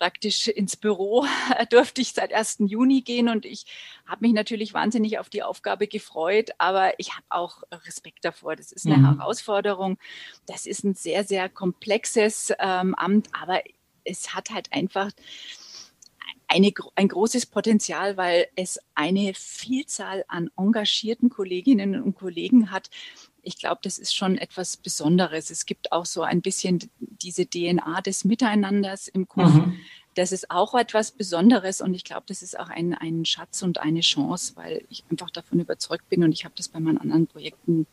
praktisch 0.01 0.47
ins 0.47 0.75
Büro 0.77 1.27
durfte 1.69 2.01
ich 2.01 2.13
seit 2.13 2.33
1. 2.33 2.63
Juni 2.65 3.01
gehen 3.01 3.29
und 3.29 3.45
ich 3.45 3.65
habe 4.07 4.25
mich 4.25 4.33
natürlich 4.33 4.73
wahnsinnig 4.73 5.19
auf 5.19 5.29
die 5.29 5.43
Aufgabe 5.43 5.85
gefreut, 5.85 6.49
aber 6.57 6.93
ich 6.97 7.11
habe 7.11 7.25
auch 7.29 7.61
Respekt 7.85 8.25
davor. 8.25 8.55
Das 8.55 8.71
ist 8.71 8.87
eine 8.87 8.97
mhm. 8.97 9.19
Herausforderung. 9.19 9.99
Das 10.47 10.65
ist 10.65 10.83
ein 10.83 10.95
sehr, 10.95 11.23
sehr 11.23 11.49
komplexes 11.49 12.51
ähm, 12.57 12.95
Amt, 12.95 13.29
aber 13.39 13.61
es 14.03 14.33
hat 14.33 14.49
halt 14.49 14.73
einfach 14.73 15.11
eine, 16.47 16.73
ein 16.95 17.07
großes 17.07 17.45
Potenzial, 17.45 18.17
weil 18.17 18.47
es 18.55 18.79
eine 18.95 19.33
Vielzahl 19.35 20.25
an 20.27 20.49
engagierten 20.57 21.29
Kolleginnen 21.29 22.01
und 22.01 22.15
Kollegen 22.15 22.71
hat. 22.71 22.89
Ich 23.43 23.57
glaube, 23.57 23.79
das 23.83 23.97
ist 23.97 24.15
schon 24.15 24.37
etwas 24.37 24.77
Besonderes. 24.77 25.49
Es 25.49 25.65
gibt 25.65 25.91
auch 25.91 26.05
so 26.05 26.21
ein 26.23 26.41
bisschen 26.41 26.79
diese 26.99 27.45
DNA 27.45 28.01
des 28.01 28.25
Miteinanders 28.25 29.07
im 29.07 29.27
Kurs. 29.27 29.53
Mhm. 29.53 29.77
Das 30.15 30.31
ist 30.31 30.51
auch 30.51 30.75
etwas 30.75 31.11
Besonderes 31.11 31.79
und 31.79 31.93
ich 31.93 32.03
glaube, 32.03 32.23
das 32.27 32.41
ist 32.41 32.59
auch 32.59 32.69
ein, 32.69 32.93
ein 32.93 33.23
Schatz 33.23 33.61
und 33.63 33.79
eine 33.79 34.01
Chance, 34.01 34.53
weil 34.55 34.83
ich 34.89 35.05
einfach 35.09 35.29
davon 35.29 35.59
überzeugt 35.59 36.09
bin 36.09 36.23
und 36.23 36.33
ich 36.33 36.43
habe 36.43 36.53
das 36.57 36.67
bei 36.67 36.79
meinen 36.79 36.97
anderen 36.97 37.27
Projekten 37.27 37.87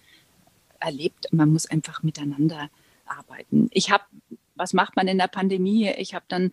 erlebt. 0.80 1.32
Man 1.32 1.52
muss 1.52 1.66
einfach 1.66 2.02
miteinander 2.02 2.70
arbeiten. 3.06 3.68
Ich 3.72 3.90
habe 3.90 4.04
was 4.58 4.72
macht 4.72 4.96
man 4.96 5.08
in 5.08 5.18
der 5.18 5.28
Pandemie? 5.28 5.88
Ich 5.98 6.14
habe 6.14 6.24
dann 6.28 6.52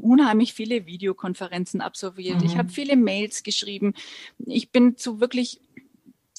unheimlich 0.00 0.54
viele 0.54 0.86
Videokonferenzen 0.86 1.80
absolviert. 1.80 2.40
Mhm. 2.40 2.46
Ich 2.46 2.56
habe 2.56 2.70
viele 2.70 2.96
Mails 2.96 3.42
geschrieben. 3.42 3.94
Ich 4.46 4.70
bin 4.70 4.96
zu 4.96 5.20
wirklich 5.20 5.60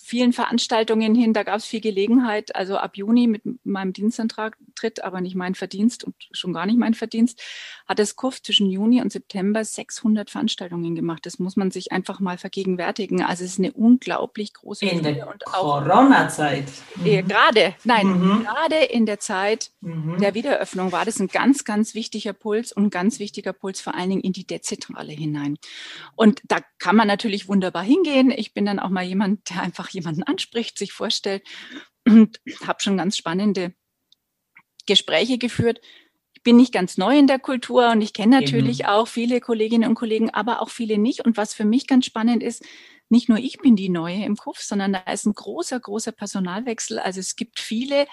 vielen 0.09 0.33
Veranstaltungen 0.33 1.13
hin. 1.13 1.33
Da 1.33 1.43
gab 1.43 1.57
es 1.57 1.65
viel 1.65 1.81
Gelegenheit. 1.81 2.55
Also 2.55 2.77
ab 2.77 2.97
Juni 2.97 3.27
mit 3.27 3.43
meinem 3.63 3.93
Dienstantrag 3.93 4.57
tritt, 4.75 5.03
aber 5.03 5.21
nicht 5.21 5.35
mein 5.35 5.53
Verdienst 5.53 6.03
und 6.03 6.15
schon 6.31 6.51
gar 6.51 6.65
nicht 6.65 6.79
mein 6.79 6.95
Verdienst, 6.95 7.41
hat 7.87 7.99
das 7.99 8.15
KUF 8.15 8.41
zwischen 8.41 8.69
Juni 8.69 9.01
und 9.01 9.11
September 9.11 9.63
600 9.63 10.31
Veranstaltungen 10.31 10.95
gemacht. 10.95 11.25
Das 11.27 11.37
muss 11.37 11.55
man 11.55 11.69
sich 11.69 11.91
einfach 11.91 12.19
mal 12.19 12.39
vergegenwärtigen. 12.39 13.21
Also 13.21 13.43
es 13.43 13.51
ist 13.51 13.59
eine 13.59 13.71
unglaublich 13.71 14.53
große 14.53 14.85
in 14.85 15.03
der 15.03 15.27
Corona-Zeit. 15.45 16.65
Mhm. 16.95 17.27
Gerade, 17.27 17.75
nein, 17.83 18.07
mhm. 18.07 18.43
gerade 18.45 18.85
in 18.85 19.05
der 19.05 19.19
Zeit 19.19 19.69
mhm. 19.81 20.17
der 20.19 20.33
Wiedereröffnung 20.33 20.91
war 20.91 21.05
das 21.05 21.19
ein 21.19 21.27
ganz, 21.27 21.65
ganz 21.65 21.93
wichtiger 21.93 22.33
Puls 22.33 22.71
und 22.71 22.85
ein 22.85 22.89
ganz 22.89 23.19
wichtiger 23.19 23.53
Puls 23.53 23.79
vor 23.79 23.93
allen 23.93 24.09
Dingen 24.09 24.21
in 24.21 24.33
die 24.33 24.47
Dezentrale 24.47 25.11
hinein. 25.11 25.59
Und 26.15 26.41
da 26.47 26.57
kann 26.79 26.95
man 26.95 27.07
natürlich 27.07 27.47
wunderbar 27.47 27.83
hingehen. 27.83 28.31
Ich 28.31 28.53
bin 28.53 28.65
dann 28.65 28.79
auch 28.79 28.89
mal 28.89 29.03
jemand, 29.03 29.49
der 29.51 29.61
einfach 29.61 29.89
jemanden 29.99 30.23
anspricht, 30.23 30.77
sich 30.77 30.93
vorstellt 30.93 31.43
und 32.05 32.39
habe 32.65 32.81
schon 32.81 32.97
ganz 32.97 33.17
spannende 33.17 33.73
Gespräche 34.85 35.37
geführt. 35.37 35.79
Ich 36.33 36.43
bin 36.43 36.57
nicht 36.57 36.73
ganz 36.73 36.97
neu 36.97 37.17
in 37.17 37.27
der 37.27 37.39
Kultur 37.39 37.91
und 37.91 38.01
ich 38.01 38.13
kenne 38.13 38.39
natürlich 38.39 38.81
Eben. 38.81 38.89
auch 38.89 39.07
viele 39.07 39.41
Kolleginnen 39.41 39.89
und 39.89 39.95
Kollegen, 39.95 40.29
aber 40.29 40.61
auch 40.61 40.69
viele 40.69 40.97
nicht. 40.97 41.25
Und 41.25 41.37
was 41.37 41.53
für 41.53 41.65
mich 41.65 41.85
ganz 41.85 42.05
spannend 42.05 42.41
ist, 42.43 42.63
nicht 43.09 43.27
nur 43.27 43.39
ich 43.39 43.57
bin 43.57 43.75
die 43.75 43.89
Neue 43.89 44.23
im 44.23 44.37
KUF, 44.37 44.59
sondern 44.59 44.93
da 44.93 44.99
ist 45.11 45.25
ein 45.25 45.33
großer, 45.33 45.79
großer 45.79 46.11
Personalwechsel. 46.11 46.99
Also 46.99 47.19
es 47.19 47.35
gibt 47.35 47.59
viele 47.59 48.07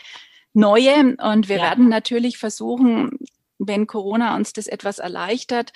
Neue 0.54 1.16
und 1.18 1.48
wir 1.48 1.56
ja. 1.56 1.62
werden 1.62 1.88
natürlich 1.88 2.38
versuchen, 2.38 3.18
wenn 3.58 3.86
Corona 3.86 4.36
uns 4.36 4.52
das 4.52 4.66
etwas 4.66 4.98
erleichtert, 4.98 5.72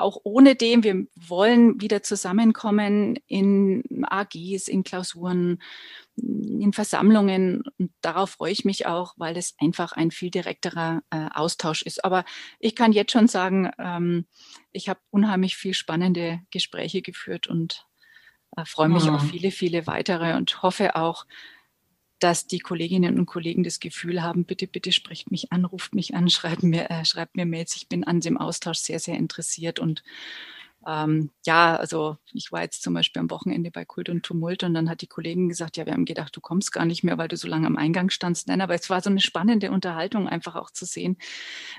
auch 0.00 0.20
ohne 0.24 0.54
dem, 0.56 0.82
wir 0.82 1.06
wollen 1.14 1.80
wieder 1.80 2.02
zusammenkommen 2.02 3.18
in 3.26 4.04
AGs, 4.04 4.68
in 4.68 4.84
Klausuren, 4.84 5.62
in 6.16 6.72
Versammlungen. 6.72 7.62
Und 7.78 7.92
darauf 8.00 8.30
freue 8.30 8.52
ich 8.52 8.64
mich 8.64 8.86
auch, 8.86 9.14
weil 9.16 9.34
das 9.34 9.54
einfach 9.58 9.92
ein 9.92 10.10
viel 10.10 10.30
direkterer 10.30 11.02
äh, 11.10 11.28
Austausch 11.32 11.82
ist. 11.82 12.04
Aber 12.04 12.24
ich 12.58 12.74
kann 12.74 12.92
jetzt 12.92 13.12
schon 13.12 13.28
sagen, 13.28 13.70
ähm, 13.78 14.26
ich 14.72 14.88
habe 14.88 15.00
unheimlich 15.10 15.56
viel 15.56 15.74
spannende 15.74 16.40
Gespräche 16.50 17.02
geführt 17.02 17.46
und 17.46 17.86
äh, 18.56 18.64
freue 18.64 18.88
mich 18.88 19.04
mhm. 19.04 19.14
auf 19.14 19.28
viele, 19.28 19.50
viele 19.50 19.86
weitere 19.86 20.36
und 20.36 20.62
hoffe 20.62 20.96
auch, 20.96 21.26
dass 22.20 22.46
die 22.46 22.60
Kolleginnen 22.60 23.18
und 23.18 23.26
Kollegen 23.26 23.62
das 23.64 23.80
Gefühl 23.80 24.22
haben, 24.22 24.44
bitte, 24.44 24.66
bitte 24.66 24.92
sprecht 24.92 25.30
mich 25.30 25.52
an, 25.52 25.64
ruft 25.64 25.94
mich 25.94 26.14
an, 26.14 26.30
schreibt 26.30 26.62
mir, 26.62 26.90
äh, 26.90 27.04
schreibt 27.04 27.36
mir 27.36 27.46
Mails. 27.46 27.74
Ich 27.76 27.88
bin 27.88 28.04
an 28.04 28.20
dem 28.20 28.38
Austausch 28.38 28.78
sehr, 28.78 29.00
sehr 29.00 29.16
interessiert 29.16 29.78
und 29.78 30.02
ähm, 30.86 31.30
ja, 31.44 31.76
also 31.76 32.16
ich 32.32 32.52
war 32.52 32.62
jetzt 32.62 32.82
zum 32.82 32.94
Beispiel 32.94 33.20
am 33.20 33.30
Wochenende 33.30 33.70
bei 33.70 33.84
Kult 33.84 34.08
und 34.08 34.22
Tumult 34.22 34.62
und 34.62 34.72
dann 34.72 34.88
hat 34.88 35.02
die 35.02 35.06
Kollegin 35.06 35.48
gesagt, 35.48 35.76
ja, 35.76 35.84
wir 35.84 35.92
haben 35.92 36.06
gedacht, 36.06 36.34
du 36.34 36.40
kommst 36.40 36.72
gar 36.72 36.86
nicht 36.86 37.04
mehr, 37.04 37.18
weil 37.18 37.28
du 37.28 37.36
so 37.36 37.48
lange 37.48 37.66
am 37.66 37.76
Eingang 37.76 38.08
standst. 38.08 38.48
Nein, 38.48 38.62
aber 38.62 38.74
es 38.74 38.88
war 38.88 39.02
so 39.02 39.10
eine 39.10 39.20
spannende 39.20 39.72
Unterhaltung, 39.72 40.26
einfach 40.26 40.56
auch 40.56 40.70
zu 40.70 40.86
sehen, 40.86 41.18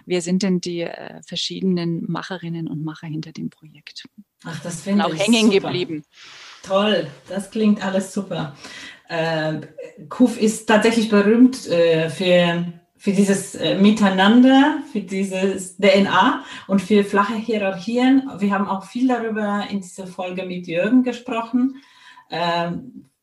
wer 0.06 0.21
sind 0.21 0.43
denn 0.43 0.62
die 0.62 0.82
äh, 0.82 1.21
verschiedenen 1.23 2.12
Macherinnen 2.12 2.67
und 2.67 2.84
Macher 2.84 3.08
hinter 3.08 3.32
dem 3.32 3.49
Projekt. 3.49 4.08
Ach, 4.43 4.60
das 4.62 4.82
finde 4.82 5.06
ich 5.08 5.13
auch 5.13 5.17
hängen 5.17 5.51
super. 5.51 5.67
geblieben. 5.67 6.04
Toll, 6.63 7.08
das 7.27 7.49
klingt 7.49 7.84
alles 7.84 8.13
super. 8.13 8.56
Äh, 9.12 9.60
KUF 10.08 10.39
ist 10.39 10.67
tatsächlich 10.67 11.10
berühmt 11.10 11.67
äh, 11.67 12.10
für 12.10 12.65
für 12.95 13.13
dieses 13.13 13.56
äh, 13.56 13.80
Miteinander, 13.80 14.78
für 14.91 15.02
dieses 15.02 15.76
DNA 15.78 16.43
und 16.67 16.84
für 16.84 17.04
flache 17.04 17.34
Hierarchien. 17.34 18.30
Wir 18.38 18.52
haben 18.52 18.67
auch 18.67 18.86
viel 18.86 19.08
darüber 19.08 19.65
in 19.71 19.82
dieser 19.82 20.06
Folge 20.06 20.45
mit 20.45 20.67
Jürgen 20.67 21.02
gesprochen, 21.02 21.82
äh, 22.30 22.74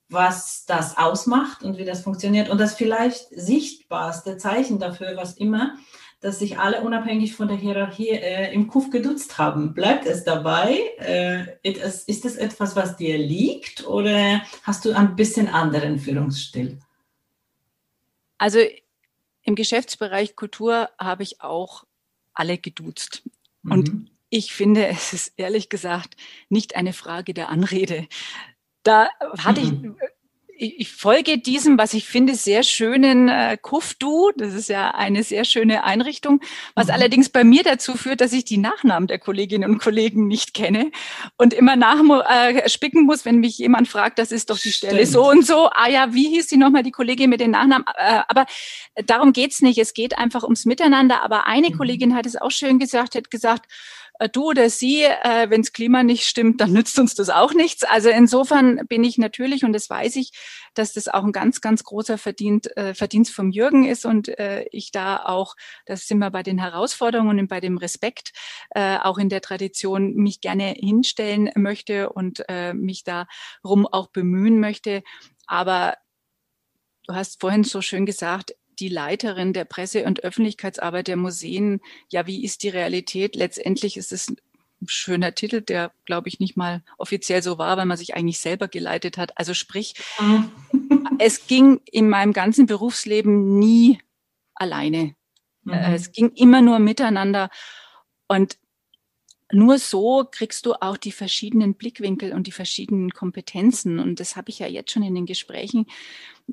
was 0.09 0.67
das 0.67 0.99
ausmacht 0.99 1.63
und 1.63 1.79
wie 1.79 1.85
das 1.85 2.03
funktioniert. 2.03 2.51
Und 2.51 2.59
das 2.59 2.75
vielleicht 2.75 3.29
sichtbarste 3.31 4.37
Zeichen 4.37 4.81
dafür, 4.81 5.17
was 5.17 5.35
immer, 5.35 5.77
dass 6.21 6.41
sich 6.41 6.59
alle 6.59 6.83
unabhängig 6.83 7.35
von 7.35 7.49
der 7.49 7.57
Hierarchie 7.57 8.11
äh, 8.11 8.53
im 8.53 8.67
Kuf 8.67 8.91
geduzt 8.91 9.39
haben. 9.39 9.73
Bleibt 9.73 10.07
es 10.07 10.25
dabei? 10.25 10.79
Äh, 10.99 11.57
ist, 11.63 12.25
es 12.25 12.37
etwas, 12.37 12.75
was 12.75 12.97
dir 12.97 13.17
liegt 13.17 13.87
oder 13.87 14.43
hast 14.65 14.85
du 14.85 14.93
ein 14.93 15.15
bisschen 15.15 15.49
anderen 15.49 15.99
Führungsstil? 15.99 16.79
Also 18.37 18.59
im 19.43 19.55
Geschäftsbereich 19.55 20.37
Kultur 20.37 20.91
habe 20.99 21.23
ich 21.23 21.41
auch 21.41 21.85
alle 22.35 22.59
geduzt. 22.59 23.23
Mhm. 23.63 23.73
Und 23.73 24.11
ich 24.29 24.53
finde, 24.53 24.87
es 24.89 25.13
ist 25.13 25.33
ehrlich 25.37 25.69
gesagt 25.69 26.17
nicht 26.49 26.77
eine 26.77 26.93
Frage 26.93 27.33
der 27.33 27.49
Anrede. 27.49 28.09
Da 28.83 29.09
hatte 29.39 29.61
mhm. 29.61 29.97
ich 29.97 30.09
ich 30.61 30.91
folge 30.93 31.39
diesem, 31.39 31.79
was 31.79 31.95
ich 31.95 32.07
finde, 32.07 32.35
sehr 32.35 32.63
schönen 32.65 33.29
äh, 33.29 33.57
Kufdu. 33.61 34.33
Das 34.37 34.55
ist 34.55 34.69
ja 34.69 34.91
eine 34.91 35.23
sehr 35.23 35.45
schöne 35.45 35.85
Einrichtung, 35.85 36.41
was 36.75 36.87
mhm. 36.87 36.95
allerdings 36.95 37.29
bei 37.29 37.45
mir 37.45 37.63
dazu 37.63 37.95
führt, 37.95 38.21
dass 38.21 38.33
ich 38.33 38.45
die 38.45 38.59
Nachnamen 38.59 39.07
der 39.07 39.19
Kolleginnen 39.19 39.71
und 39.71 39.79
Kollegen 39.79 40.27
nicht 40.27 40.55
kenne 40.55 40.91
und 41.37 41.55
immer 41.55 41.77
nachspicken 41.77 43.03
äh, 43.03 43.05
muss, 43.05 43.25
wenn 43.25 43.39
mich 43.39 43.59
jemand 43.59 43.89
fragt, 43.89 44.19
das 44.19 44.33
ist 44.33 44.51
doch 44.51 44.59
die 44.59 44.73
Stimmt. 44.73 44.93
Stelle 44.93 45.07
so 45.07 45.31
und 45.31 45.47
so. 45.47 45.71
Ah 45.73 45.89
ja, 45.89 46.13
wie 46.13 46.29
hieß 46.29 46.49
die 46.49 46.57
nochmal, 46.57 46.83
die 46.83 46.91
Kollegin 46.91 47.31
mit 47.31 47.41
den 47.41 47.53
Nachnamen? 47.53 47.85
Äh, 47.97 48.23
aber 48.27 48.47
darum 49.07 49.33
geht's 49.33 49.63
nicht. 49.63 49.79
Es 49.79 49.95
geht 49.95 50.19
einfach 50.19 50.43
ums 50.43 50.65
Miteinander. 50.65 51.23
Aber 51.23 51.47
eine 51.47 51.71
mhm. 51.71 51.77
Kollegin 51.77 52.15
hat 52.17 52.27
es 52.27 52.37
auch 52.37 52.51
schön 52.51 52.79
gesagt, 52.79 53.15
hat 53.15 53.31
gesagt, 53.31 53.67
äh, 53.67 54.08
du 54.33 54.49
oder 54.49 54.69
sie, 54.69 55.05
äh, 55.05 55.49
wenn 55.49 55.63
das 55.63 55.73
Klima 55.73 56.03
nicht 56.03 56.27
stimmt, 56.27 56.61
dann 56.61 56.73
nützt 56.73 56.99
uns 56.99 57.15
das 57.15 57.31
auch 57.31 57.55
nichts. 57.55 57.85
Also 57.85 58.09
insofern 58.09 58.87
bin 58.89 59.05
ich 59.05 59.19
natürlich, 59.19 59.65
und 59.65 59.73
das 59.73 59.89
weiß 59.89 60.17
ich, 60.17 60.33
dass 60.75 60.93
das 60.93 61.09
auch 61.09 61.25
ein 61.25 61.33
ganz, 61.33 61.61
ganz 61.61 61.85
großer 61.85 62.19
Verdient, 62.19 62.77
äh, 62.77 62.95
Verdienst 62.95 63.33
vom 63.33 63.51
Jürgen 63.51 63.85
ist 63.85 64.05
und 64.05 64.29
äh, 64.39 64.65
ich 64.73 64.91
da 64.91 65.25
auch, 65.25 65.55
das 65.87 66.07
sind 66.07 66.19
wir 66.19 66.31
bei 66.31 66.43
den 66.43 66.59
Herausforderungen 66.59 67.39
und 67.39 67.49
bei 67.49 67.61
dem 67.61 67.79
Respekt, 67.79 68.33
äh, 68.71 68.99
auch 68.99 69.19
in 69.19 69.29
der 69.29 69.41
Tradition 69.41 70.15
mich 70.15 70.41
gerne 70.41 70.75
hinstellen 70.77 71.51
möchte 71.55 72.11
und 72.11 72.43
äh, 72.49 72.75
mich 72.75 73.05
darum 73.05 73.87
auch 73.87 74.09
bemühen 74.09 74.59
möchte. 74.59 75.03
Aber 75.47 75.97
du 77.07 77.15
hast 77.15 77.41
vorhin 77.41 77.65
so 77.65 77.81
schön 77.81 78.05
gesagt, 78.05 78.55
die 78.81 78.89
Leiterin 78.89 79.53
der 79.53 79.65
Presse- 79.65 80.05
und 80.05 80.25
Öffentlichkeitsarbeit 80.25 81.09
der 81.09 81.17
Museen. 81.17 81.81
Ja, 82.11 82.27
wie 82.27 82.45
ist 82.45 82.63
die 82.63 82.69
Realität? 82.69 83.37
Letztendlich 83.37 83.97
ist 83.97 84.13
es 84.13 84.29
ein 84.29 84.37
schöner 84.87 85.35
Titel, 85.35 85.61
der, 85.61 85.93
glaube 86.05 86.29
ich, 86.29 86.41
nicht 86.41 86.57
mal 86.57 86.83
offiziell 86.99 87.43
so 87.43 87.59
war, 87.59 87.77
weil 87.77 87.87
man 87.87 87.97
sich 87.97 88.15
eigentlich 88.15 88.39
selber 88.39 88.69
geleitet 88.69 89.19
hat. 89.19 89.37
Also 89.37 89.55
sprich, 89.55 89.95
mhm. 90.21 90.51
es 91.19 91.47
ging 91.47 91.81
in 91.91 92.09
meinem 92.09 92.33
ganzen 92.33 92.67
Berufsleben 92.67 93.59
nie 93.59 94.01
alleine. 94.55 95.15
Mhm. 95.65 95.73
Es 95.73 96.13
ging 96.13 96.31
immer 96.35 96.63
nur 96.63 96.79
miteinander. 96.79 97.51
Und 98.29 98.59
nur 99.53 99.79
so 99.79 100.27
kriegst 100.31 100.67
du 100.67 100.75
auch 100.75 100.97
die 100.97 101.13
verschiedenen 101.13 101.75
Blickwinkel 101.75 102.33
und 102.33 102.47
die 102.47 102.53
verschiedenen 102.53 103.11
Kompetenzen. 103.11 103.99
Und 103.99 104.21
das 104.21 104.37
habe 104.37 104.51
ich 104.51 104.59
ja 104.59 104.67
jetzt 104.67 104.93
schon 104.93 105.03
in 105.03 105.15
den 105.15 105.27
Gesprächen 105.27 105.87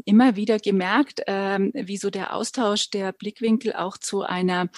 immer 0.06 0.36
wieder 0.36 0.60
gemerkt, 0.60 1.22
ähm, 1.28 1.72
wie 1.74 1.98
so 1.98 2.10
der 2.10 2.34
Austausch 2.34 2.90
der 2.90 3.12
Blickwinkel 3.12 3.74
auch 3.74 3.98
zu 3.98 4.22
einer, 4.24 4.70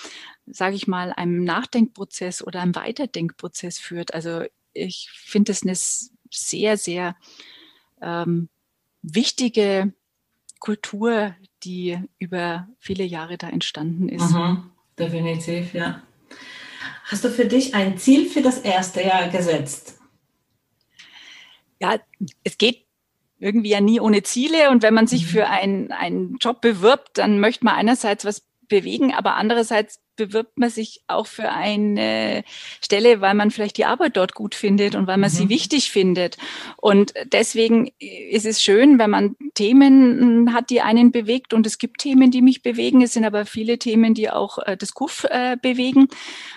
sage 0.47 0.75
ich 0.75 0.87
mal, 0.87 1.11
einem 1.13 1.43
Nachdenkprozess 1.43 2.43
oder 2.43 2.61
einem 2.61 2.75
Weiterdenkprozess 2.75 3.77
führt. 3.77 4.13
Also 4.13 4.43
ich 4.73 5.09
finde 5.11 5.51
es 5.51 5.63
eine 5.63 5.75
sehr, 5.75 6.77
sehr 6.77 7.15
ähm, 8.01 8.49
wichtige 9.01 9.93
Kultur, 10.59 11.35
die 11.63 11.99
über 12.17 12.67
viele 12.79 13.03
Jahre 13.03 13.37
da 13.37 13.49
entstanden 13.49 14.09
ist. 14.09 14.31
Mhm, 14.31 14.71
definitiv, 14.97 15.73
ja. 15.73 16.01
Hast 17.07 17.23
du 17.23 17.29
für 17.29 17.45
dich 17.45 17.73
ein 17.73 17.97
Ziel 17.97 18.29
für 18.29 18.41
das 18.41 18.59
erste 18.59 19.01
Jahr 19.01 19.29
gesetzt? 19.29 19.97
Ja, 21.79 21.99
es 22.43 22.57
geht 22.57 22.85
irgendwie 23.39 23.69
ja 23.69 23.79
nie 23.79 24.01
ohne 24.01 24.23
Ziele. 24.23 24.69
Und 24.71 24.83
wenn 24.83 24.93
man 24.93 25.07
sich 25.07 25.23
mhm. 25.23 25.27
für 25.27 25.47
einen, 25.47 25.91
einen 25.93 26.37
Job 26.41 26.59
bewirbt, 26.59 27.17
dann 27.17 27.39
möchte 27.39 27.63
man 27.63 27.75
einerseits 27.75 28.25
was 28.25 28.41
bewegen, 28.67 29.13
aber 29.13 29.35
andererseits 29.35 30.01
bewirbt 30.17 30.57
man 30.57 30.69
sich 30.69 31.01
auch 31.07 31.27
für 31.27 31.49
eine 31.49 32.43
Stelle, 32.81 33.21
weil 33.21 33.33
man 33.33 33.51
vielleicht 33.51 33.77
die 33.77 33.85
Arbeit 33.85 34.17
dort 34.17 34.33
gut 34.33 34.55
findet 34.55 34.95
und 34.95 35.07
weil 35.07 35.17
man 35.17 35.31
mhm. 35.31 35.35
sie 35.35 35.49
wichtig 35.49 35.91
findet. 35.91 36.37
Und 36.75 37.13
deswegen 37.31 37.91
ist 37.99 38.45
es 38.45 38.61
schön, 38.61 38.99
wenn 38.99 39.09
man 39.09 39.35
Themen 39.53 40.53
hat, 40.53 40.69
die 40.69 40.81
einen 40.81 41.11
bewegt. 41.11 41.53
Und 41.53 41.65
es 41.65 41.77
gibt 41.77 42.01
Themen, 42.01 42.31
die 42.31 42.41
mich 42.41 42.61
bewegen. 42.61 43.01
Es 43.01 43.13
sind 43.13 43.23
aber 43.23 43.45
viele 43.45 43.77
Themen, 43.79 44.13
die 44.13 44.29
auch 44.29 44.57
äh, 44.59 44.75
das 44.75 44.93
KUF 44.93 45.25
äh, 45.29 45.57
bewegen. 45.61 46.09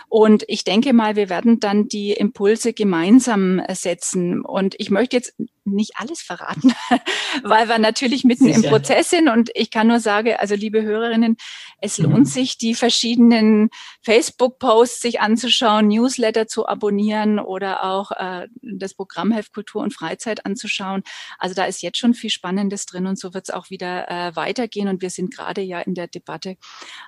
Und 0.09 0.45
ich 0.49 0.65
denke 0.65 0.93
mal, 0.93 1.15
wir 1.15 1.29
werden 1.29 1.61
dann 1.61 1.87
die 1.87 2.11
Impulse 2.11 2.73
gemeinsam 2.73 3.63
setzen. 3.71 4.41
Und 4.45 4.75
ich 4.79 4.91
möchte 4.91 5.17
jetzt 5.17 5.35
nicht 5.65 5.93
alles 5.97 6.21
verraten, 6.21 6.73
weil 7.45 7.69
wir 7.69 7.79
natürlich 7.79 8.25
mitten 8.25 8.45
Sicher. 8.45 8.57
im 8.57 8.63
Prozess 8.65 9.11
sind. 9.11 9.29
Und 9.29 9.51
ich 9.55 9.71
kann 9.71 9.87
nur 9.87 10.01
sagen, 10.01 10.35
also 10.39 10.55
liebe 10.55 10.83
Hörerinnen, 10.83 11.37
es 11.81 11.99
lohnt 11.99 12.19
mhm. 12.19 12.25
sich, 12.25 12.59
die 12.59 12.75
verschiedenen 12.75 13.50
den 13.51 13.71
Facebook-Posts 14.03 15.01
sich 15.01 15.21
anzuschauen, 15.21 15.89
Newsletter 15.89 16.47
zu 16.47 16.67
abonnieren 16.67 17.39
oder 17.39 17.85
auch 17.85 18.13
äh, 18.13 18.49
das 18.63 18.95
Programmheft 18.95 19.53
Kultur 19.53 19.83
und 19.83 19.95
Freizeit 19.95 20.47
anzuschauen. 20.47 21.03
Also 21.39 21.55
da 21.55 21.65
ist 21.65 21.83
jetzt 21.83 21.99
schon 21.99 22.15
viel 22.15 22.31
Spannendes 22.31 22.87
drin 22.87 23.07
und 23.07 23.19
so 23.19 23.35
wird 23.35 23.49
es 23.49 23.55
auch 23.55 23.71
wieder 23.71 24.09
äh, 24.09 24.37
weitergehen. 24.37 24.89
Und 24.89 25.03
wir 25.03 25.11
sind 25.11 25.35
gerade 25.35 25.61
ja 25.61 25.81
in 25.81 25.95
der 25.95 26.09
Debatte 26.09 26.57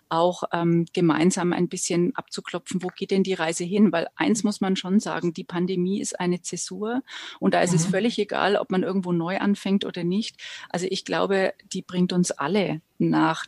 auch 0.09 0.45
ähm, 0.53 0.87
gemeinsam 0.93 1.53
ein 1.53 1.69
bisschen 1.69 2.15
abzuklopfen, 2.15 2.83
wo 2.83 2.89
geht 2.89 3.11
denn 3.11 3.23
die 3.23 3.35
Reise 3.35 3.65
hin? 3.65 3.93
Weil 3.93 4.09
eins 4.17 4.45
muss 4.45 4.61
man 4.61 4.77
schon 4.77 5.01
sagen, 5.01 5.33
die 5.33 5.45
Pandemie 5.45 6.01
ist 6.01 6.19
eine 6.19 6.43
Zäsur 6.43 7.03
und 7.41 7.55
da 7.55 7.63
ist 7.63 7.71
mhm. 7.71 7.77
es 7.77 7.87
völlig 7.87 8.19
egal, 8.19 8.57
ob 8.57 8.71
man 8.71 8.83
irgendwo 8.83 9.13
neu 9.13 9.39
anfängt 9.39 9.85
oder 9.85 10.05
nicht. 10.05 10.37
Also 10.69 10.87
ich 10.89 11.05
glaube, 11.05 11.55
die 11.73 11.83
bringt 11.83 12.13
uns 12.13 12.31
alle 12.31 12.81
nach 12.99 13.47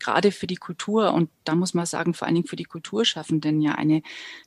gerade 0.00 0.32
für 0.32 0.46
die 0.46 0.56
Kultur 0.56 1.12
und 1.12 1.30
da 1.44 1.54
muss 1.54 1.74
man 1.74 1.86
sagen, 1.86 2.14
vor 2.14 2.26
allen 2.26 2.34
Dingen 2.36 2.46
für 2.46 2.56
die 2.56 2.64
Kulturschaffenden 2.64 3.60
ja 3.60 3.72
eine 3.72 4.02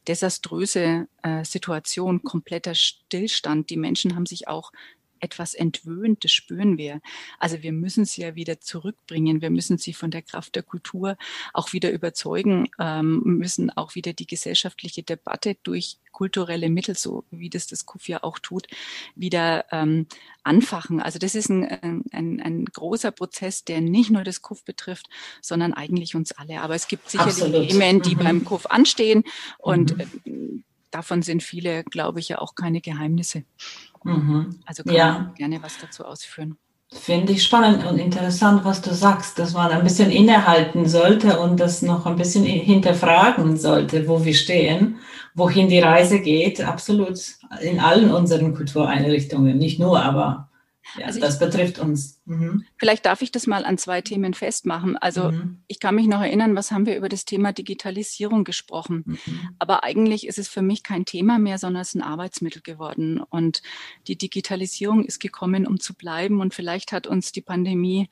desaströse 0.07 1.07
äh, 1.23 1.43
Situation, 1.43 2.23
kompletter 2.23 2.75
Stillstand. 2.75 3.69
Die 3.69 3.77
Menschen 3.77 4.15
haben 4.15 4.25
sich 4.25 4.47
auch 4.47 4.71
etwas 5.19 5.53
entwöhnt, 5.53 6.23
das 6.23 6.31
spüren 6.31 6.77
wir. 6.77 7.01
Also 7.39 7.61
wir 7.61 7.71
müssen 7.71 8.05
sie 8.05 8.21
ja 8.21 8.35
wieder 8.35 8.59
zurückbringen, 8.59 9.41
wir 9.41 9.49
müssen 9.49 9.77
sie 9.77 9.93
von 9.93 10.11
der 10.11 10.21
Kraft 10.21 10.55
der 10.55 10.63
Kultur 10.63 11.17
auch 11.53 11.73
wieder 11.73 11.91
überzeugen, 11.91 12.69
ähm, 12.79 13.21
müssen 13.23 13.69
auch 13.71 13.95
wieder 13.95 14.13
die 14.13 14.27
gesellschaftliche 14.27 15.03
Debatte 15.03 15.55
durch 15.63 15.97
kulturelle 16.11 16.69
Mittel, 16.69 16.95
so 16.95 17.23
wie 17.31 17.49
das 17.49 17.67
das 17.67 17.85
KUF 17.85 18.09
ja 18.09 18.23
auch 18.23 18.39
tut, 18.39 18.67
wieder 19.15 19.65
ähm, 19.71 20.05
anfachen. 20.43 20.99
Also 20.99 21.17
das 21.17 21.33
ist 21.33 21.49
ein, 21.49 22.03
ein, 22.11 22.41
ein 22.41 22.65
großer 22.65 23.11
Prozess, 23.11 23.63
der 23.63 23.79
nicht 23.79 24.09
nur 24.09 24.23
das 24.23 24.41
KUF 24.41 24.63
betrifft, 24.65 25.07
sondern 25.41 25.73
eigentlich 25.73 26.15
uns 26.15 26.31
alle. 26.33 26.61
Aber 26.61 26.75
es 26.75 26.87
gibt 26.87 27.09
sicherlich 27.09 27.41
Absolut. 27.41 27.69
Themen, 27.69 28.01
die 28.01 28.15
mhm. 28.15 28.19
beim 28.19 28.43
KUF 28.43 28.65
anstehen 28.65 29.23
und 29.59 29.97
mhm. 30.25 30.65
davon 30.91 31.21
sind 31.21 31.41
viele, 31.41 31.83
glaube 31.85 32.19
ich, 32.19 32.29
ja 32.29 32.39
auch 32.39 32.55
keine 32.55 32.81
Geheimnisse. 32.81 33.43
Mhm. 34.03 34.59
Also 34.65 34.83
kann 34.83 34.95
ja. 34.95 35.33
gerne 35.35 35.61
was 35.61 35.77
dazu 35.79 36.05
ausführen. 36.05 36.57
Finde 36.91 37.33
ich 37.33 37.43
spannend 37.43 37.85
und 37.85 37.99
interessant, 37.99 38.65
was 38.65 38.81
du 38.81 38.91
sagst, 38.95 39.37
dass 39.37 39.53
man 39.53 39.69
ein 39.71 39.83
bisschen 39.83 40.09
innehalten 40.09 40.87
sollte 40.87 41.39
und 41.39 41.59
das 41.59 41.83
noch 41.83 42.07
ein 42.07 42.15
bisschen 42.15 42.45
hinterfragen 42.45 43.57
sollte, 43.57 44.07
wo 44.07 44.25
wir 44.25 44.33
stehen, 44.33 44.97
wohin 45.35 45.69
die 45.69 45.79
Reise 45.79 46.19
geht. 46.19 46.61
Absolut 46.61 47.19
in 47.61 47.79
allen 47.79 48.11
unseren 48.11 48.55
Kultureinrichtungen, 48.55 49.57
nicht 49.59 49.79
nur, 49.79 50.01
aber 50.01 50.48
ja, 50.97 51.05
also 51.05 51.19
das 51.19 51.35
ich, 51.35 51.39
betrifft 51.39 51.79
uns. 51.79 52.21
Mhm. 52.25 52.65
Vielleicht 52.77 53.05
darf 53.05 53.21
ich 53.21 53.31
das 53.31 53.47
mal 53.47 53.65
an 53.65 53.77
zwei 53.77 54.01
Themen 54.01 54.33
festmachen. 54.33 54.97
Also 54.97 55.31
mhm. 55.31 55.61
ich 55.67 55.79
kann 55.79 55.95
mich 55.95 56.07
noch 56.07 56.21
erinnern, 56.21 56.55
was 56.55 56.71
haben 56.71 56.85
wir 56.85 56.97
über 56.97 57.09
das 57.09 57.25
Thema 57.25 57.51
Digitalisierung 57.53 58.43
gesprochen. 58.43 59.03
Mhm. 59.05 59.49
Aber 59.59 59.83
eigentlich 59.83 60.27
ist 60.27 60.39
es 60.39 60.47
für 60.47 60.61
mich 60.61 60.83
kein 60.83 61.05
Thema 61.05 61.39
mehr, 61.39 61.57
sondern 61.57 61.81
es 61.81 61.89
ist 61.89 61.95
ein 61.95 62.01
Arbeitsmittel 62.01 62.61
geworden. 62.61 63.21
Und 63.21 63.61
die 64.07 64.17
Digitalisierung 64.17 65.05
ist 65.05 65.19
gekommen, 65.19 65.67
um 65.67 65.79
zu 65.79 65.93
bleiben. 65.93 66.41
Und 66.41 66.53
vielleicht 66.53 66.91
hat 66.91 67.07
uns 67.07 67.31
die 67.31 67.41
Pandemie 67.41 68.09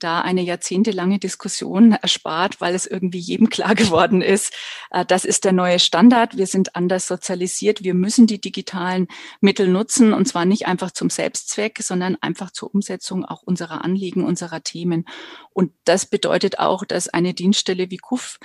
da 0.00 0.20
eine 0.20 0.42
jahrzehntelange 0.42 1.18
Diskussion 1.18 1.92
erspart, 1.92 2.60
weil 2.60 2.74
es 2.74 2.86
irgendwie 2.86 3.18
jedem 3.18 3.48
klar 3.48 3.74
geworden 3.76 4.22
ist, 4.22 4.52
äh, 4.90 5.04
das 5.04 5.24
ist 5.24 5.44
der 5.44 5.52
neue 5.52 5.78
Standard. 5.78 6.36
Wir 6.36 6.46
sind 6.46 6.76
anders 6.76 7.06
sozialisiert. 7.06 7.84
Wir 7.84 7.94
müssen 7.94 8.26
die 8.26 8.40
digitalen 8.40 9.08
Mittel 9.40 9.68
nutzen 9.68 10.12
und 10.12 10.26
zwar 10.26 10.44
nicht 10.44 10.66
einfach 10.66 10.90
zum 10.90 11.10
Selbstzweck, 11.10 11.78
sondern 11.82 12.16
einfach 12.20 12.50
zur 12.50 12.74
Umsetzung 12.74 13.24
auch 13.24 13.42
unserer 13.42 13.84
Anliegen, 13.84 14.24
unserer 14.24 14.62
Themen. 14.62 15.06
Und 15.52 15.72
das 15.84 16.06
bedeutet 16.06 16.58
auch, 16.58 16.84
dass 16.84 17.08
eine 17.08 17.34
Dienststelle 17.34 17.90
wie 17.90 17.98
KUF 17.98 18.38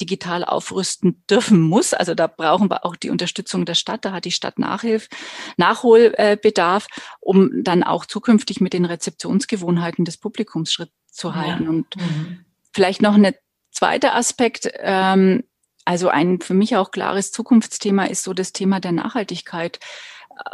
digital 0.00 0.44
aufrüsten 0.44 1.22
dürfen 1.30 1.60
muss. 1.60 1.94
Also 1.94 2.14
da 2.14 2.26
brauchen 2.26 2.70
wir 2.70 2.84
auch 2.84 2.96
die 2.96 3.10
Unterstützung 3.10 3.64
der 3.64 3.74
Stadt. 3.74 4.04
Da 4.04 4.12
hat 4.12 4.24
die 4.24 4.32
Stadt 4.32 4.58
Nachhilf, 4.58 5.08
Nachholbedarf, 5.56 6.86
um 7.20 7.62
dann 7.62 7.82
auch 7.82 8.06
zukünftig 8.06 8.60
mit 8.60 8.72
den 8.72 8.84
Rezeptionsgewohnheiten 8.84 10.04
des 10.04 10.16
Publikums 10.16 10.72
Schritt 10.72 10.90
zu 11.10 11.34
halten. 11.34 11.64
Ja. 11.64 11.70
Und 11.70 11.96
mhm. 11.96 12.44
vielleicht 12.72 13.02
noch 13.02 13.14
ein 13.14 13.34
zweiter 13.70 14.14
Aspekt. 14.14 14.70
Ähm, 14.78 15.44
also 15.84 16.08
ein 16.08 16.40
für 16.40 16.54
mich 16.54 16.76
auch 16.76 16.90
klares 16.90 17.30
Zukunftsthema 17.30 18.04
ist 18.04 18.22
so 18.22 18.32
das 18.32 18.52
Thema 18.52 18.80
der 18.80 18.92
Nachhaltigkeit. 18.92 19.78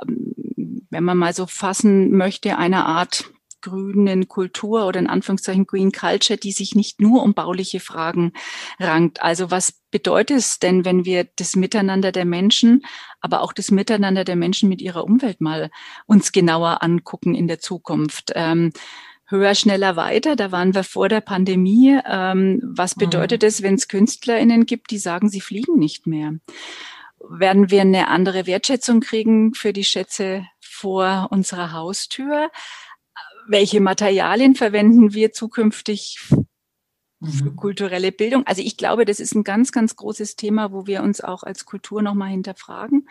Ähm, 0.03 0.87
wenn 0.91 1.05
man 1.05 1.19
mal 1.19 1.33
so 1.33 1.47
fassen 1.47 2.11
möchte, 2.11 2.59
eine 2.59 2.85
Art 2.85 3.31
grünen 3.61 4.29
Kultur 4.29 4.87
oder 4.87 5.01
in 5.01 5.07
Anführungszeichen 5.07 5.67
Green 5.67 5.93
Culture, 5.93 6.39
die 6.39 6.53
sich 6.53 6.75
nicht 6.75 7.01
nur 7.01 7.23
um 7.23 7.35
bauliche 7.35 7.81
Fragen 7.81 8.33
rankt. 8.79 9.23
Also 9.23 9.51
was 9.51 9.73
bedeutet 9.91 10.39
es 10.39 10.59
denn, 10.59 10.85
wenn 10.85 11.05
wir 11.05 11.29
das 11.37 11.57
Miteinander 11.57 12.13
der 12.13 12.25
Menschen, 12.25 12.83
aber 13.21 13.43
auch 13.43 13.53
das 13.53 13.71
Miteinander 13.71 14.25
der 14.25 14.37
Menschen 14.37 14.69
mit 14.69 14.81
ihrer 14.81 15.05
Umwelt 15.05 15.41
mal 15.41 15.71
uns 16.07 16.33
genauer 16.33 16.83
angucken 16.83 17.35
in 17.35 17.49
der 17.49 17.59
Zukunft? 17.59 18.33
Ähm, 18.35 18.73
höher, 19.31 19.55
schneller, 19.55 19.97
weiter. 19.97 20.37
Da 20.37 20.53
waren 20.53 20.75
wir 20.75 20.85
vor 20.85 21.09
der 21.09 21.21
Pandemie. 21.21 21.99
Ähm, 22.05 22.61
was 22.65 22.97
mhm. 22.97 23.01
bedeutet 23.01 23.43
es, 23.43 23.63
wenn 23.63 23.75
es 23.77 23.89
KünstlerInnen 23.89 24.67
gibt, 24.67 24.91
die 24.91 24.99
sagen, 24.99 25.29
sie 25.29 25.41
fliegen 25.41 25.79
nicht 25.79 26.07
mehr? 26.07 26.35
Werden 27.29 27.71
wir 27.71 27.83
eine 27.83 28.09
andere 28.09 28.47
Wertschätzung 28.47 29.01
kriegen 29.01 29.55
für 29.55 29.73
die 29.73 29.85
Schätze 29.85 30.47
vor 30.61 31.29
unserer 31.31 31.73
Haustür? 31.73 32.51
Welche 33.51 33.81
Materialien 33.81 34.55
verwenden 34.55 35.13
wir 35.13 35.33
zukünftig 35.33 36.19
für 36.21 37.45
mhm. 37.45 37.57
kulturelle 37.57 38.13
Bildung? 38.13 38.47
Also 38.47 38.63
ich 38.63 38.77
glaube, 38.77 39.05
das 39.05 39.21
ist 39.21 39.35
ein 39.35 39.45
ganz, 39.45 39.73
ganz 39.73 39.97
großes 39.97 40.37
Thema, 40.37 40.73
wo 40.73 40.87
wir 40.87 41.03
uns 41.03 41.21
auch 41.21 41.43
als 41.43 41.67
Kultur 41.67 42.01
nochmal 42.01 42.31
hinterfragen 42.31 43.09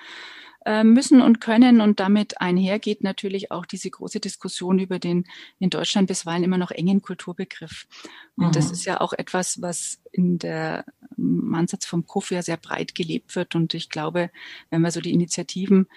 äh, 0.65 0.83
müssen 0.83 1.21
und 1.21 1.41
können. 1.41 1.81
Und 1.81 1.99
damit 1.99 2.39
einhergeht 2.41 3.03
natürlich 3.03 3.51
auch 3.51 3.65
diese 3.65 3.89
große 3.89 4.19
Diskussion 4.19 4.79
über 4.79 4.97
den 4.97 5.25
in 5.59 5.69
Deutschland 5.69 6.07
bisweilen 6.07 6.43
immer 6.43 6.57
noch 6.57 6.71
engen 6.71 7.01
Kulturbegriff. 7.01 7.87
Und 8.35 8.47
mhm. 8.47 8.51
das 8.53 8.71
ist 8.71 8.85
ja 8.85 9.01
auch 9.01 9.13
etwas, 9.13 9.61
was 9.61 10.01
in 10.11 10.39
der 10.39 10.85
im 11.17 11.53
Ansatz 11.53 11.85
vom 11.85 12.05
KUF 12.07 12.31
ja 12.31 12.41
sehr 12.41 12.57
breit 12.57 12.95
gelebt 12.95 13.35
wird. 13.35 13.55
Und 13.55 13.73
ich 13.73 13.89
glaube, 13.89 14.31
wenn 14.69 14.81
wir 14.81 14.91
so 14.91 15.01
die 15.01 15.13
Initiativen 15.13 15.87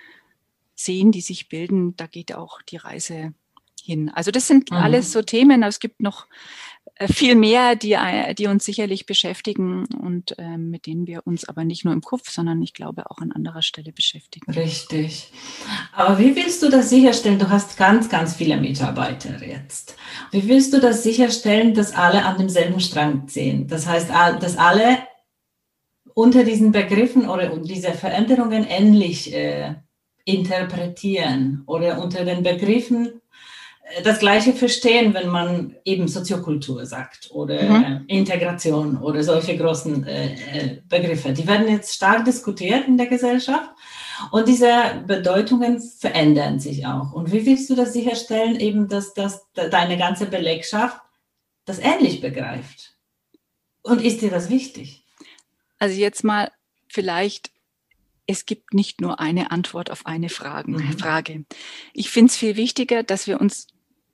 sehen, 0.75 1.13
die 1.13 1.21
sich 1.21 1.49
bilden, 1.49 1.97
da 1.97 2.07
geht 2.07 2.35
auch 2.35 2.61
die 2.63 2.77
Reise 2.77 3.35
hin. 3.83 4.11
Also 4.11 4.31
das 4.31 4.47
sind 4.47 4.71
mhm. 4.71 4.77
alles 4.77 5.13
so 5.13 5.23
Themen. 5.23 5.63
Es 5.63 5.81
gibt 5.81 6.01
noch 6.01 6.27
äh, 6.97 7.09
viel 7.09 7.35
mehr, 7.35 7.77
die, 7.77 7.93
äh, 7.93 8.35
die 8.35 8.47
uns 8.47 8.65
sicherlich 8.65 9.07
beschäftigen 9.07 9.87
und 9.87 10.39
äh, 10.39 10.57
mit 10.57 10.87
denen 10.87 11.07
wir 11.07 11.27
uns 11.27 11.49
aber 11.49 11.65
nicht 11.65 11.85
nur 11.85 11.93
im 11.93 12.01
Kopf, 12.01 12.31
sondern 12.31 12.63
ich 12.63 12.75
glaube 12.75 13.11
auch 13.11 13.19
an 13.19 13.33
anderer 13.33 13.63
Stelle 13.63 13.93
beschäftigen. 13.93 14.51
Richtig. 14.53 15.33
Aber 15.93 16.19
wie 16.19 16.37
willst 16.37 16.63
du 16.63 16.69
das 16.69 16.91
sicherstellen? 16.91 17.39
Du 17.39 17.49
hast 17.49 17.77
ganz, 17.77 18.09
ganz 18.09 18.37
viele 18.37 18.57
Mitarbeiter 18.57 19.45
jetzt. 19.45 19.97
Wie 20.31 20.49
willst 20.49 20.73
du 20.73 20.81
das 20.81 21.03
sicherstellen, 21.03 21.75
dass 21.75 21.95
alle 21.95 22.25
an 22.25 22.39
demselben 22.39 22.81
Strang 22.81 23.29
ziehen? 23.29 23.67
Das 23.69 23.87
heißt, 23.87 24.11
dass 24.11 24.57
alle 24.57 24.99
unter 26.15 26.45
diesen 26.45 26.73
Begriffen 26.73 27.29
oder 27.29 27.57
diese 27.57 27.93
Veränderungen 27.93 28.65
ähnlich 28.65 29.33
äh, 29.33 29.75
interpretieren 30.25 31.63
oder 31.67 32.01
unter 32.03 32.25
den 32.25 32.43
Begriffen 32.43 33.21
das 34.05 34.21
Gleiche 34.21 34.53
verstehen, 34.53 35.13
wenn 35.13 35.29
man 35.29 35.77
eben 35.85 36.09
Soziokultur 36.09 36.87
sagt 36.87 37.31
oder 37.33 37.63
mhm. 37.63 38.05
Integration 38.07 38.97
oder 38.99 39.23
solche 39.23 39.57
großen 39.57 40.07
äh, 40.07 40.35
äh, 40.35 40.83
Begriffe. 40.89 41.33
Die 41.33 41.47
werden 41.47 41.69
jetzt 41.69 41.95
stark 41.95 42.25
diskutiert 42.25 42.87
in 42.87 42.97
der 42.97 43.07
Gesellschaft 43.07 43.71
und 44.31 44.49
diese 44.49 45.03
Bedeutungen 45.07 45.81
verändern 45.81 46.61
sich 46.61 46.87
auch. 46.87 47.13
Und 47.13 47.33
wie 47.33 47.45
willst 47.45 47.69
du 47.71 47.75
das 47.75 47.93
sicherstellen, 47.93 48.59
eben, 48.59 48.89
dass, 48.89 49.15
dass 49.15 49.47
deine 49.53 49.99
ganze 49.99 50.27
Belegschaft 50.27 51.01
das 51.65 51.79
ähnlich 51.79 52.21
begreift? 52.21 52.97
Und 53.83 54.03
ist 54.03 54.23
dir 54.23 54.31
das 54.31 54.49
wichtig? 54.49 55.05
Also 55.79 55.99
jetzt 55.99 56.23
mal 56.23 56.51
vielleicht 56.89 57.51
es 58.27 58.47
gibt 58.47 58.73
nicht 58.73 59.01
nur 59.01 59.21
eine 59.21 59.51
Antwort 59.51 59.91
auf 59.91 60.07
eine 60.07 60.27
mhm. 60.27 60.99
Frage. 60.99 61.45
Ich 61.93 62.11
finde 62.11 62.31
es 62.31 62.37
viel 62.37 62.57
wichtiger, 62.57 63.03
dass 63.03 63.27
wir 63.27 63.41
uns 63.41 63.67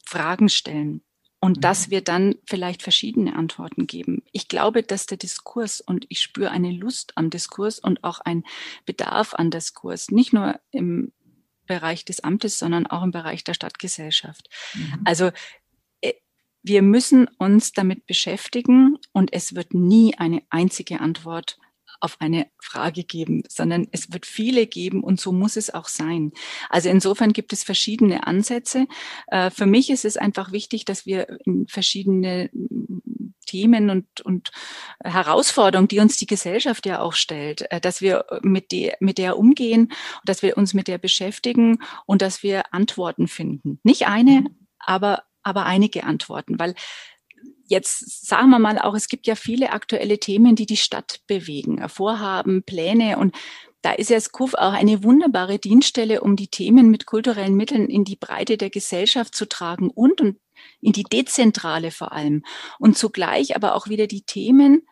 Fragen 0.08 0.48
stellen 0.48 1.02
und 1.40 1.58
mhm. 1.58 1.60
dass 1.60 1.90
wir 1.90 2.00
dann 2.02 2.36
vielleicht 2.46 2.82
verschiedene 2.82 3.36
Antworten 3.36 3.86
geben. 3.86 4.22
Ich 4.32 4.48
glaube, 4.48 4.82
dass 4.82 5.06
der 5.06 5.18
Diskurs 5.18 5.80
und 5.80 6.06
ich 6.08 6.20
spüre 6.20 6.50
eine 6.50 6.72
Lust 6.72 7.12
am 7.16 7.30
Diskurs 7.30 7.78
und 7.78 8.02
auch 8.04 8.20
ein 8.20 8.44
Bedarf 8.86 9.34
an 9.34 9.50
Diskurs, 9.50 10.10
nicht 10.10 10.32
nur 10.32 10.58
im 10.70 11.12
Bereich 11.66 12.04
des 12.04 12.20
Amtes, 12.20 12.58
sondern 12.58 12.86
auch 12.86 13.02
im 13.02 13.10
Bereich 13.10 13.44
der 13.44 13.54
Stadtgesellschaft. 13.54 14.48
Mhm. 14.74 15.02
Also 15.04 15.30
äh, 16.00 16.14
wir 16.62 16.80
müssen 16.80 17.28
uns 17.38 17.72
damit 17.72 18.06
beschäftigen 18.06 18.96
und 19.12 19.32
es 19.32 19.54
wird 19.54 19.74
nie 19.74 20.14
eine 20.16 20.42
einzige 20.48 21.00
Antwort 21.00 21.58
auf 22.00 22.20
eine 22.20 22.46
Frage 22.60 23.04
geben, 23.04 23.42
sondern 23.48 23.88
es 23.92 24.12
wird 24.12 24.26
viele 24.26 24.66
geben 24.66 25.02
und 25.02 25.20
so 25.20 25.32
muss 25.32 25.56
es 25.56 25.72
auch 25.72 25.88
sein. 25.88 26.32
Also 26.68 26.88
insofern 26.88 27.32
gibt 27.32 27.52
es 27.52 27.64
verschiedene 27.64 28.26
Ansätze. 28.26 28.86
Äh, 29.28 29.50
für 29.50 29.66
mich 29.66 29.90
ist 29.90 30.04
es 30.04 30.16
einfach 30.16 30.52
wichtig, 30.52 30.84
dass 30.84 31.06
wir 31.06 31.38
in 31.44 31.66
verschiedene 31.66 32.50
Themen 33.46 33.90
und, 33.90 34.20
und 34.20 34.50
Herausforderungen, 35.02 35.88
die 35.88 36.00
uns 36.00 36.18
die 36.18 36.26
Gesellschaft 36.26 36.86
ja 36.86 37.00
auch 37.00 37.14
stellt, 37.14 37.70
äh, 37.72 37.80
dass 37.80 38.00
wir 38.00 38.26
mit 38.42 38.70
der, 38.72 38.96
mit 39.00 39.18
der 39.18 39.38
umgehen, 39.38 39.92
dass 40.24 40.42
wir 40.42 40.56
uns 40.56 40.74
mit 40.74 40.86
der 40.86 40.98
beschäftigen 40.98 41.78
und 42.06 42.22
dass 42.22 42.42
wir 42.42 42.72
Antworten 42.72 43.26
finden. 43.26 43.80
Nicht 43.82 44.06
eine, 44.06 44.42
mhm. 44.42 44.48
aber, 44.78 45.24
aber 45.42 45.64
einige 45.64 46.04
Antworten, 46.04 46.58
weil 46.58 46.74
jetzt 47.68 48.26
sagen 48.26 48.50
wir 48.50 48.58
mal 48.58 48.78
auch, 48.78 48.94
es 48.94 49.08
gibt 49.08 49.26
ja 49.26 49.34
viele 49.34 49.70
aktuelle 49.72 50.18
Themen, 50.18 50.56
die 50.56 50.66
die 50.66 50.76
Stadt 50.76 51.20
bewegen, 51.26 51.88
Vorhaben, 51.88 52.62
Pläne 52.62 53.18
und 53.18 53.34
da 53.82 53.92
ist 53.92 54.10
ja 54.10 54.20
SKUF 54.20 54.54
auch 54.54 54.72
eine 54.72 55.04
wunderbare 55.04 55.58
Dienststelle, 55.58 56.20
um 56.20 56.34
die 56.34 56.48
Themen 56.48 56.90
mit 56.90 57.06
kulturellen 57.06 57.54
Mitteln 57.54 57.88
in 57.88 58.04
die 58.04 58.16
Breite 58.16 58.56
der 58.56 58.70
Gesellschaft 58.70 59.36
zu 59.36 59.48
tragen 59.48 59.90
und, 59.90 60.20
und 60.20 60.38
in 60.80 60.92
die 60.92 61.04
Dezentrale 61.04 61.92
vor 61.92 62.12
allem. 62.12 62.44
Und 62.80 62.98
zugleich 62.98 63.54
aber 63.54 63.76
auch 63.76 63.88
wieder 63.88 64.08
die 64.08 64.22
Themen 64.22 64.82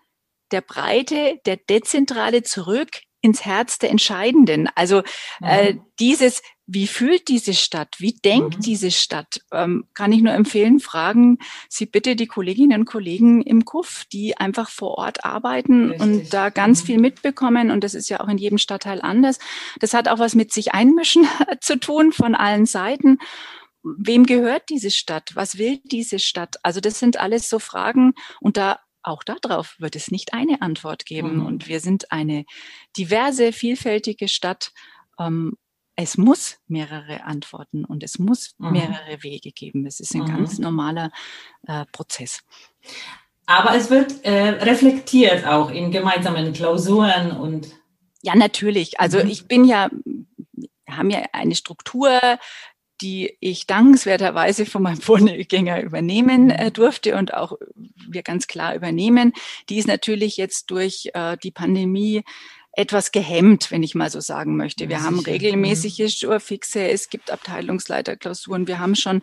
der 0.52 0.60
Breite, 0.60 1.40
der 1.46 1.56
Dezentrale 1.56 2.44
zurück 2.44 3.02
ins 3.20 3.44
Herz 3.44 3.78
der 3.78 3.90
Entscheidenden. 3.90 4.68
Also 4.74 5.02
äh, 5.42 5.74
mhm. 5.74 5.82
dieses, 5.98 6.42
wie 6.66 6.86
fühlt 6.86 7.28
diese 7.28 7.54
Stadt, 7.54 7.96
wie 7.98 8.14
denkt 8.14 8.58
mhm. 8.58 8.62
diese 8.62 8.90
Stadt, 8.90 9.40
ähm, 9.52 9.84
kann 9.94 10.12
ich 10.12 10.22
nur 10.22 10.32
empfehlen, 10.32 10.80
fragen 10.80 11.38
Sie 11.68 11.86
bitte 11.86 12.16
die 12.16 12.26
Kolleginnen 12.26 12.80
und 12.80 12.86
Kollegen 12.86 13.42
im 13.42 13.64
KUF, 13.64 14.04
die 14.12 14.36
einfach 14.36 14.68
vor 14.68 14.98
Ort 14.98 15.24
arbeiten 15.24 15.90
Richtig. 15.90 16.00
und 16.00 16.34
da 16.34 16.50
ganz 16.50 16.82
mhm. 16.82 16.86
viel 16.86 16.98
mitbekommen. 16.98 17.70
Und 17.70 17.82
das 17.82 17.94
ist 17.94 18.08
ja 18.08 18.20
auch 18.20 18.28
in 18.28 18.38
jedem 18.38 18.58
Stadtteil 18.58 19.00
anders. 19.00 19.38
Das 19.80 19.94
hat 19.94 20.08
auch 20.08 20.18
was 20.18 20.34
mit 20.34 20.52
sich 20.52 20.72
einmischen 20.72 21.26
zu 21.60 21.78
tun 21.78 22.12
von 22.12 22.34
allen 22.34 22.66
Seiten 22.66 23.18
wem 23.98 24.26
gehört 24.26 24.68
diese 24.68 24.90
Stadt? 24.90 25.30
Was 25.34 25.58
will 25.58 25.78
diese 25.84 26.18
Stadt? 26.18 26.56
Also 26.62 26.80
das 26.80 26.98
sind 26.98 27.18
alles 27.18 27.48
so 27.48 27.58
Fragen 27.58 28.14
und 28.40 28.56
da 28.56 28.80
auch 29.06 29.22
darauf 29.22 29.76
wird 29.78 29.96
es 29.96 30.10
nicht 30.10 30.34
eine 30.34 30.62
Antwort 30.62 31.06
geben. 31.06 31.36
Mhm. 31.38 31.46
Und 31.46 31.68
wir 31.68 31.80
sind 31.80 32.10
eine 32.12 32.44
diverse, 32.96 33.52
vielfältige 33.52 34.28
Stadt. 34.28 34.72
Ähm, 35.18 35.56
es 35.94 36.18
muss 36.18 36.58
mehrere 36.66 37.24
Antworten 37.24 37.84
und 37.84 38.02
es 38.02 38.18
muss 38.18 38.54
mhm. 38.58 38.72
mehrere 38.72 39.22
Wege 39.22 39.52
geben. 39.52 39.86
Es 39.86 40.00
ist 40.00 40.14
ein 40.14 40.22
mhm. 40.22 40.36
ganz 40.36 40.58
normaler 40.58 41.10
äh, 41.66 41.86
Prozess. 41.92 42.42
Aber 43.46 43.74
es 43.74 43.90
wird 43.90 44.24
äh, 44.24 44.48
reflektiert 44.48 45.46
auch 45.46 45.70
in 45.70 45.90
gemeinsamen 45.90 46.52
Klausuren 46.52 47.30
und. 47.30 47.68
Ja, 48.22 48.34
natürlich. 48.34 48.98
Also 48.98 49.22
mhm. 49.22 49.28
ich 49.28 49.46
bin 49.46 49.64
ja, 49.64 49.88
wir 50.54 50.96
haben 50.96 51.10
ja 51.10 51.22
eine 51.32 51.54
Struktur, 51.54 52.20
die 53.00 53.36
ich 53.40 53.66
dankenswerterweise 53.66 54.66
von 54.66 54.82
meinem 54.82 55.00
Vorgänger 55.00 55.82
übernehmen 55.82 56.50
äh, 56.50 56.70
durfte 56.70 57.16
und 57.16 57.34
auch 57.34 57.52
wir 58.08 58.22
ganz 58.22 58.46
klar 58.46 58.74
übernehmen. 58.74 59.32
Die 59.68 59.78
ist 59.78 59.88
natürlich 59.88 60.36
jetzt 60.36 60.70
durch 60.70 61.10
äh, 61.14 61.36
die 61.42 61.50
Pandemie 61.50 62.22
etwas 62.72 63.10
gehemmt, 63.10 63.70
wenn 63.70 63.82
ich 63.82 63.94
mal 63.94 64.10
so 64.10 64.20
sagen 64.20 64.56
möchte. 64.56 64.88
Wir 64.88 64.98
ja, 64.98 65.02
haben 65.02 65.18
regelmäßige 65.18 66.14
Sturfixe, 66.14 66.86
es 66.88 67.08
gibt 67.08 67.30
Abteilungsleiterklausuren, 67.30 68.66
wir 68.66 68.78
haben 68.78 68.94
schon 68.94 69.22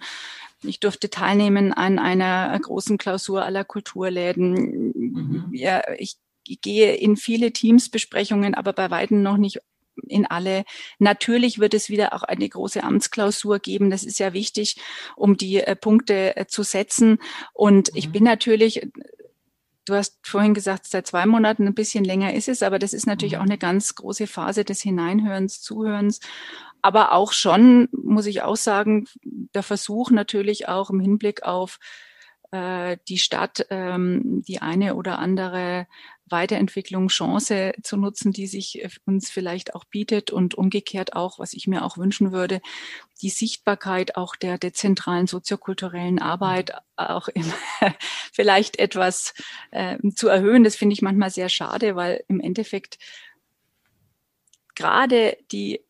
ich 0.65 0.79
durfte 0.79 1.09
teilnehmen 1.09 1.73
an 1.73 1.99
einer 1.99 2.57
großen 2.57 2.97
Klausur 2.97 3.43
aller 3.43 3.65
Kulturläden. 3.65 4.93
Mhm. 4.95 5.49
Ja, 5.51 5.81
ich 5.97 6.17
gehe 6.61 6.95
in 6.95 7.17
viele 7.17 7.51
Teamsbesprechungen, 7.51 8.55
aber 8.55 8.73
bei 8.73 8.89
weitem 8.89 9.21
noch 9.21 9.37
nicht 9.37 9.59
in 10.07 10.25
alle. 10.25 10.63
Natürlich 10.99 11.59
wird 11.59 11.73
es 11.73 11.89
wieder 11.89 12.13
auch 12.13 12.23
eine 12.23 12.47
große 12.47 12.83
Amtsklausur 12.83 13.59
geben. 13.59 13.89
Das 13.89 14.03
ist 14.03 14.19
ja 14.19 14.33
wichtig, 14.33 14.77
um 15.15 15.37
die 15.37 15.57
äh, 15.57 15.75
Punkte 15.75 16.35
äh, 16.35 16.45
zu 16.47 16.63
setzen. 16.63 17.19
Und 17.53 17.91
mhm. 17.91 17.97
ich 17.97 18.11
bin 18.11 18.23
natürlich 18.23 18.87
Du 19.85 19.95
hast 19.95 20.25
vorhin 20.25 20.53
gesagt, 20.53 20.85
seit 20.85 21.07
zwei 21.07 21.25
Monaten 21.25 21.67
ein 21.67 21.73
bisschen 21.73 22.05
länger 22.05 22.33
ist 22.33 22.47
es, 22.47 22.63
aber 22.63 22.79
das 22.79 22.93
ist 22.93 23.05
natürlich 23.05 23.33
mhm. 23.33 23.39
auch 23.39 23.45
eine 23.45 23.57
ganz 23.57 23.95
große 23.95 24.27
Phase 24.27 24.63
des 24.63 24.81
Hineinhörens, 24.81 25.61
Zuhörens. 25.61 26.21
Aber 26.81 27.11
auch 27.11 27.33
schon, 27.33 27.89
muss 27.91 28.25
ich 28.25 28.43
auch 28.43 28.55
sagen, 28.55 29.07
der 29.23 29.63
Versuch 29.63 30.09
natürlich 30.09 30.69
auch 30.69 30.89
im 30.89 31.01
Hinblick 31.01 31.43
auf 31.43 31.79
äh, 32.51 32.97
die 33.09 33.17
Stadt 33.17 33.65
ähm, 33.71 34.41
die 34.47 34.61
eine 34.61 34.95
oder 34.95 35.19
andere 35.19 35.87
Weiterentwicklung, 36.27 37.09
Chance 37.09 37.73
zu 37.83 37.97
nutzen, 37.97 38.31
die 38.31 38.47
sich 38.47 38.83
äh, 38.83 38.89
uns 39.05 39.29
vielleicht 39.29 39.75
auch 39.75 39.83
bietet 39.83 40.31
und 40.31 40.55
umgekehrt 40.55 41.15
auch, 41.15 41.39
was 41.39 41.53
ich 41.53 41.67
mir 41.67 41.83
auch 41.83 41.97
wünschen 41.97 42.31
würde, 42.31 42.61
die 43.21 43.29
Sichtbarkeit 43.29 44.15
auch 44.15 44.35
der 44.35 44.57
dezentralen 44.57 45.27
soziokulturellen 45.27 46.19
Arbeit 46.19 46.73
auch 46.95 47.27
im, 47.27 47.51
vielleicht 48.31 48.79
etwas 48.79 49.33
äh, 49.71 49.97
zu 50.15 50.27
erhöhen. 50.27 50.63
Das 50.63 50.75
finde 50.75 50.93
ich 50.93 51.01
manchmal 51.01 51.29
sehr 51.29 51.49
schade, 51.49 51.95
weil 51.95 52.23
im 52.27 52.39
Endeffekt 52.39 52.99
gerade 54.75 55.37
die, 55.51 55.81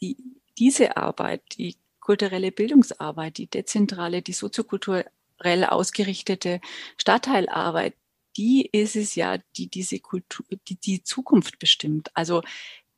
die, 0.00 0.16
diese 0.58 0.96
Arbeit, 0.96 1.42
die 1.58 1.76
kulturelle 2.00 2.52
Bildungsarbeit, 2.52 3.36
die 3.36 3.48
dezentrale, 3.48 4.22
die 4.22 4.32
soziokulturelle 4.32 5.72
ausgerichtete 5.72 6.60
Stadtteilarbeit, 6.96 7.94
die 8.36 8.68
ist 8.72 8.96
es 8.96 9.14
ja, 9.14 9.38
die 9.56 9.68
diese 9.68 9.98
Kultur, 10.00 10.46
die 10.68 10.76
die 10.76 11.02
Zukunft 11.02 11.58
bestimmt. 11.58 12.10
Also 12.14 12.42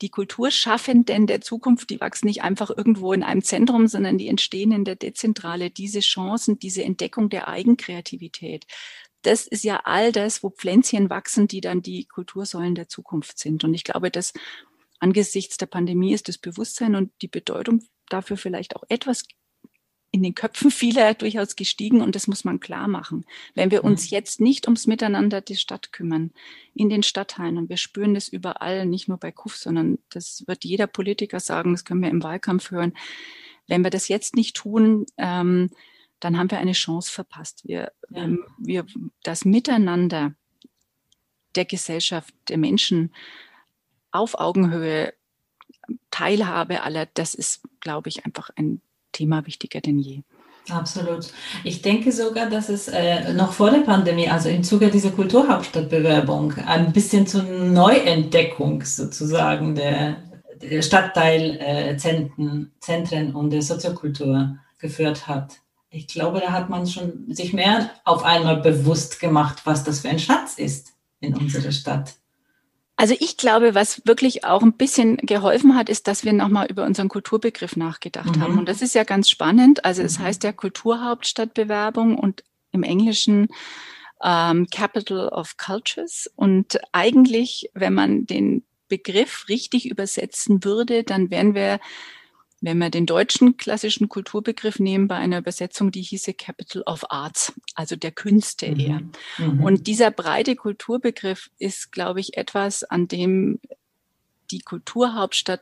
die 0.01 0.11
Kulturschaffenden 0.11 1.27
der 1.27 1.41
Zukunft, 1.41 1.91
die 1.91 2.01
wachsen 2.01 2.27
nicht 2.27 2.43
einfach 2.43 2.71
irgendwo 2.71 3.13
in 3.13 3.23
einem 3.23 3.43
Zentrum, 3.43 3.89
sondern 3.89 4.19
die 4.19 4.29
entstehen 4.29 4.73
in 4.73 4.85
der 4.85 4.97
Dezentrale. 4.97 5.71
Diese 5.71 6.01
Chancen, 6.01 6.59
diese 6.59 6.85
Entdeckung 6.85 7.31
der 7.31 7.49
Eigenkreativität, 7.49 8.67
das 9.23 9.47
ist 9.49 9.65
ja 9.65 9.81
all 9.85 10.13
das, 10.13 10.43
wo 10.43 10.51
Pflänzchen 10.51 11.11
wachsen, 11.11 11.49
die 11.49 11.61
dann 11.61 11.83
die 11.83 12.07
Kultursäulen 12.07 12.77
der 12.77 12.89
Zukunft 12.89 13.39
sind. 13.39 13.65
Und 13.65 13.75
ich 13.75 13.83
glaube, 13.83 14.11
dass 14.11 14.33
angesichts 15.01 15.57
der 15.57 15.67
Pandemie 15.67 16.13
ist 16.13 16.29
das 16.29 16.39
Bewusstsein 16.39 16.95
und 16.95 17.11
die 17.23 17.29
Bedeutung 17.29 17.83
dafür 18.09 18.37
vielleicht 18.37 18.77
auch 18.77 18.85
etwas 18.89 19.25
in 20.19 20.25
den 20.25 20.35
Köpfen 20.35 20.73
vieler 20.73 21.15
durchaus 21.15 21.55
gestiegen 21.55 22.01
und 22.01 22.17
das 22.17 22.27
muss 22.27 22.45
man 22.45 22.59
klar 22.59 22.89
machen. 22.89 23.25
Wenn 23.55 23.71
wir 23.71 23.85
uns 23.85 24.11
mhm. 24.11 24.17
jetzt 24.17 24.41
nicht 24.41 24.67
ums 24.67 24.89
Miteinander 24.89 25.41
der 25.41 25.55
Stadt 25.55 25.93
kümmern, 25.93 26.33
in 26.75 26.89
den 26.89 27.05
Stadtteilen, 27.05 27.57
und 27.57 27.69
wir 27.69 27.77
spüren 27.77 28.15
das 28.15 28.29
überall, 28.29 28.85
nicht 28.85 29.07
nur 29.07 29.17
bei 29.17 29.31
KUF, 29.31 29.55
sondern 29.55 29.99
das 30.11 30.43
wird 30.49 30.65
jeder 30.65 30.89
Politiker 30.89 31.39
sagen, 31.39 31.71
das 31.71 31.85
können 31.85 32.03
wir 32.03 32.11
im 32.11 32.25
Wahlkampf 32.25 32.73
hören. 32.73 32.95
Wenn 33.69 33.85
wir 33.85 33.91
das 33.91 34.09
jetzt 34.09 34.35
nicht 34.35 34.57
tun, 34.57 35.07
ähm, 35.19 35.71
dann 36.19 36.37
haben 36.37 36.51
wir 36.51 36.59
eine 36.59 36.73
Chance 36.73 37.13
verpasst. 37.13 37.63
Wir, 37.65 37.93
ja. 38.11 38.25
ähm, 38.25 38.45
wir, 38.59 38.87
das 39.23 39.45
Miteinander 39.45 40.35
der 41.55 41.65
Gesellschaft, 41.65 42.35
der 42.49 42.59
Menschen 42.59 43.15
auf 44.11 44.35
Augenhöhe, 44.37 45.15
Teilhabe 46.11 46.83
aller, 46.83 47.07
das 47.07 47.35
ist, 47.35 47.63
glaube 47.79 48.09
ich, 48.09 48.27
einfach 48.27 48.51
ein 48.57 48.81
Thema 49.13 49.47
wichtiger 49.47 49.81
denn 49.81 49.99
je. 49.99 50.23
Absolut. 50.71 51.33
Ich 51.65 51.83
denke 51.83 52.13
sogar, 52.13 52.49
dass 52.51 52.69
es 52.69 52.89
äh, 52.89 53.33
noch 53.33 53.53
vor 53.53 53.71
der 53.71 53.81
Pandemie, 53.81 54.29
also 54.29 54.49
im 54.49 54.63
Zuge 54.63 54.91
dieser 54.91 55.11
Kulturhauptstadtbewerbung, 55.11 56.55
ein 56.67 56.93
bisschen 56.93 57.27
zur 57.27 57.43
Neuentdeckung 57.43 58.83
sozusagen 58.85 59.75
der, 59.75 60.17
der 60.61 60.83
Stadtteilzentren 60.83 62.71
äh, 62.81 63.33
und 63.33 63.51
der 63.51 63.63
Soziokultur 63.63 64.59
geführt 64.79 65.27
hat. 65.27 65.61
Ich 65.91 66.07
glaube, 66.07 66.41
da 66.41 66.53
hat 66.53 66.69
man 66.69 66.87
schon 66.87 67.33
sich 67.33 67.55
mehr 67.55 67.91
auf 68.05 68.23
einmal 68.23 68.61
bewusst 68.61 69.21
gemacht, 69.21 69.63
was 69.65 69.85
das 69.85 70.01
für 70.01 70.11
ein 70.11 70.19
Schatz 70.19 70.59
ist 70.59 70.93
in 71.21 71.35
unserer 71.35 71.73
Stadt. 71.73 72.15
Also 73.01 73.15
ich 73.21 73.37
glaube, 73.37 73.77
was 73.77 74.05
wirklich 74.07 74.45
auch 74.45 74.63
ein 74.63 74.73
bisschen 74.73 75.19
geholfen 75.19 75.77
hat, 75.77 75.89
ist, 75.89 76.09
dass 76.09 76.25
wir 76.25 76.33
nochmal 76.33 76.67
über 76.67 76.85
unseren 76.85 77.09
Kulturbegriff 77.09 77.77
nachgedacht 77.77 78.35
mhm. 78.37 78.41
haben. 78.41 78.59
Und 78.59 78.69
das 78.69 78.83
ist 78.83 78.97
ja 78.97 79.05
ganz 79.05 79.31
spannend. 79.31 79.85
Also 79.85 80.03
es 80.03 80.19
mhm. 80.19 80.25
heißt 80.25 80.43
ja 80.43 80.51
Kulturhauptstadtbewerbung 80.51 82.19
und 82.19 82.43
im 82.73 82.83
Englischen 82.83 83.47
ähm, 84.21 84.67
Capital 84.75 85.29
of 85.29 85.57
Cultures. 85.57 86.29
Und 86.35 86.81
eigentlich, 86.91 87.71
wenn 87.73 87.95
man 87.95 88.27
den 88.27 88.65
Begriff 88.89 89.49
richtig 89.49 89.89
übersetzen 89.89 90.65
würde, 90.65 91.05
dann 91.05 91.31
wären 91.31 91.55
wir 91.55 91.79
wenn 92.61 92.79
wir 92.79 92.91
den 92.91 93.07
deutschen 93.07 93.57
klassischen 93.57 94.09
Kulturbegriff 94.09 94.79
nehmen, 94.79 95.09
bei 95.09 95.17
einer 95.17 95.39
Übersetzung, 95.39 95.91
die 95.91 96.03
hieße 96.03 96.35
Capital 96.35 96.83
of 96.83 97.11
Arts, 97.11 97.53
also 97.75 97.97
der 97.97 98.11
Künste 98.11 98.71
mhm. 98.71 98.81
eher. 98.81 99.01
Mhm. 99.39 99.63
Und 99.63 99.87
dieser 99.87 100.11
breite 100.11 100.57
Kulturbegriff 100.57 101.51
ist, 101.59 101.93
glaube 101.93 102.21
ich, 102.21 102.37
etwas, 102.37 102.85
an 102.85 103.09
dem 103.09 103.61
die 104.51 104.61
Kulturhauptstadt 104.61 105.61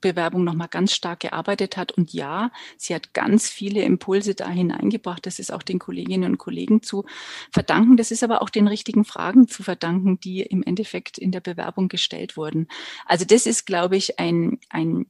Bewerbung 0.00 0.44
nochmal 0.44 0.68
ganz 0.68 0.92
stark 0.92 1.20
gearbeitet 1.20 1.76
hat. 1.76 1.92
Und 1.92 2.12
ja, 2.12 2.50
sie 2.76 2.94
hat 2.94 3.14
ganz 3.14 3.48
viele 3.48 3.82
Impulse 3.82 4.34
da 4.34 4.48
hineingebracht. 4.48 5.26
Das 5.26 5.38
ist 5.38 5.52
auch 5.52 5.62
den 5.62 5.78
Kolleginnen 5.78 6.32
und 6.32 6.38
Kollegen 6.38 6.82
zu 6.82 7.04
verdanken. 7.52 7.96
Das 7.96 8.10
ist 8.10 8.22
aber 8.22 8.42
auch 8.42 8.50
den 8.50 8.68
richtigen 8.68 9.04
Fragen 9.04 9.48
zu 9.48 9.62
verdanken, 9.62 10.20
die 10.20 10.42
im 10.42 10.62
Endeffekt 10.62 11.18
in 11.18 11.32
der 11.32 11.40
Bewerbung 11.40 11.88
gestellt 11.88 12.36
wurden. 12.36 12.68
Also 13.06 13.24
das 13.24 13.46
ist, 13.46 13.66
glaube 13.66 13.96
ich, 13.96 14.18
ein, 14.18 14.58
ein 14.70 15.06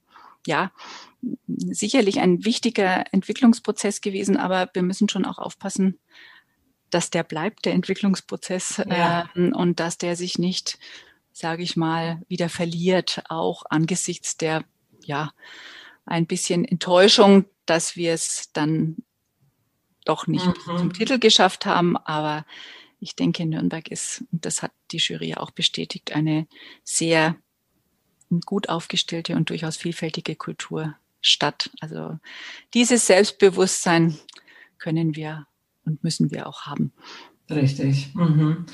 ja, 0.49 0.73
sicherlich 1.47 2.21
ein 2.21 2.45
wichtiger 2.45 3.05
Entwicklungsprozess 3.13 4.01
gewesen, 4.01 4.39
aber 4.39 4.71
wir 4.73 4.83
müssen 4.83 5.09
schon 5.09 5.27
auch 5.27 5.39
aufpassen, 5.39 5.99
dass 6.89 7.11
der 7.11 7.23
bleibt, 7.23 7.67
der 7.67 7.75
Entwicklungsprozess, 7.75 8.83
ja. 8.89 9.29
ähm, 9.37 9.53
und 9.55 9.79
dass 9.79 9.99
der 9.99 10.17
sich 10.17 10.39
nicht, 10.39 10.79
sage 11.33 11.63
ich 11.63 11.77
mal, 11.77 12.23
wieder 12.29 12.49
verliert, 12.49 13.23
auch 13.29 13.65
angesichts 13.69 14.39
der, 14.39 14.65
ja, 15.05 15.33
ein 16.07 16.27
bisschen 16.27 16.65
Enttäuschung, 16.65 17.45
dass 17.67 17.95
wir 17.95 18.15
es 18.15 18.51
dann 18.55 18.97
doch 20.07 20.27
nicht 20.27 20.47
mhm. 20.47 20.79
zum 20.79 20.93
Titel 20.95 21.19
geschafft 21.19 21.67
haben. 21.67 21.99
Aber 21.99 22.47
ich 23.01 23.15
denke, 23.15 23.45
Nürnberg 23.45 23.89
ist, 23.89 24.25
und 24.33 24.47
das 24.47 24.63
hat 24.63 24.73
die 24.93 24.97
Jury 24.97 25.35
auch 25.35 25.51
bestätigt, 25.51 26.13
eine 26.13 26.47
sehr 26.85 27.37
gut 28.45 28.69
aufgestellte 28.69 29.37
und 29.37 29.51
durchaus 29.51 29.77
vielfältige 29.77 30.37
Kulturstadt. 30.37 31.71
Also 31.81 32.19
dieses 32.75 33.07
Selbstbewusstsein 33.07 34.19
können 34.79 35.17
wir 35.17 35.47
und 35.85 36.05
müssen 36.05 36.31
wir 36.31 36.47
auch 36.47 36.63
haben. 36.63 36.93
Richtig. 37.51 38.15
Mhm. 38.15 38.67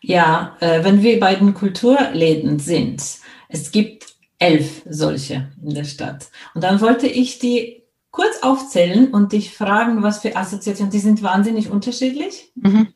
Ja, 0.00 0.56
äh, 0.60 0.82
wenn 0.82 1.02
wir 1.02 1.20
bei 1.20 1.34
den 1.36 1.54
Kulturläden 1.54 2.58
sind, 2.58 3.02
es 3.48 3.70
gibt 3.70 4.14
elf 4.38 4.82
solche 4.88 5.50
in 5.62 5.74
der 5.74 5.84
Stadt. 5.84 6.30
Und 6.54 6.64
dann 6.64 6.80
wollte 6.80 7.06
ich 7.06 7.38
die 7.38 7.82
kurz 8.10 8.42
aufzählen 8.42 9.12
und 9.12 9.32
dich 9.32 9.54
fragen, 9.54 10.02
was 10.02 10.20
für 10.20 10.34
Assoziationen, 10.34 10.90
die 10.90 10.98
sind 10.98 11.22
wahnsinnig 11.22 11.70
unterschiedlich, 11.70 12.50
mhm. 12.54 12.88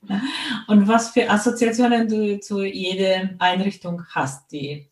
und 0.66 0.89
was 0.89 1.11
für 1.11 1.31
Assoziationen 1.31 2.09
du 2.09 2.41
zu 2.41 2.62
jeder 2.62 3.31
Einrichtung 3.39 4.05
hast, 4.11 4.51
die 4.51 4.89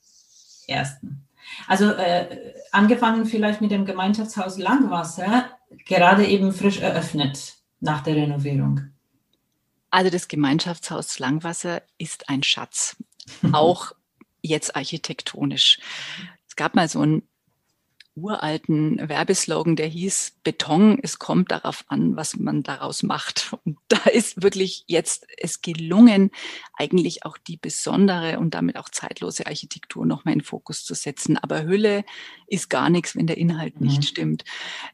ersten. 0.71 1.27
Also 1.66 1.91
äh, 1.91 2.55
angefangen 2.73 3.27
vielleicht 3.27 3.61
mit 3.61 3.71
dem 3.71 3.85
Gemeinschaftshaus 3.85 4.59
Langwasser, 4.59 5.51
gerade 5.87 6.27
eben 6.27 6.53
frisch 6.53 6.79
eröffnet 6.79 7.55
nach 7.81 8.03
der 8.03 8.16
Renovierung. 8.16 8.81
Also 9.91 10.11
das 10.11 10.29
Gemeinschaftshaus 10.29 11.18
Langwasser 11.18 11.83
ist 11.99 12.29
ein 12.29 12.43
Schatz, 12.43 12.97
auch 13.53 13.93
jetzt 14.43 14.77
architektonisch. 14.77 15.79
Es 16.49 16.57
gab 16.57 16.75
mal 16.75 16.89
so 16.89 17.03
ein 17.05 17.23
uralten 18.16 19.08
Werbeslogan, 19.08 19.76
der 19.76 19.86
hieß 19.86 20.38
Beton, 20.42 20.98
es 21.02 21.18
kommt 21.18 21.50
darauf 21.50 21.84
an, 21.88 22.16
was 22.16 22.36
man 22.36 22.62
daraus 22.62 23.02
macht. 23.02 23.56
Und 23.64 23.78
da 23.88 24.11
ist 24.11 24.42
wirklich 24.42 24.84
jetzt 24.86 25.26
es 25.38 25.62
gelungen, 25.62 26.30
eigentlich 26.74 27.24
auch 27.24 27.38
die 27.38 27.56
besondere 27.56 28.38
und 28.38 28.54
damit 28.54 28.76
auch 28.76 28.88
zeitlose 28.88 29.46
Architektur 29.46 30.06
nochmal 30.06 30.34
in 30.34 30.40
Fokus 30.40 30.84
zu 30.84 30.94
setzen. 30.94 31.38
Aber 31.38 31.64
Hülle 31.64 32.04
ist 32.46 32.68
gar 32.68 32.90
nichts, 32.90 33.14
wenn 33.14 33.26
der 33.26 33.38
Inhalt 33.38 33.80
mhm. 33.80 33.86
nicht 33.86 34.04
stimmt. 34.04 34.44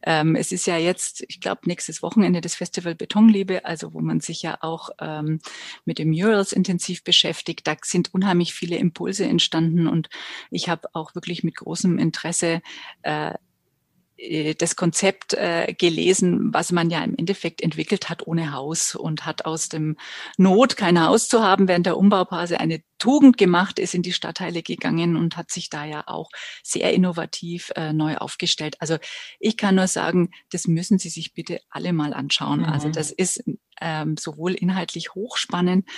Ähm, 0.02 0.36
es 0.36 0.52
ist 0.52 0.66
ja 0.66 0.76
jetzt, 0.76 1.24
ich 1.28 1.40
glaube, 1.40 1.62
nächstes 1.64 2.02
Wochenende 2.02 2.40
das 2.40 2.54
Festival 2.54 2.94
Betonliebe, 2.94 3.64
also 3.64 3.94
wo 3.94 4.00
man 4.00 4.20
sich 4.20 4.42
ja 4.42 4.58
auch 4.60 4.90
ähm, 5.00 5.40
mit 5.84 5.98
den 5.98 6.10
Murals 6.10 6.52
intensiv 6.52 7.02
beschäftigt. 7.02 7.66
Da 7.66 7.76
sind 7.82 8.12
unheimlich 8.12 8.52
viele 8.52 8.76
Impulse 8.76 9.24
entstanden 9.24 9.86
und 9.86 10.08
ich 10.50 10.68
habe 10.68 10.88
auch 10.92 11.14
wirklich 11.14 11.44
mit 11.44 11.56
großem 11.56 11.98
Interesse 11.98 12.60
äh, 13.06 13.30
äh, 13.30 13.34
das 14.58 14.76
Konzept 14.76 15.34
äh, 15.34 15.74
gelesen, 15.76 16.54
was 16.54 16.72
man 16.72 16.88
ja 16.88 17.04
im 17.04 17.14
Endeffekt 17.16 17.60
entwickelt 17.60 18.08
hat 18.08 18.26
ohne 18.26 18.52
Haus 18.52 18.94
und 18.94 19.26
hat 19.26 19.44
aus 19.44 19.68
dem 19.68 19.96
Not, 20.38 20.76
kein 20.76 21.02
Haus 21.04 21.28
zu 21.28 21.42
haben, 21.42 21.68
während 21.68 21.84
der 21.84 21.98
Umbauphase 21.98 22.58
eine 22.58 22.82
Tugend 22.98 23.36
gemacht, 23.36 23.78
ist 23.78 23.94
in 23.94 24.00
die 24.00 24.14
Stadtteile 24.14 24.62
gegangen 24.62 25.16
und 25.16 25.36
hat 25.36 25.50
sich 25.50 25.68
da 25.68 25.84
ja 25.84 26.04
auch 26.06 26.30
sehr 26.62 26.94
innovativ 26.94 27.70
äh, 27.76 27.92
neu 27.92 28.16
aufgestellt. 28.16 28.76
Also 28.80 28.96
ich 29.38 29.58
kann 29.58 29.74
nur 29.74 29.86
sagen, 29.86 30.30
das 30.50 30.66
müssen 30.66 30.98
Sie 30.98 31.10
sich 31.10 31.34
bitte 31.34 31.60
alle 31.68 31.92
mal 31.92 32.14
anschauen. 32.14 32.64
Also 32.64 32.86
mhm. 32.86 32.86
Also 32.86 32.90
das 32.90 33.10
ist 33.10 33.42
ähm, 33.80 34.16
sowohl 34.16 34.54
inhaltlich 34.54 35.14
hochspannend 35.14 35.88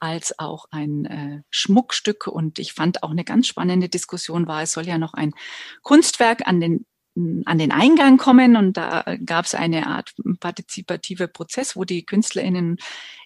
als 0.00 0.38
auch 0.38 0.66
ein 0.70 1.04
äh, 1.06 1.42
Schmuckstück. 1.50 2.26
Und 2.26 2.58
ich 2.58 2.72
fand 2.72 3.02
auch 3.02 3.10
eine 3.10 3.24
ganz 3.24 3.46
spannende 3.46 3.88
Diskussion 3.88 4.46
war, 4.46 4.62
es 4.62 4.72
soll 4.72 4.86
ja 4.86 4.98
noch 4.98 5.14
ein 5.14 5.32
Kunstwerk 5.82 6.46
an 6.46 6.60
den 6.60 6.86
an 7.44 7.58
den 7.58 7.72
Eingang 7.72 8.18
kommen 8.18 8.56
und 8.56 8.76
da 8.76 9.04
gab 9.24 9.46
es 9.46 9.54
eine 9.54 9.86
Art 9.86 10.14
partizipative 10.38 11.28
Prozess, 11.28 11.74
wo 11.74 11.84
die 11.84 12.04
KünstlerInnen 12.04 12.76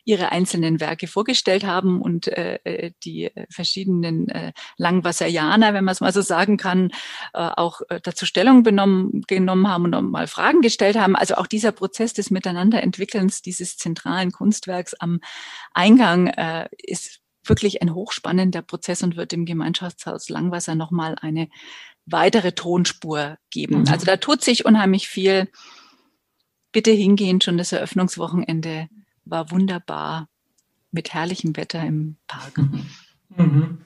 ihre 0.05 0.33
einzelnen 0.33 0.81
Werke 0.81 1.07
vorgestellt 1.07 1.65
haben 1.65 2.01
und 2.01 2.29
äh, 2.29 2.93
die 3.05 3.31
verschiedenen 3.51 4.29
äh, 4.29 4.53
Langwasserianer, 4.77 5.75
wenn 5.75 5.85
man 5.85 5.93
es 5.93 6.01
mal 6.01 6.13
so 6.13 6.23
sagen 6.23 6.57
kann, 6.57 6.91
äh, 7.35 7.39
auch 7.39 7.81
äh, 7.89 8.01
dazu 8.03 8.27
Stellung 8.27 8.63
benommen, 8.63 9.23
genommen 9.27 9.69
haben 9.69 9.93
und 9.93 10.11
mal 10.11 10.27
Fragen 10.27 10.63
gestellt 10.63 10.97
haben. 10.97 11.17
Also 11.17 11.35
auch 11.35 11.47
dieser 11.47 11.73
Prozess 11.73 12.13
des 12.13 12.31
Miteinanderentwickelns 12.31 13.43
dieses 13.43 13.77
zentralen 13.77 14.33
Kunstwerks 14.33 14.95
am 14.95 15.21
Eingang 15.73 16.29
äh, 16.29 16.69
ist 16.79 17.21
wirklich 17.45 17.83
ein 17.83 17.95
hochspannender 17.95 18.63
Prozess 18.63 19.03
und 19.03 19.17
wird 19.17 19.33
im 19.33 19.45
Gemeinschaftshaus 19.45 20.29
Langwasser 20.29 20.75
nochmal 20.75 21.17
eine 21.21 21.49
weitere 22.07 22.53
Tonspur 22.53 23.39
geben. 23.51 23.81
Mhm. 23.81 23.89
Also 23.89 24.07
da 24.07 24.17
tut 24.17 24.43
sich 24.43 24.65
unheimlich 24.65 25.09
viel. 25.09 25.49
Bitte 26.73 26.91
hingehen, 26.91 27.41
schon 27.41 27.59
das 27.59 27.73
Eröffnungswochenende 27.73 28.89
war 29.25 29.51
wunderbar 29.51 30.29
mit 30.93 31.13
herrlichem 31.13 31.57
Wetter 31.57 31.83
im 31.85 32.17
Park. 32.27 32.59
Mhm. 32.59 32.87
mhm. 33.37 33.79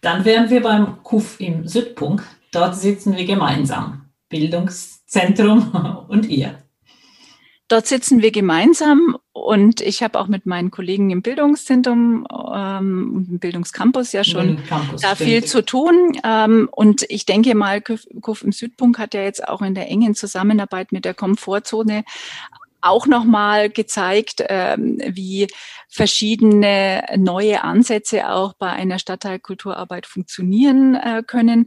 Dann 0.00 0.24
wären 0.26 0.50
wir 0.50 0.62
beim 0.62 1.02
KUF 1.02 1.40
im 1.40 1.66
Südpunkt. 1.66 2.24
Dort 2.52 2.76
sitzen 2.76 3.16
wir 3.16 3.24
gemeinsam. 3.24 4.10
Bildungszentrum 4.28 6.04
und 6.08 6.26
ihr. 6.26 6.63
Dort 7.68 7.86
sitzen 7.86 8.20
wir 8.20 8.30
gemeinsam 8.30 9.16
und 9.32 9.80
ich 9.80 10.02
habe 10.02 10.20
auch 10.20 10.26
mit 10.26 10.44
meinen 10.44 10.70
Kollegen 10.70 11.10
im 11.10 11.22
Bildungszentrum 11.22 12.26
ähm, 12.30 13.12
und 13.14 13.28
im 13.30 13.38
Bildungscampus 13.38 14.12
ja 14.12 14.22
schon 14.22 14.62
Campus, 14.66 15.00
da 15.00 15.14
viel 15.14 15.38
stimmt. 15.38 15.48
zu 15.48 15.64
tun. 15.64 16.18
Ähm, 16.24 16.68
und 16.70 17.06
ich 17.08 17.24
denke 17.24 17.54
mal, 17.54 17.80
KUF 17.80 18.42
im 18.42 18.52
Südpunkt 18.52 18.98
hat 18.98 19.14
ja 19.14 19.22
jetzt 19.22 19.48
auch 19.48 19.62
in 19.62 19.74
der 19.74 19.88
engen 19.88 20.14
Zusammenarbeit 20.14 20.92
mit 20.92 21.06
der 21.06 21.14
Komfortzone 21.14 22.04
auch 22.82 23.06
nochmal 23.06 23.70
gezeigt, 23.70 24.44
ähm, 24.48 25.00
wie 25.06 25.48
verschiedene 25.88 27.02
neue 27.16 27.64
Ansätze 27.64 28.28
auch 28.28 28.52
bei 28.52 28.68
einer 28.68 28.98
Stadtteilkulturarbeit 28.98 30.04
funktionieren 30.04 30.94
äh, 30.94 31.22
können, 31.26 31.66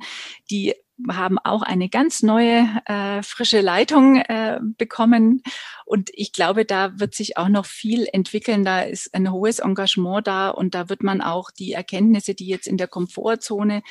die 0.51 0.75
haben 1.09 1.37
auch 1.39 1.61
eine 1.61 1.89
ganz 1.89 2.23
neue, 2.23 2.67
äh, 2.85 3.21
frische 3.21 3.61
Leitung 3.61 4.17
äh, 4.17 4.59
bekommen. 4.61 5.43
Und 5.85 6.09
ich 6.13 6.33
glaube, 6.33 6.65
da 6.65 6.99
wird 6.99 7.15
sich 7.15 7.37
auch 7.37 7.49
noch 7.49 7.65
viel 7.65 8.07
entwickeln. 8.11 8.65
Da 8.65 8.81
ist 8.81 9.13
ein 9.13 9.31
hohes 9.31 9.59
Engagement 9.59 10.27
da 10.27 10.49
und 10.49 10.73
da 10.73 10.89
wird 10.89 11.03
man 11.03 11.21
auch 11.21 11.51
die 11.51 11.73
Erkenntnisse, 11.73 12.33
die 12.33 12.47
jetzt 12.47 12.67
in 12.67 12.77
der 12.77 12.87
Komfortzone 12.87 13.83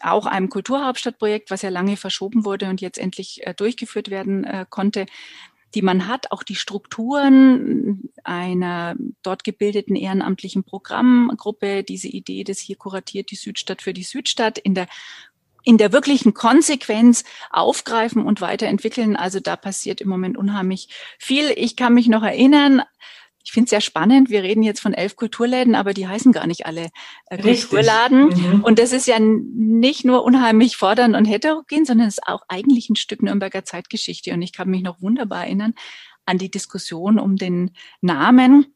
auch 0.00 0.26
einem 0.26 0.48
Kulturhauptstadtprojekt, 0.48 1.50
was 1.50 1.62
ja 1.62 1.70
lange 1.70 1.96
verschoben 1.96 2.44
wurde 2.44 2.68
und 2.68 2.80
jetzt 2.80 2.98
endlich 2.98 3.44
äh, 3.46 3.54
durchgeführt 3.54 4.10
werden 4.10 4.44
äh, 4.44 4.64
konnte, 4.68 5.06
die 5.74 5.82
man 5.82 6.06
hat, 6.06 6.30
auch 6.30 6.42
die 6.42 6.54
Strukturen 6.54 8.10
einer 8.24 8.94
dort 9.22 9.44
gebildeten 9.44 9.96
ehrenamtlichen 9.96 10.64
Programmgruppe, 10.64 11.82
diese 11.82 12.08
Idee, 12.08 12.44
dass 12.44 12.58
hier 12.58 12.76
kuratiert 12.76 13.30
die 13.30 13.36
Südstadt 13.36 13.82
für 13.82 13.92
die 13.92 14.04
Südstadt 14.04 14.58
in 14.58 14.74
der 14.74 14.86
in 15.66 15.78
der 15.78 15.92
wirklichen 15.92 16.32
Konsequenz 16.32 17.24
aufgreifen 17.50 18.24
und 18.24 18.40
weiterentwickeln. 18.40 19.16
Also 19.16 19.40
da 19.40 19.56
passiert 19.56 20.00
im 20.00 20.08
Moment 20.08 20.38
unheimlich 20.38 20.88
viel. 21.18 21.52
Ich 21.56 21.74
kann 21.74 21.92
mich 21.92 22.06
noch 22.06 22.22
erinnern, 22.22 22.82
ich 23.44 23.50
finde 23.50 23.64
es 23.64 23.70
sehr 23.70 23.80
spannend. 23.80 24.30
Wir 24.30 24.44
reden 24.44 24.62
jetzt 24.62 24.80
von 24.80 24.94
elf 24.94 25.16
Kulturläden, 25.16 25.74
aber 25.74 25.92
die 25.92 26.06
heißen 26.06 26.30
gar 26.30 26.46
nicht 26.46 26.66
alle 26.66 26.90
äh, 27.30 27.38
Kulturladen. 27.38 28.28
Mhm. 28.28 28.64
Und 28.64 28.78
das 28.78 28.92
ist 28.92 29.08
ja 29.08 29.18
nicht 29.18 30.04
nur 30.04 30.24
unheimlich 30.24 30.76
fordernd 30.76 31.16
und 31.16 31.24
heterogen, 31.24 31.84
sondern 31.84 32.06
es 32.06 32.18
ist 32.18 32.28
auch 32.28 32.42
eigentlich 32.46 32.88
ein 32.88 32.96
Stück 32.96 33.22
Nürnberger 33.22 33.64
Zeitgeschichte. 33.64 34.32
Und 34.32 34.42
ich 34.42 34.52
kann 34.52 34.70
mich 34.70 34.82
noch 34.82 35.02
wunderbar 35.02 35.44
erinnern 35.44 35.74
an 36.26 36.38
die 36.38 36.50
Diskussion 36.50 37.18
um 37.18 37.36
den 37.36 37.72
Namen 38.00 38.66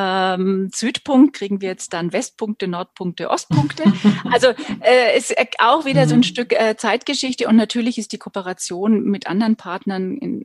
ähm, 0.00 0.70
Südpunkt 0.72 1.34
kriegen 1.34 1.60
wir 1.60 1.68
jetzt 1.68 1.92
dann 1.92 2.12
Westpunkte, 2.12 2.68
Nordpunkte, 2.68 3.28
Ostpunkte. 3.30 3.84
Also 4.32 4.48
äh, 4.80 5.18
ist 5.18 5.34
auch 5.58 5.84
wieder 5.84 6.06
so 6.06 6.14
ein 6.14 6.20
mhm. 6.20 6.24
Stück 6.24 6.52
äh, 6.52 6.76
Zeitgeschichte 6.76 7.48
und 7.48 7.56
natürlich 7.56 7.98
ist 7.98 8.12
die 8.12 8.18
Kooperation 8.18 9.04
mit 9.04 9.26
anderen 9.26 9.56
Partnern 9.56 10.16
im 10.18 10.44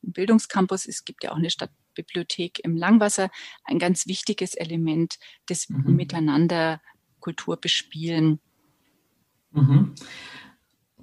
Bildungscampus, 0.00 0.86
es 0.86 1.04
gibt 1.04 1.22
ja 1.24 1.32
auch 1.32 1.36
eine 1.36 1.50
Stadtbibliothek 1.50 2.60
im 2.64 2.76
Langwasser, 2.76 3.30
ein 3.64 3.78
ganz 3.78 4.06
wichtiges 4.06 4.54
Element 4.54 5.18
des 5.48 5.68
mhm. 5.68 5.94
Miteinander 5.94 6.80
Kultur 7.20 7.56
bespielen. 7.56 8.40
Mhm. 9.52 9.94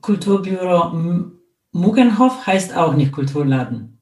Kulturbüro 0.02 1.32
Muggenhof 1.72 2.46
heißt 2.48 2.76
auch 2.76 2.96
nicht 2.96 3.12
Kulturladen. 3.12 3.95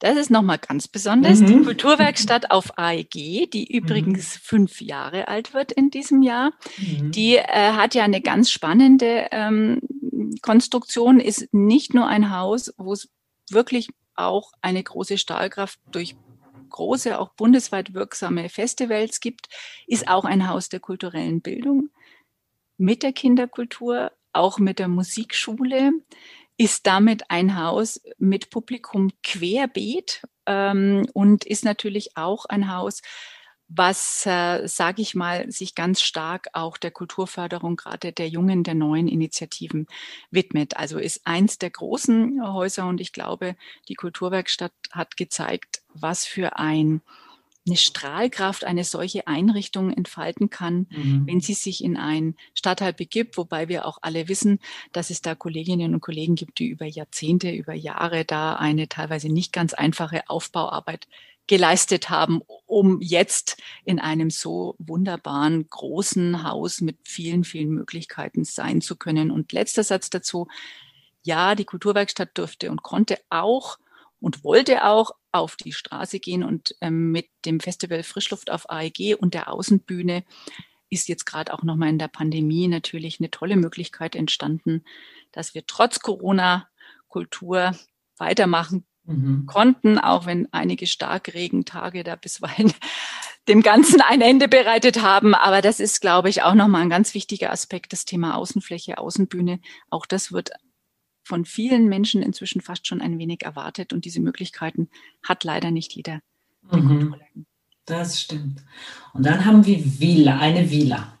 Das 0.00 0.16
ist 0.16 0.30
nochmal 0.30 0.58
ganz 0.58 0.86
besonders. 0.86 1.40
Mhm. 1.40 1.46
Die 1.46 1.62
Kulturwerkstatt 1.64 2.50
auf 2.50 2.78
AEG, 2.78 3.50
die 3.50 3.66
übrigens 3.68 4.36
mhm. 4.36 4.40
fünf 4.42 4.80
Jahre 4.80 5.28
alt 5.28 5.54
wird 5.54 5.72
in 5.72 5.90
diesem 5.90 6.22
Jahr, 6.22 6.52
mhm. 6.76 7.10
die 7.10 7.36
äh, 7.36 7.72
hat 7.72 7.94
ja 7.94 8.04
eine 8.04 8.20
ganz 8.20 8.50
spannende 8.50 9.26
ähm, 9.32 9.80
Konstruktion, 10.42 11.18
ist 11.18 11.52
nicht 11.52 11.94
nur 11.94 12.06
ein 12.06 12.30
Haus, 12.30 12.72
wo 12.76 12.92
es 12.92 13.08
wirklich 13.50 13.88
auch 14.14 14.52
eine 14.60 14.82
große 14.82 15.18
Stahlkraft 15.18 15.80
durch 15.90 16.16
große, 16.70 17.18
auch 17.18 17.30
bundesweit 17.30 17.94
wirksame 17.94 18.48
Festivals 18.48 19.20
gibt, 19.20 19.48
ist 19.86 20.08
auch 20.08 20.24
ein 20.24 20.48
Haus 20.48 20.68
der 20.68 20.80
kulturellen 20.80 21.40
Bildung 21.40 21.90
mit 22.76 23.02
der 23.02 23.12
Kinderkultur, 23.12 24.12
auch 24.32 24.58
mit 24.58 24.78
der 24.78 24.88
Musikschule, 24.88 25.92
ist 26.58 26.86
damit 26.86 27.30
ein 27.30 27.56
Haus 27.56 28.00
mit 28.18 28.50
Publikum 28.50 29.10
querbeet 29.22 30.22
ähm, 30.46 31.06
und 31.14 31.44
ist 31.44 31.64
natürlich 31.64 32.16
auch 32.16 32.44
ein 32.46 32.70
Haus, 32.70 33.00
was, 33.68 34.24
äh, 34.26 34.66
sage 34.66 35.02
ich 35.02 35.14
mal, 35.14 35.50
sich 35.52 35.74
ganz 35.74 36.00
stark 36.00 36.48
auch 36.54 36.78
der 36.78 36.90
Kulturförderung 36.90 37.76
gerade 37.76 38.12
der 38.12 38.28
jungen, 38.28 38.64
der 38.64 38.74
neuen 38.74 39.08
Initiativen 39.08 39.86
widmet. 40.30 40.76
Also 40.76 40.98
ist 40.98 41.26
eins 41.26 41.58
der 41.58 41.70
großen 41.70 42.42
Häuser 42.42 42.86
und 42.86 43.00
ich 43.00 43.12
glaube, 43.12 43.56
die 43.88 43.94
Kulturwerkstatt 43.94 44.72
hat 44.90 45.16
gezeigt, 45.16 45.82
was 45.94 46.24
für 46.24 46.58
ein 46.58 47.02
eine 47.68 47.76
Strahlkraft 47.76 48.64
eine 48.64 48.84
solche 48.84 49.26
Einrichtung 49.26 49.92
entfalten 49.92 50.50
kann, 50.50 50.86
mhm. 50.90 51.26
wenn 51.26 51.40
sie 51.40 51.54
sich 51.54 51.84
in 51.84 51.96
einen 51.96 52.36
Stadtteil 52.54 52.92
begibt, 52.92 53.36
wobei 53.36 53.68
wir 53.68 53.86
auch 53.86 53.98
alle 54.02 54.28
wissen, 54.28 54.58
dass 54.92 55.10
es 55.10 55.22
da 55.22 55.34
Kolleginnen 55.34 55.94
und 55.94 56.00
Kollegen 56.00 56.34
gibt, 56.34 56.58
die 56.58 56.66
über 56.66 56.86
Jahrzehnte, 56.86 57.50
über 57.50 57.74
Jahre 57.74 58.24
da 58.24 58.56
eine 58.56 58.88
teilweise 58.88 59.28
nicht 59.28 59.52
ganz 59.52 59.74
einfache 59.74 60.28
Aufbauarbeit 60.28 61.06
geleistet 61.48 62.10
haben, 62.10 62.42
um 62.66 63.00
jetzt 63.00 63.56
in 63.84 63.98
einem 63.98 64.30
so 64.30 64.76
wunderbaren 64.78 65.68
großen 65.68 66.44
Haus 66.44 66.80
mit 66.80 66.98
vielen, 67.04 67.42
vielen 67.42 67.70
Möglichkeiten 67.70 68.44
sein 68.44 68.80
zu 68.80 68.96
können. 68.96 69.30
Und 69.30 69.52
letzter 69.52 69.82
Satz 69.82 70.10
dazu. 70.10 70.46
Ja, 71.22 71.54
die 71.54 71.64
Kulturwerkstatt 71.64 72.30
durfte 72.38 72.70
und 72.70 72.82
konnte 72.82 73.18
auch 73.28 73.78
und 74.20 74.44
wollte 74.44 74.84
auch 74.84 75.10
auf 75.32 75.56
die 75.56 75.72
Straße 75.72 76.20
gehen 76.20 76.42
und 76.42 76.74
ähm, 76.80 77.12
mit 77.12 77.28
dem 77.44 77.60
Festival 77.60 78.02
Frischluft 78.02 78.50
auf 78.50 78.70
AEG 78.70 79.16
und 79.18 79.34
der 79.34 79.52
Außenbühne 79.52 80.24
ist 80.90 81.08
jetzt 81.08 81.26
gerade 81.26 81.52
auch 81.52 81.62
nochmal 81.62 81.90
in 81.90 81.98
der 81.98 82.08
Pandemie 82.08 82.68
natürlich 82.68 83.20
eine 83.20 83.30
tolle 83.30 83.56
Möglichkeit 83.56 84.14
entstanden, 84.14 84.84
dass 85.32 85.54
wir 85.54 85.66
trotz 85.66 86.00
Corona 86.00 86.68
Kultur 87.08 87.72
weitermachen 88.16 88.86
mhm. 89.04 89.46
konnten, 89.46 89.98
auch 89.98 90.26
wenn 90.26 90.52
einige 90.52 90.86
Starkregentage 90.86 92.04
da 92.04 92.16
bisweilen 92.16 92.72
dem 93.48 93.62
Ganzen 93.62 94.00
ein 94.00 94.20
Ende 94.20 94.48
bereitet 94.48 95.02
haben. 95.02 95.34
Aber 95.34 95.62
das 95.62 95.80
ist, 95.80 96.00
glaube 96.00 96.28
ich, 96.28 96.42
auch 96.42 96.54
nochmal 96.54 96.82
ein 96.82 96.90
ganz 96.90 97.14
wichtiger 97.14 97.50
Aspekt, 97.50 97.92
das 97.92 98.04
Thema 98.04 98.36
Außenfläche, 98.36 98.98
Außenbühne. 98.98 99.60
Auch 99.90 100.06
das 100.06 100.32
wird 100.32 100.50
von 101.28 101.44
vielen 101.44 101.88
Menschen 101.88 102.22
inzwischen 102.22 102.62
fast 102.62 102.86
schon 102.86 103.02
ein 103.02 103.18
wenig 103.18 103.42
erwartet 103.42 103.92
und 103.92 104.06
diese 104.06 104.20
Möglichkeiten 104.20 104.88
hat 105.22 105.44
leider 105.44 105.70
nicht 105.70 105.92
jeder. 105.94 106.20
Mhm. 106.72 107.14
Das 107.84 108.20
stimmt. 108.20 108.64
Und 109.12 109.26
dann 109.26 109.44
haben 109.44 109.64
wir 109.66 109.78
Villa, 110.00 110.38
eine 110.38 110.70
Villa. 110.70 111.18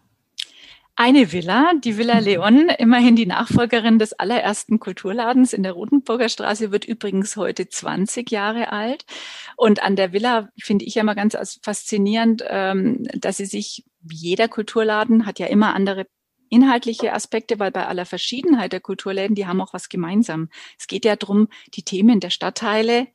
Eine 0.96 1.30
Villa, 1.30 1.72
die 1.84 1.98
Villa 1.98 2.18
Leon, 2.28 2.70
immerhin 2.70 3.16
die 3.16 3.26
Nachfolgerin 3.26 3.98
des 3.98 4.14
allerersten 4.14 4.80
Kulturladens 4.80 5.52
in 5.52 5.62
der 5.62 5.72
Rotenburger 5.72 6.30
Straße, 6.30 6.72
wird 6.72 6.86
übrigens 6.86 7.36
heute 7.36 7.68
20 7.68 8.30
Jahre 8.30 8.72
alt. 8.72 9.04
Und 9.56 9.82
an 9.82 9.94
der 9.94 10.14
Villa 10.14 10.48
finde 10.58 10.86
ich 10.86 10.94
ja 10.94 11.02
immer 11.02 11.14
ganz 11.14 11.36
faszinierend, 11.62 12.42
ähm, 12.48 13.06
dass 13.14 13.36
sie 13.36 13.46
sich, 13.46 13.84
wie 14.00 14.16
jeder 14.16 14.48
Kulturladen, 14.48 15.26
hat 15.26 15.38
ja 15.38 15.46
immer 15.46 15.74
andere 15.74 16.06
inhaltliche 16.50 17.12
Aspekte, 17.12 17.58
weil 17.58 17.70
bei 17.70 17.86
aller 17.86 18.06
Verschiedenheit 18.06 18.72
der 18.72 18.80
Kulturläden, 18.80 19.34
die 19.34 19.46
haben 19.46 19.60
auch 19.60 19.72
was 19.72 19.88
gemeinsam. 19.88 20.48
Es 20.78 20.86
geht 20.86 21.04
ja 21.04 21.16
darum, 21.16 21.48
die 21.74 21.82
Themen 21.82 22.20
der 22.20 22.30
Stadtteile 22.30 23.08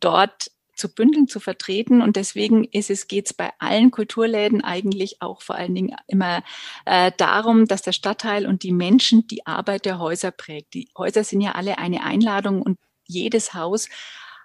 dort 0.00 0.50
zu 0.80 0.92
bündeln, 0.92 1.28
zu 1.28 1.40
vertreten. 1.40 2.00
Und 2.00 2.16
deswegen 2.16 2.64
ist 2.64 2.90
es, 2.90 3.06
geht 3.06 3.26
es 3.26 3.34
bei 3.34 3.50
allen 3.58 3.90
Kulturläden 3.90 4.64
eigentlich 4.64 5.20
auch 5.20 5.42
vor 5.42 5.56
allen 5.56 5.74
Dingen 5.74 5.94
immer 6.06 6.42
äh, 6.86 7.12
darum, 7.16 7.66
dass 7.66 7.82
der 7.82 7.92
Stadtteil 7.92 8.46
und 8.46 8.62
die 8.62 8.72
Menschen 8.72 9.26
die 9.26 9.46
Arbeit 9.46 9.84
der 9.84 9.98
Häuser 9.98 10.30
prägt. 10.30 10.74
Die 10.74 10.88
Häuser 10.96 11.22
sind 11.22 11.42
ja 11.42 11.52
alle 11.52 11.78
eine 11.78 12.02
Einladung 12.02 12.62
und 12.62 12.78
jedes 13.06 13.54
Haus 13.54 13.88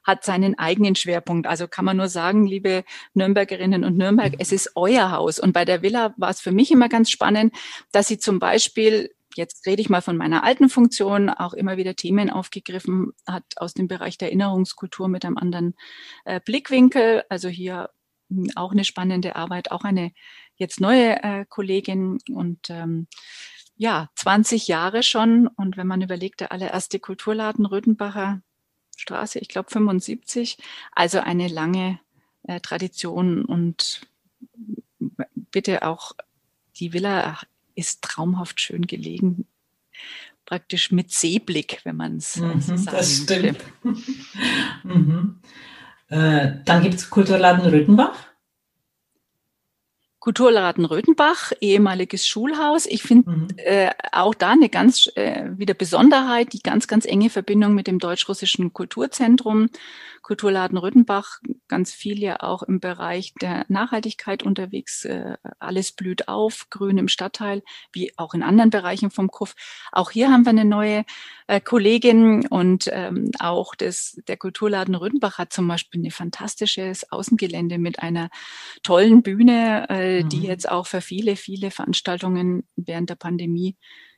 hat 0.06 0.24
seinen 0.24 0.58
eigenen 0.58 0.96
Schwerpunkt. 0.96 1.48
Also 1.48 1.68
kann 1.68 1.84
man 1.84 1.98
nur 1.98 2.08
sagen, 2.08 2.46
liebe 2.46 2.86
Nürnbergerinnen 3.14 3.84
und 3.84 3.98
Nürnberg, 3.98 4.36
es 4.40 4.52
ist 4.52 4.72
euer 4.76 5.12
Haus. 5.12 5.40
Und 5.40 5.52
bei 5.52 5.66
der 5.66 5.82
Villa 5.82 6.14
war 6.18 6.30
es 6.30 6.40
für 6.40 6.52
mich 6.52 6.72
immer 6.72 6.88
ganz 6.88 7.10
spannend, 7.10 7.54
dass 7.92 8.08
sie 8.08 8.20
zum 8.20 8.40
Beispiel 8.40 9.10
jetzt 9.36 9.66
rede 9.66 9.82
ich 9.82 9.90
mal 9.90 10.02
von 10.02 10.18
meiner 10.18 10.44
alten 10.44 10.70
Funktion, 10.70 11.30
auch 11.30 11.54
immer 11.54 11.78
wieder 11.78 11.96
Themen 11.96 12.30
aufgegriffen 12.30 13.12
hat 13.28 13.44
aus 13.58 13.74
dem 13.74 13.88
Bereich 13.88 14.18
der 14.18 14.30
Erinnerungskultur 14.30 15.08
mit 15.08 15.26
einem 15.26 15.38
anderen 15.38 15.76
äh, 16.24 16.40
Blickwinkel. 16.40 17.24
Also 17.30 17.50
hier 17.50 17.90
hm, 18.30 18.52
auch 18.56 18.72
eine 18.72 18.86
spannende 18.86 19.36
Arbeit, 19.36 19.72
auch 19.72 19.84
eine 19.84 20.12
jetzt 20.56 20.80
neue 20.80 21.22
äh, 21.22 21.46
Kollegin 21.50 22.20
und 22.32 22.70
ähm, 22.70 23.08
ja, 23.76 24.10
20 24.16 24.68
Jahre 24.68 25.04
schon. 25.04 25.48
Und 25.48 25.76
wenn 25.76 25.88
man 25.88 26.02
überlegt, 26.02 26.40
der 26.40 26.52
allererste 26.52 27.00
Kulturladen 27.00 27.66
Rödenbacher 27.66 28.42
Straße, 28.96 29.40
ich 29.40 29.50
glaube 29.50 29.70
75, 29.70 30.58
also 30.94 31.20
eine 31.20 31.48
lange 31.48 32.00
äh, 32.44 32.60
Tradition 32.60 33.44
und 33.46 34.02
bitte 35.52 35.84
auch 35.84 36.14
die 36.78 36.94
Villa 36.94 37.40
ist 37.76 38.02
traumhaft 38.02 38.60
schön 38.60 38.88
gelegen, 38.88 39.46
praktisch 40.46 40.92
mit 40.92 41.12
Seeblick, 41.12 41.82
wenn 41.84 41.96
man 41.96 42.18
es 42.18 42.38
mhm, 42.38 42.62
so 42.62 42.78
sagen 42.78 42.98
Das 42.98 43.16
stimmt. 43.18 43.64
mhm. 44.84 45.40
äh, 46.10 46.54
dann 46.64 46.84
gibt 46.84 46.96
es 46.96 47.10
Kulturladen 47.10 47.66
Röthenbach. 47.66 48.18
Kulturladen 50.26 50.86
Röthenbach, 50.86 51.52
ehemaliges 51.62 52.26
Schulhaus. 52.26 52.88
Ich 52.88 53.04
finde 53.04 53.30
mhm. 53.30 53.48
äh, 53.58 53.92
auch 54.12 54.34
da 54.34 54.54
eine 54.54 54.70
ganz 54.70 55.08
äh, 55.14 55.52
wieder 55.56 55.76
Besonderheit, 55.76 56.52
die 56.54 56.64
ganz, 56.64 56.88
ganz 56.88 57.06
enge 57.06 57.30
Verbindung 57.30 57.76
mit 57.76 57.86
dem 57.86 58.00
deutsch-russischen 58.00 58.74
Kulturzentrum. 58.74 59.70
Kulturladen 60.24 60.80
Röthenbach, 60.80 61.40
ganz 61.68 61.94
viel 61.94 62.20
ja 62.20 62.40
auch 62.40 62.64
im 62.64 62.80
Bereich 62.80 63.36
der 63.40 63.66
Nachhaltigkeit 63.68 64.42
unterwegs. 64.42 65.06
Äh, 65.06 65.38
alles 65.60 65.92
blüht 65.92 66.28
auf, 66.28 66.66
grün 66.72 66.98
im 66.98 67.08
Stadtteil, 67.08 67.62
wie 67.92 68.12
auch 68.18 68.34
in 68.34 68.42
anderen 68.42 68.72
Bereichen 68.72 69.12
vom 69.12 69.30
KUF. 69.30 69.54
Auch 69.92 70.10
hier 70.10 70.32
haben 70.32 70.44
wir 70.44 70.50
eine 70.50 70.66
neue 70.66 71.06
äh, 71.46 71.62
Kollegin 71.62 72.48
und 72.48 72.90
ähm, 72.92 73.30
auch 73.38 73.76
das, 73.76 74.20
der 74.28 74.38
Kulturladen 74.38 74.96
Röthenbach 74.96 75.38
hat 75.38 75.54
zum 75.54 75.68
Beispiel 75.68 76.04
ein 76.04 76.10
fantastisches 76.10 77.12
Außengelände 77.12 77.78
mit 77.78 78.00
einer 78.00 78.32
tollen 78.82 79.22
Bühne, 79.22 79.88
äh, 79.92 80.15
mhm. 80.24 80.30
die 80.30 80.44
jetzt 80.44 80.70
auch 80.70 80.88
für 80.88 81.02
viele, 81.02 81.36
viele 81.36 81.72
Veranstaltungen 81.72 82.64
während 82.76 83.10
der 83.10 83.16
Pandemie 83.16 83.76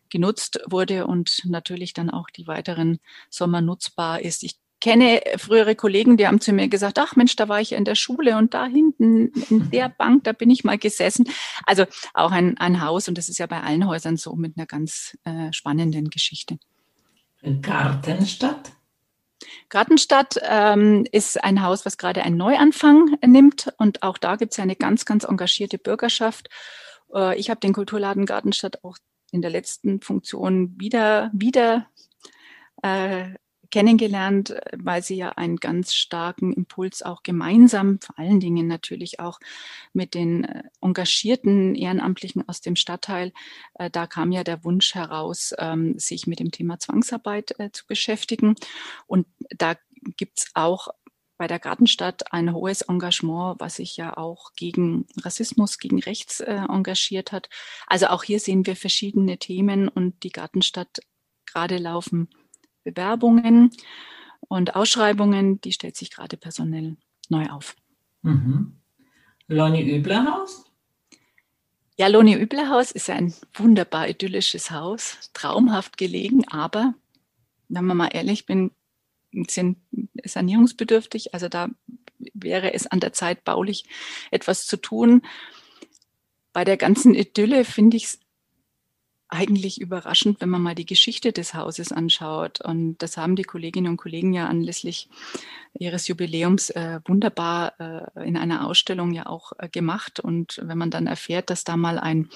genutzt 0.10 0.60
wurde 0.70 1.08
und 1.08 1.41
natürlich 1.45 1.93
dann 1.93 2.10
auch 2.10 2.30
die 2.30 2.48
weiteren 2.48 3.00
Sommer 3.30 3.62
nutzbar 3.62 4.22
ist. 4.22 4.43
Ich 4.43 4.56
kenne 4.80 5.22
frühere 5.38 5.76
Kollegen, 5.76 6.18
die 6.18 6.28
haben 6.28 6.39
zu 6.39 6.54
mir 6.54 6.68
gesagt, 6.68 7.00
ach 7.00 7.16
Mensch, 7.16 7.36
da 7.36 7.50
war 7.50 7.60
ich 7.60 7.72
in 7.74 7.86
der 7.86 7.95
Schule 7.95 8.38
und 8.38 8.54
da 8.54 8.66
hinten 8.66 9.32
in 9.50 9.72
der 9.72 9.89
Bank, 9.89 10.24
da 10.24 10.34
bin 10.34 10.50
ich 10.50 10.64
mal 10.64 10.78
gesessen. 10.78 11.28
Also 11.66 11.86
auch 12.14 12.32
ein, 12.32 12.58
ein 12.58 12.82
Haus 12.82 13.08
und 13.08 13.18
das 13.18 13.30
ist 13.30 13.39
ja 13.39 13.48
bei 13.48 13.62
allen 13.62 13.88
Häusern 13.88 14.18
so 14.18 14.36
mit 14.36 14.58
einer 14.58 14.68
ganz 14.68 15.18
äh, 15.24 15.52
spannenden 15.52 16.10
Geschichte. 16.10 16.58
Gartenstadt? 17.62 18.76
Gartenstadt 19.70 20.40
ähm, 20.44 21.06
ist 21.12 21.44
ein 21.44 21.62
Haus, 21.62 21.86
was 21.86 21.98
gerade 21.98 22.24
einen 22.24 22.38
Neuanfang 22.38 23.18
nimmt 23.26 23.74
und 23.78 24.04
auch 24.04 24.18
da 24.18 24.36
gibt 24.36 24.54
es 24.54 24.60
eine 24.60 24.76
ganz, 24.76 25.06
ganz 25.06 25.24
engagierte 25.24 25.78
Bürgerschaft. 25.78 26.50
Äh, 27.14 27.38
ich 27.38 27.50
habe 27.50 27.60
den 27.60 27.74
Kulturladen 27.74 28.26
Gartenstadt 28.26 28.84
auch 28.84 28.98
in 29.32 29.42
der 29.42 29.52
letzten 29.52 30.02
Funktion 30.02 30.74
wieder, 30.80 31.30
wieder 31.34 31.88
äh, 32.82 33.30
kennengelernt, 33.72 34.55
weil 34.76 35.03
sie 35.03 35.15
ja 35.15 35.30
einen 35.30 35.57
ganz 35.57 35.93
starken 35.93 36.53
Impuls 36.53 37.01
auch 37.03 37.24
gemeinsam, 37.24 37.99
vor 38.01 38.18
allen 38.18 38.39
Dingen 38.39 38.68
natürlich 38.68 39.20
auch 39.20 39.39
mit 39.93 40.13
den 40.13 40.43
äh, 40.43 40.63
engagierten 40.82 41.76
Ehrenamtlichen 41.76 42.47
aus 42.47 42.61
dem 42.61 42.76
Stadtteil, 42.76 43.34
äh, 43.76 43.89
da 43.89 44.07
kam 44.07 44.32
ja 44.32 44.43
der 44.43 44.63
Wunsch 44.63 44.95
heraus, 44.95 45.53
ähm, 45.57 45.97
sich 45.99 46.28
mit 46.28 46.39
dem 46.39 46.51
Thema 46.51 46.80
Zwangsarbeit 46.80 47.59
äh, 47.59 47.72
zu 47.72 47.86
beschäftigen. 47.88 48.55
Und 49.07 49.28
da 49.57 49.76
gibt's 50.15 50.51
auch 50.53 50.89
bei 51.38 51.47
der 51.47 51.59
Gartenstadt 51.59 52.34
ein 52.34 52.53
hohes 52.53 52.82
Engagement, 52.82 53.59
was 53.59 53.76
sich 53.76 53.95
ja 53.95 54.18
auch 54.18 54.53
gegen 54.53 55.05
Rassismus, 55.22 55.78
gegen 55.78 55.99
Rechts 55.99 56.39
äh, 56.39 56.61
engagiert 56.68 57.32
hat. 57.32 57.49
Also 57.86 58.07
auch 58.07 58.24
hier 58.24 58.39
sehen 58.39 58.65
wir 58.65 58.76
verschiedene 58.76 59.38
Themen 59.38 59.88
und 59.88 60.24
die 60.24 60.32
Gartenstadt 60.32 60.99
gerade 61.45 61.78
laufen 61.78 62.30
Bewerbungen 62.92 63.72
und 64.48 64.76
Ausschreibungen, 64.76 65.60
die 65.62 65.74
stellt 65.74 65.98
sich 65.98 66.12
gerade 66.12 66.38
personell 66.38 66.96
neu 67.30 67.48
auf. 67.48 67.76
Mhm. 68.22 68.80
Loni 69.48 69.82
Üblerhaus? 69.82 70.72
Ja, 71.98 72.08
Loni 72.08 72.36
Üblerhaus 72.36 72.92
ist 72.92 73.10
ein 73.10 73.34
wunderbar 73.54 74.08
idyllisches 74.08 74.72
Haus, 74.72 75.18
traumhaft 75.34 75.98
gelegen, 75.98 76.48
aber 76.48 76.94
wenn 77.70 77.86
man 77.86 77.98
mal 77.98 78.10
ehrlich 78.14 78.46
bin, 78.46 78.72
sind 79.48 79.78
sanierungsbedürftig. 80.24 81.34
Also 81.34 81.50
da 81.50 81.70
wäre 82.34 82.74
es 82.74 82.88
an 82.88 83.00
der 83.00 83.14
Zeit, 83.14 83.44
baulich 83.44 83.86
etwas 84.32 84.66
zu 84.66 84.78
tun. 84.78 85.22
Bei 86.54 86.64
der 86.64 86.78
ganzen 86.78 87.14
Idylle 87.14 87.66
finde 87.66 87.98
ich 87.98 88.06
es 88.06 88.20
eigentlich 89.30 89.82
überraschend, 89.82 90.39
wenn 90.41 90.49
man 90.49 90.61
mal 90.61 90.75
die 90.75 90.86
Geschichte 90.86 91.32
des 91.34 91.53
Hauses 91.53 91.91
anschaut. 91.91 92.61
Und 92.61 92.97
das 92.99 93.17
haben 93.17 93.36
die 93.36 93.43
Kolleginnen 93.43 93.91
und 93.91 93.97
Kollegen 93.97 94.34
ja 94.34 94.47
anlässlich 94.47 95.09
ihres 95.73 96.07
Jubiläums 96.07 96.69
äh, 96.69 96.99
wunderbar 97.05 97.73
äh, 97.80 98.28
in 98.28 98.38
einer 98.38 98.65
Ausstellung 98.65 99.13
ja 99.13 99.25
auch 99.25 99.51
äh, 99.59 99.69
gemacht. 99.69 100.19
Und 100.19 100.61
wenn 100.63 100.78
man 100.78 100.91
dann 100.91 101.07
erfährt, 101.07 101.49
dass 101.49 101.63
da 101.63 101.78
mal 101.78 101.99
ein 101.99 102.30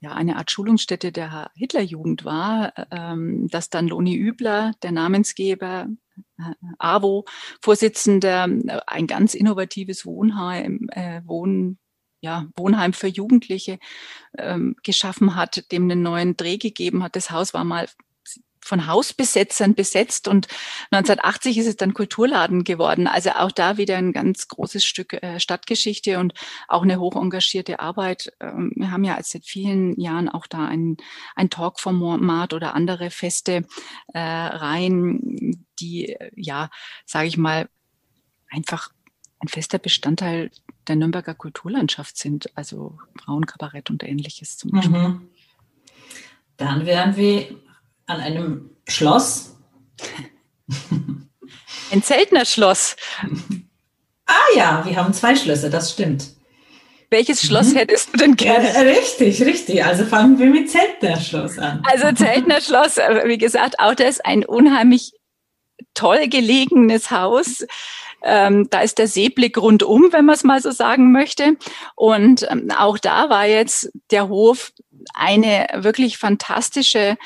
ja, 0.00 0.12
eine 0.12 0.36
Art 0.36 0.50
Schulungsstätte 0.50 1.10
der 1.10 1.50
Hitlerjugend 1.54 2.24
war, 2.24 2.72
ähm, 2.90 3.48
dass 3.48 3.68
dann 3.68 3.88
Loni 3.88 4.14
Übler, 4.16 4.72
der 4.82 4.92
Namensgeber, 4.92 5.88
äh, 6.38 6.54
AWO, 6.78 7.24
Vorsitzender, 7.60 8.48
äh, 8.48 8.80
ein 8.86 9.06
ganz 9.06 9.34
innovatives 9.34 10.06
Wohnheim, 10.06 10.88
äh, 10.92 11.20
Wohn, 11.24 11.78
ja, 12.20 12.46
Wohnheim 12.56 12.92
für 12.92 13.08
Jugendliche 13.08 13.78
ähm, 14.36 14.76
geschaffen 14.82 15.36
hat, 15.36 15.70
dem 15.72 15.84
einen 15.84 16.02
neuen 16.02 16.36
Dreh 16.36 16.58
gegeben 16.58 17.02
hat. 17.02 17.16
Das 17.16 17.30
Haus 17.30 17.54
war 17.54 17.64
mal 17.64 17.86
von 18.68 18.86
Hausbesetzern 18.86 19.74
besetzt 19.74 20.28
und 20.28 20.46
1980 20.90 21.58
ist 21.58 21.66
es 21.66 21.76
dann 21.76 21.94
Kulturladen 21.94 22.64
geworden. 22.64 23.06
Also 23.06 23.30
auch 23.30 23.50
da 23.50 23.78
wieder 23.78 23.96
ein 23.96 24.12
ganz 24.12 24.46
großes 24.46 24.84
Stück 24.84 25.14
äh, 25.14 25.40
Stadtgeschichte 25.40 26.18
und 26.18 26.34
auch 26.68 26.82
eine 26.82 27.00
hoch 27.00 27.16
engagierte 27.16 27.80
Arbeit. 27.80 28.30
Ähm, 28.40 28.72
wir 28.76 28.90
haben 28.90 29.04
ja 29.04 29.18
seit 29.22 29.46
vielen 29.46 29.98
Jahren 29.98 30.28
auch 30.28 30.46
da 30.46 30.66
ein, 30.66 30.98
ein 31.34 31.48
Talkformat 31.48 32.52
oder 32.52 32.74
andere 32.74 33.10
feste 33.10 33.64
äh, 34.12 34.18
Reihen, 34.18 35.66
die, 35.80 36.14
ja, 36.36 36.68
sage 37.06 37.28
ich 37.28 37.38
mal, 37.38 37.68
einfach 38.50 38.90
ein 39.40 39.48
fester 39.48 39.78
Bestandteil 39.78 40.50
der 40.86 40.96
Nürnberger 40.96 41.34
Kulturlandschaft 41.34 42.16
sind, 42.16 42.56
also 42.56 42.98
Frauenkabarett 43.22 43.90
und 43.90 44.02
ähnliches 44.02 44.56
zum 44.56 44.70
Beispiel. 44.72 44.98
Mhm. 44.98 45.28
Dann 46.56 46.86
wären 46.86 47.16
wir 47.16 47.56
an 48.06 48.20
einem 48.20 48.70
Schloss. 48.88 49.56
Ein 51.90 52.02
Zeltner 52.02 52.44
Schloss. 52.44 52.96
Ah 54.30 54.56
ja, 54.56 54.84
wir 54.84 54.94
haben 54.96 55.14
zwei 55.14 55.34
Schlösser, 55.34 55.70
das 55.70 55.90
stimmt. 55.90 56.34
Welches 57.08 57.40
Schloss 57.40 57.72
mhm. 57.72 57.78
hättest 57.78 58.12
du 58.12 58.18
denn 58.18 58.36
gerne? 58.36 58.74
Ja, 58.74 58.80
richtig, 58.80 59.40
richtig. 59.42 59.82
Also 59.82 60.04
fangen 60.04 60.38
wir 60.38 60.50
mit 60.50 60.70
Zeltner 60.70 61.18
Schloss 61.18 61.58
an. 61.58 61.82
Also 61.90 62.12
Zeltner 62.12 62.60
Schloss, 62.60 62.98
äh, 62.98 63.22
wie 63.24 63.38
gesagt, 63.38 63.80
auch 63.80 63.94
das 63.94 64.20
ein 64.20 64.44
unheimlich 64.44 65.12
toll 65.94 66.28
gelegenes 66.28 67.10
Haus. 67.10 67.64
Ähm, 68.22 68.68
da 68.70 68.80
ist 68.80 68.98
der 68.98 69.08
Seeblick 69.08 69.58
rundum, 69.58 70.08
wenn 70.10 70.24
man 70.24 70.34
es 70.34 70.44
mal 70.44 70.60
so 70.60 70.70
sagen 70.70 71.12
möchte. 71.12 71.56
Und 71.94 72.46
ähm, 72.50 72.70
auch 72.76 72.98
da 72.98 73.30
war 73.30 73.46
jetzt 73.46 73.90
der 74.10 74.28
Hof 74.28 74.72
eine 75.14 75.66
wirklich 75.74 76.18
fantastische 76.18 77.16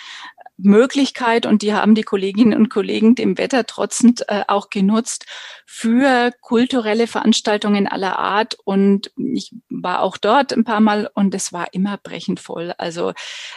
Möglichkeit 0.59 1.47
und 1.47 1.63
die 1.63 1.75
haben 1.75 1.95
die 1.95 2.03
Kolleginnen 2.03 2.57
und 2.57 2.69
Kollegen 2.69 3.15
dem 3.15 3.39
Wetter 3.39 3.65
trotzend 3.67 4.25
äh, 4.29 4.45
auch 4.49 4.71
genutzt 4.71 5.25
für 5.67 6.31
kulturelle 6.41 7.07
Veranstaltungen 7.07 7.89
aller 7.89 8.19
Art. 8.19 8.57
Und 8.65 9.11
ich 9.17 9.55
war 9.71 10.03
auch 10.03 10.17
dort 10.19 10.53
ein 10.53 10.65
paar 10.65 10.81
Mal 10.81 11.11
und 11.15 11.35
es 11.35 11.53
war 11.53 11.73
immer 11.73 11.97
brechend 11.97 12.39
voll. 12.39 12.75
Also 12.79 13.11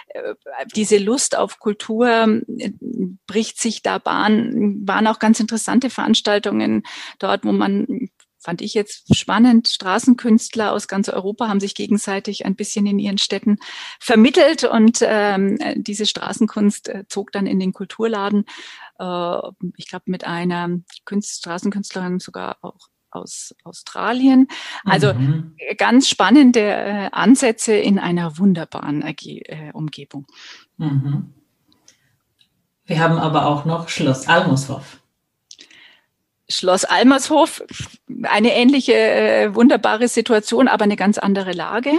äh, 0.07 0.35
diese 0.75 0.97
Lust 0.97 1.37
auf 1.37 1.59
Kultur 1.59 2.07
äh, 2.09 2.71
bricht 3.27 3.59
sich 3.59 3.81
da 3.81 3.97
Bahn, 3.97 4.87
waren 4.87 5.07
auch 5.07 5.19
ganz 5.19 5.39
interessante 5.39 5.89
Veranstaltungen 5.89 6.83
dort, 7.19 7.45
wo 7.45 7.51
man 7.51 8.09
fand 8.45 8.61
ich 8.61 8.75
jetzt 8.75 9.15
spannend. 9.15 9.67
Straßenkünstler 9.67 10.71
aus 10.71 10.87
ganz 10.87 11.09
Europa 11.09 11.49
haben 11.49 11.59
sich 11.59 11.73
gegenseitig 11.73 12.45
ein 12.45 12.55
bisschen 12.55 12.85
in 12.85 12.99
ihren 12.99 13.17
Städten 13.17 13.57
vermittelt 13.99 14.63
und 14.63 14.99
ähm, 15.01 15.57
diese 15.75 16.05
Straßenkunst 16.05 16.89
äh, 16.89 17.03
zog 17.07 17.31
dann 17.31 17.47
in 17.47 17.59
den 17.59 17.73
Kulturladen. 17.73 18.45
Äh, 18.99 19.37
ich 19.77 19.87
glaube, 19.89 20.05
mit 20.05 20.25
einer 20.25 20.69
Künst 21.05 21.39
Straßenkünstlerin 21.39 22.19
sogar 22.19 22.57
auch 22.61 22.77
aus 23.09 23.55
Australien. 23.63 24.47
Also 24.83 25.13
mhm. 25.13 25.55
ganz 25.77 26.07
spannende 26.07 26.59
äh, 26.59 27.09
Ansätze 27.11 27.73
in 27.73 27.97
einer 27.97 28.37
wunderbaren 28.37 29.01
äh, 29.01 29.71
Umgebung. 29.73 30.27
Mhm. 30.77 31.33
Wir 32.85 32.99
haben 32.99 33.17
aber 33.17 33.47
auch 33.47 33.65
noch 33.65 33.89
Schloss 33.89 34.27
Almoshoff. 34.27 35.01
Schloss 36.47 36.85
Almershof, 36.85 37.63
eine 38.23 38.53
ähnliche 38.53 38.93
äh, 38.93 39.55
wunderbare 39.55 40.07
Situation, 40.07 40.67
aber 40.67 40.83
eine 40.83 40.95
ganz 40.95 41.17
andere 41.17 41.53
Lage. 41.53 41.91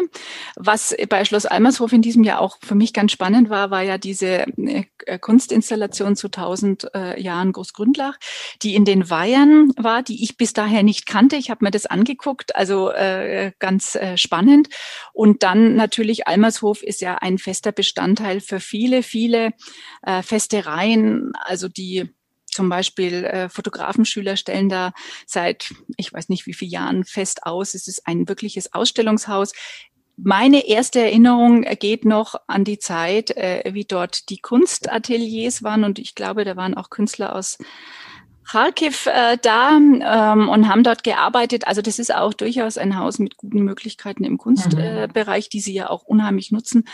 Was 0.55 0.94
bei 1.09 1.24
Schloss 1.24 1.47
Almershof 1.47 1.92
in 1.92 2.03
diesem 2.03 2.22
Jahr 2.22 2.40
auch 2.40 2.59
für 2.62 2.76
mich 2.76 2.92
ganz 2.92 3.11
spannend 3.11 3.51
war, 3.51 3.70
war 3.70 3.82
ja 3.82 3.99
diese 3.99 4.47
äh, 4.57 4.84
Kunstinstallation 5.20 6.14
zu 6.14 6.28
1000 6.28 6.94
äh, 6.94 7.20
Jahren 7.20 7.53
Großgründlach, 7.53 8.18
die 8.62 8.76
in 8.76 8.84
den 8.84 9.11
Weihern 9.11 9.72
war, 9.76 10.03
die 10.03 10.22
ich 10.22 10.36
bis 10.36 10.53
daher 10.53 10.84
nicht 10.84 11.07
kannte. 11.07 11.36
Ich 11.36 11.51
habe 11.51 11.64
mir 11.64 11.72
das 11.72 11.86
angeguckt, 11.86 12.55
also 12.55 12.90
äh, 12.90 13.51
ganz 13.59 13.97
äh, 13.97 14.16
spannend. 14.16 14.68
Und 15.12 15.42
dann 15.42 15.74
natürlich 15.74 16.28
Almershof 16.28 16.84
ist 16.84 17.01
ja 17.01 17.16
ein 17.16 17.38
fester 17.38 17.72
Bestandteil 17.72 18.40
für 18.40 18.61
viele, 18.61 19.03
viele 19.03 19.51
äh, 20.03 20.22
Festereien, 20.22 21.32
also 21.44 21.68
die 21.68 22.11
zum 22.57 22.68
Beispiel 22.70 23.24
äh, 23.24 23.48
Fotografenschüler 23.48 24.36
stellen 24.36 24.68
da 24.68 24.92
seit, 25.26 25.72
ich 25.96 26.12
weiß 26.12 26.30
nicht 26.30 26.46
wie 26.46 26.54
vielen 26.54 26.70
Jahren 26.72 27.04
fest 27.04 27.44
aus. 27.44 27.74
Es 27.74 27.86
ist 27.86 28.07
ein 28.07 28.28
wirkliches 28.28 28.72
Ausstellungshaus. 28.72 29.52
Meine 30.16 30.66
erste 30.66 31.00
Erinnerung 31.00 31.62
geht 31.78 32.07
noch 32.07 32.34
an 32.46 32.64
die 32.64 32.78
Zeit, 32.78 33.36
äh, 33.36 33.62
wie 33.74 33.84
dort 33.84 34.30
die 34.30 34.38
Kunstateliers 34.38 35.62
waren. 35.62 35.84
Und 35.84 35.98
ich 35.98 36.14
glaube, 36.14 36.44
da 36.44 36.57
waren 36.57 36.74
auch 36.74 36.88
Künstler 36.88 37.36
aus 37.36 37.59
Kharkiv 38.49 39.07
äh, 39.07 39.36
da 39.40 39.76
ähm, 39.76 40.49
und 40.49 40.68
haben 40.68 40.84
dort 40.84 41.05
gearbeitet. 41.05 41.66
Also 41.66 41.82
das 41.82 41.99
ist 41.99 42.14
auch 42.14 42.32
durchaus 42.32 42.78
ein 42.78 42.99
Haus 42.99 43.18
mit 43.18 43.36
guten 43.36 43.62
Möglichkeiten 43.62 44.24
im 44.24 44.38
Kunstbereich, 44.38 45.14
mhm. 45.14 45.47
äh, 45.47 45.51
die 45.53 45.61
sie 45.61 45.74
ja 45.74 45.90
auch 45.90 46.05
unheimlich 46.05 46.53
nutzen. 46.53 46.84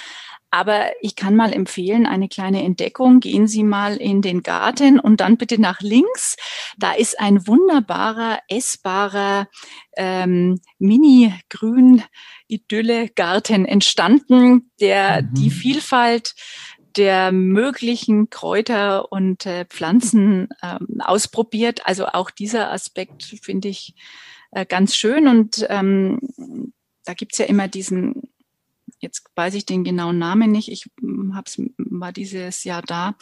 Aber 0.54 0.90
ich 1.00 1.16
kann 1.16 1.34
mal 1.34 1.54
empfehlen, 1.54 2.04
eine 2.04 2.28
kleine 2.28 2.62
Entdeckung. 2.62 3.20
Gehen 3.20 3.48
Sie 3.48 3.64
mal 3.64 3.96
in 3.96 4.20
den 4.20 4.42
Garten 4.42 5.00
und 5.00 5.20
dann 5.20 5.38
bitte 5.38 5.58
nach 5.58 5.80
links. 5.80 6.36
Da 6.76 6.92
ist 6.92 7.18
ein 7.18 7.46
wunderbarer, 7.46 8.38
essbarer 8.48 9.48
ähm, 9.96 10.60
Mini-Grün-Idylle-Garten 10.78 13.64
entstanden, 13.64 14.70
der 14.78 15.22
mhm. 15.22 15.32
die 15.32 15.50
Vielfalt 15.50 16.34
der 16.96 17.32
möglichen 17.32 18.30
Kräuter 18.30 19.10
und 19.12 19.46
äh, 19.46 19.64
Pflanzen 19.64 20.48
ähm, 20.62 21.00
ausprobiert. 21.00 21.86
Also 21.86 22.06
auch 22.06 22.30
dieser 22.30 22.70
Aspekt 22.70 23.24
finde 23.42 23.68
ich 23.68 23.94
äh, 24.50 24.66
ganz 24.66 24.94
schön. 24.94 25.28
Und 25.28 25.66
ähm, 25.68 26.20
da 27.04 27.14
gibt's 27.14 27.38
ja 27.38 27.46
immer 27.46 27.68
diesen 27.68 28.32
jetzt 29.02 29.24
weiß 29.34 29.54
ich 29.54 29.66
den 29.66 29.84
genauen 29.84 30.18
Namen 30.18 30.50
nicht, 30.50 30.70
ich 30.70 30.88
hm, 31.00 31.34
hab's, 31.34 31.60
war 31.76 32.12
dieses 32.12 32.64
Jahr 32.64 32.82
da, 32.82 33.16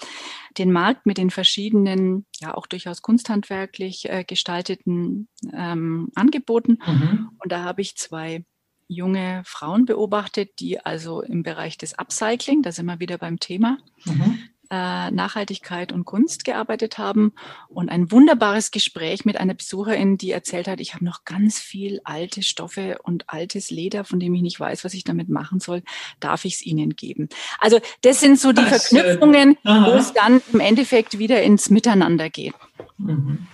den 0.58 0.70
Markt 0.70 1.06
mit 1.06 1.18
den 1.18 1.30
verschiedenen, 1.30 2.26
ja 2.38 2.54
auch 2.54 2.66
durchaus 2.66 3.02
kunsthandwerklich 3.02 4.08
äh, 4.08 4.24
gestalteten 4.24 5.28
ähm, 5.52 6.10
Angeboten. 6.14 6.78
Mhm. 6.86 7.30
Und 7.38 7.50
da 7.50 7.64
habe 7.64 7.80
ich 7.80 7.96
zwei 7.96 8.44
junge 8.90 9.42
Frauen 9.44 9.86
beobachtet, 9.86 10.60
die 10.60 10.80
also 10.80 11.22
im 11.22 11.42
Bereich 11.42 11.78
des 11.78 11.98
Upcycling, 11.98 12.62
da 12.62 12.72
sind 12.72 12.86
wir 12.86 13.00
wieder 13.00 13.18
beim 13.18 13.38
Thema, 13.38 13.78
mhm 14.04 14.38
äh, 14.70 15.10
Nachhaltigkeit 15.10 15.92
und 15.92 16.04
Kunst 16.04 16.44
gearbeitet 16.44 16.96
haben 16.96 17.32
und 17.68 17.88
ein 17.90 18.12
wunderbares 18.12 18.70
Gespräch 18.70 19.24
mit 19.24 19.36
einer 19.36 19.54
Besucherin, 19.54 20.16
die 20.16 20.30
erzählt 20.30 20.68
hat, 20.68 20.80
ich 20.80 20.94
habe 20.94 21.04
noch 21.04 21.24
ganz 21.24 21.58
viel 21.58 22.00
alte 22.04 22.42
Stoffe 22.42 22.98
und 23.02 23.28
altes 23.28 23.70
Leder, 23.70 24.04
von 24.04 24.20
dem 24.20 24.32
ich 24.34 24.42
nicht 24.42 24.60
weiß, 24.60 24.84
was 24.84 24.94
ich 24.94 25.04
damit 25.04 25.28
machen 25.28 25.58
soll, 25.60 25.82
darf 26.20 26.44
ich 26.44 26.54
es 26.54 26.62
Ihnen 26.62 26.90
geben. 26.90 27.28
Also 27.58 27.80
das 28.02 28.20
sind 28.20 28.38
so 28.38 28.52
die 28.52 28.62
Ach, 28.62 28.68
Verknüpfungen, 28.68 29.58
wo 29.64 29.90
es 29.92 30.12
dann 30.12 30.40
im 30.52 30.60
Endeffekt 30.60 31.18
wieder 31.18 31.42
ins 31.42 31.70
Miteinander 31.70 32.30
geht. 32.30 32.54
Mhm. 32.96 33.48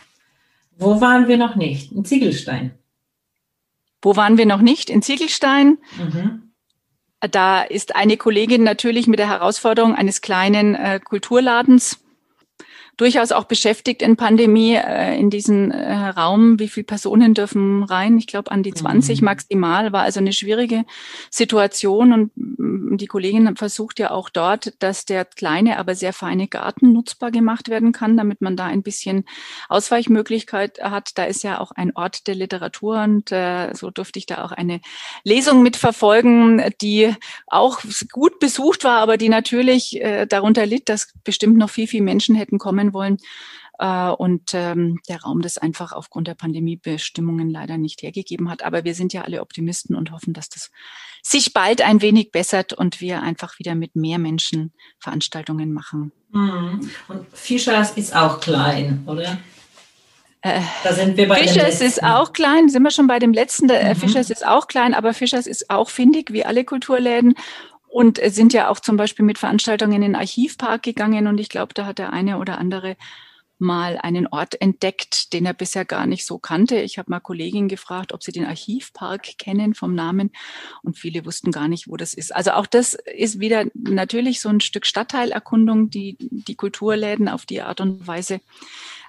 Wo 0.79 1.01
waren 1.01 1.27
wir 1.27 1.39
noch 1.39 1.57
nicht? 1.57 1.93
In 1.93 2.05
Ziegelstein. 2.05 2.73
Wo 4.03 4.17
waren 4.17 4.39
wir 4.39 4.47
noch 4.47 4.61
nicht? 4.61 4.91
In 4.91 5.03
Ziegelstein. 5.03 5.79
Mhm. 5.97 6.53
Da 7.21 7.63
ist 7.63 7.97
eine 7.97 8.17
Kollegin 8.17 8.63
natürlich 8.63 9.07
mit 9.07 9.19
der 9.19 9.29
Herausforderung 9.29 9.95
eines 9.95 10.21
kleinen 10.21 10.75
äh, 10.75 11.01
Kulturladens 11.03 12.06
durchaus 12.97 13.31
auch 13.33 13.45
beschäftigt 13.45 14.01
in 14.01 14.17
Pandemie, 14.17 14.75
äh, 14.75 15.19
in 15.19 15.29
diesen 15.29 15.71
äh, 15.71 15.93
Raum. 16.09 16.59
Wie 16.59 16.69
viele 16.69 16.85
Personen 16.85 17.35
dürfen 17.35 17.83
rein? 17.83 18.17
Ich 18.17 18.27
glaube, 18.27 18.51
an 18.51 18.63
die 18.63 18.73
20 18.73 19.21
mhm. 19.21 19.25
maximal. 19.27 19.93
War 19.93 20.03
also 20.03 20.21
eine 20.21 20.33
schwierige 20.33 20.85
Situation. 21.31 22.13
Und 22.13 22.33
mm, 22.37 22.97
die 22.97 23.07
Kollegin 23.07 23.55
versucht 23.57 23.99
ja 23.99 24.11
auch 24.13 24.31
dort, 24.31 24.75
dass 24.79 25.05
der 25.05 25.27
kleine, 25.27 25.79
aber 25.79 25.95
sehr 25.95 26.15
feine 26.15 26.49
Garten 26.49 26.93
nutzbar 26.93 27.31
gemacht 27.31 27.69
werden 27.69 27.93
kann, 27.93 28.17
damit 28.17 28.41
man 28.41 28.57
da 28.57 28.65
ein 28.65 28.83
bisschen 28.83 29.25
Ausweichmöglichkeit 29.69 30.81
hat. 30.81 31.19
Da 31.19 31.25
ist 31.25 31.43
ja 31.43 31.61
auch 31.61 31.73
ein 31.73 31.95
Ort 31.95 32.27
der 32.27 32.35
Literatur 32.35 33.03
und 33.03 33.31
äh, 33.31 33.75
so 33.75 33.91
durfte 33.91 34.19
ich 34.19 34.27
da 34.27 34.43
auch 34.43 34.53
eine 34.53 34.81
Lesung 35.23 35.63
mitverfolgen, 35.63 36.63
die 36.81 37.15
auch 37.47 37.81
gut 38.11 38.39
besucht 38.39 38.85
war, 38.85 39.01
aber 39.01 39.19
die 39.19 39.29
natürlich 39.29 40.01
äh, 40.01 40.27
darunter 40.27 40.65
litt, 40.65 40.89
dass 40.89 41.13
bestimmt 41.25 41.59
noch 41.59 41.69
viel, 41.69 41.87
viel 41.87 42.03
Menschen 42.03 42.35
hätten 42.35 42.59
kommen 42.59 42.86
wollen. 42.93 43.19
Äh, 43.79 44.11
und 44.11 44.55
ähm, 44.55 45.01
der 45.09 45.21
Raum 45.23 45.43
das 45.43 45.59
einfach 45.59 45.93
aufgrund 45.93 46.29
der 46.29 46.35
Pandemiebestimmungen 46.35 47.51
leider 47.51 47.79
nicht 47.79 48.03
hergegeben 48.03 48.51
hat. 48.51 48.63
Aber 48.63 48.85
wir 48.85 48.95
sind 48.95 49.13
ja 49.13 49.23
alle 49.23 49.41
Optimisten 49.41 49.95
und 49.95 50.13
hoffen, 50.13 50.33
dass 50.33 50.49
das 50.49 50.71
sich 51.23 51.53
bald 51.53 51.83
ein 51.83 52.01
wenig 52.01 52.31
bessert 52.31 52.73
und 52.73 53.01
wir 53.01 53.23
einfach 53.23 53.59
wieder 53.59 53.75
mit 53.75 53.97
mehr 53.97 54.19
Menschen 54.19 54.73
Veranstaltungen 54.99 55.73
machen. 55.73 56.13
Mhm. 56.31 56.91
Und 57.09 57.27
Fischers 57.33 57.93
ist 57.97 58.15
auch 58.15 58.41
klein, 58.41 59.03
oder? 59.07 59.39
Äh, 60.43 60.61
da 60.85 60.93
sind 60.93 61.17
wir 61.17 61.27
bei 61.27 61.43
Fischers 61.43 61.81
ist 61.81 62.03
auch 62.03 62.33
klein, 62.33 62.69
sind 62.69 62.83
wir 62.83 62.91
schon 62.91 63.09
bei 63.09 63.19
dem 63.19 63.33
letzten. 63.33 63.69
Äh, 63.69 63.95
mhm. 63.95 63.99
Fischers 63.99 64.31
ist 64.31 64.47
auch 64.47 64.69
klein, 64.69 64.95
aber 64.95 65.13
Fischers 65.13 65.47
ist 65.47 65.71
auch 65.71 65.91
findig, 65.91 66.33
wie 66.33 66.45
alle 66.45 66.65
Kulturläden. 66.65 67.35
Und 67.97 68.21
sind 68.23 68.53
ja 68.53 68.69
auch 68.69 68.79
zum 68.79 68.99
Beispiel 68.99 69.25
mit 69.25 69.39
Veranstaltungen 69.39 69.95
in 69.95 70.03
den 70.03 70.17
Archivpark 70.17 70.83
gegangen. 70.83 71.27
Und 71.29 71.41
ich 71.41 71.49
glaube, 71.49 71.73
da 71.73 71.87
hat 71.87 71.97
der 71.97 72.13
eine 72.13 72.37
oder 72.37 72.59
andere 72.59 72.95
mal 73.59 73.97
einen 73.97 74.27
Ort 74.27 74.61
entdeckt, 74.61 75.33
den 75.33 75.47
er 75.47 75.55
bisher 75.55 75.87
gar 75.87 76.07
nicht 76.07 76.27
so 76.27 76.39
kannte. 76.39 76.77
Ich 76.83 76.99
habe 76.99 77.11
mal 77.11 77.21
Kolleginnen 77.21 77.69
gefragt, 77.69 78.13
ob 78.13 78.23
sie 78.23 78.33
den 78.33 78.45
Archivpark 78.45 79.39
kennen 79.39 79.75
vom 79.75 79.95
Namen 79.95 80.31
und 80.83 80.99
viele 80.99 81.25
wussten 81.25 81.53
gar 81.53 81.69
nicht, 81.69 81.89
wo 81.89 81.97
das 81.97 82.13
ist. 82.13 82.37
Also 82.37 82.51
auch 82.51 82.67
das 82.67 82.93
ist 83.17 83.41
wieder 83.41 83.65
natürlich 83.73 84.43
so 84.43 84.51
ein 84.51 84.61
Stück 84.61 84.85
Stadtteilerkundung, 84.85 85.89
die 85.89 86.19
die 86.21 86.55
Kulturläden 86.55 87.31
auf 87.31 87.47
die 87.47 87.63
Art 87.63 87.81
und 87.81 88.07
Weise 88.07 88.43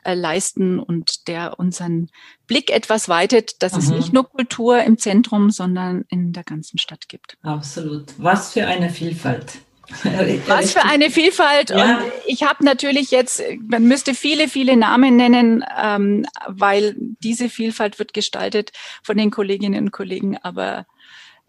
äh, 0.08 0.14
leisten 0.14 0.80
und 0.80 1.28
der 1.28 1.60
unseren 1.60 2.10
Blick 2.48 2.72
etwas 2.72 3.10
weitet, 3.10 3.62
dass 3.62 3.74
Aha. 3.74 3.80
es 3.80 3.90
nicht 3.90 4.14
nur 4.14 4.30
Kultur 4.30 4.82
im 4.82 4.98
Zentrum, 4.98 5.52
sondern 5.52 6.06
in 6.08 6.32
der 6.32 6.44
ganzen 6.44 6.78
Stadt 6.78 7.10
gibt. 7.10 7.38
Absolut. 7.44 8.14
Was 8.18 8.54
für 8.54 8.66
eine 8.66 8.90
Vielfalt. 8.90 9.60
Was 10.48 10.74
für 10.74 10.84
eine 10.84 11.10
Vielfalt. 11.10 11.70
Ja. 11.70 11.98
Und 11.98 12.04
ich 12.26 12.44
habe 12.44 12.64
natürlich 12.64 13.12
jetzt, 13.12 13.42
man 13.70 13.84
müsste 13.84 14.14
viele, 14.14 14.50
viele 14.50 14.76
Namen 14.76 15.16
nennen, 15.16 15.64
ähm, 15.82 16.26
weil 16.48 16.96
diese 16.98 17.50
Vielfalt 17.50 18.00
wird 18.00 18.14
gestaltet 18.14 18.72
von 19.02 19.18
den 19.18 19.32
Kolleginnen 19.32 19.86
und 19.86 19.92
Kollegen. 19.92 20.38
Aber 20.38 20.86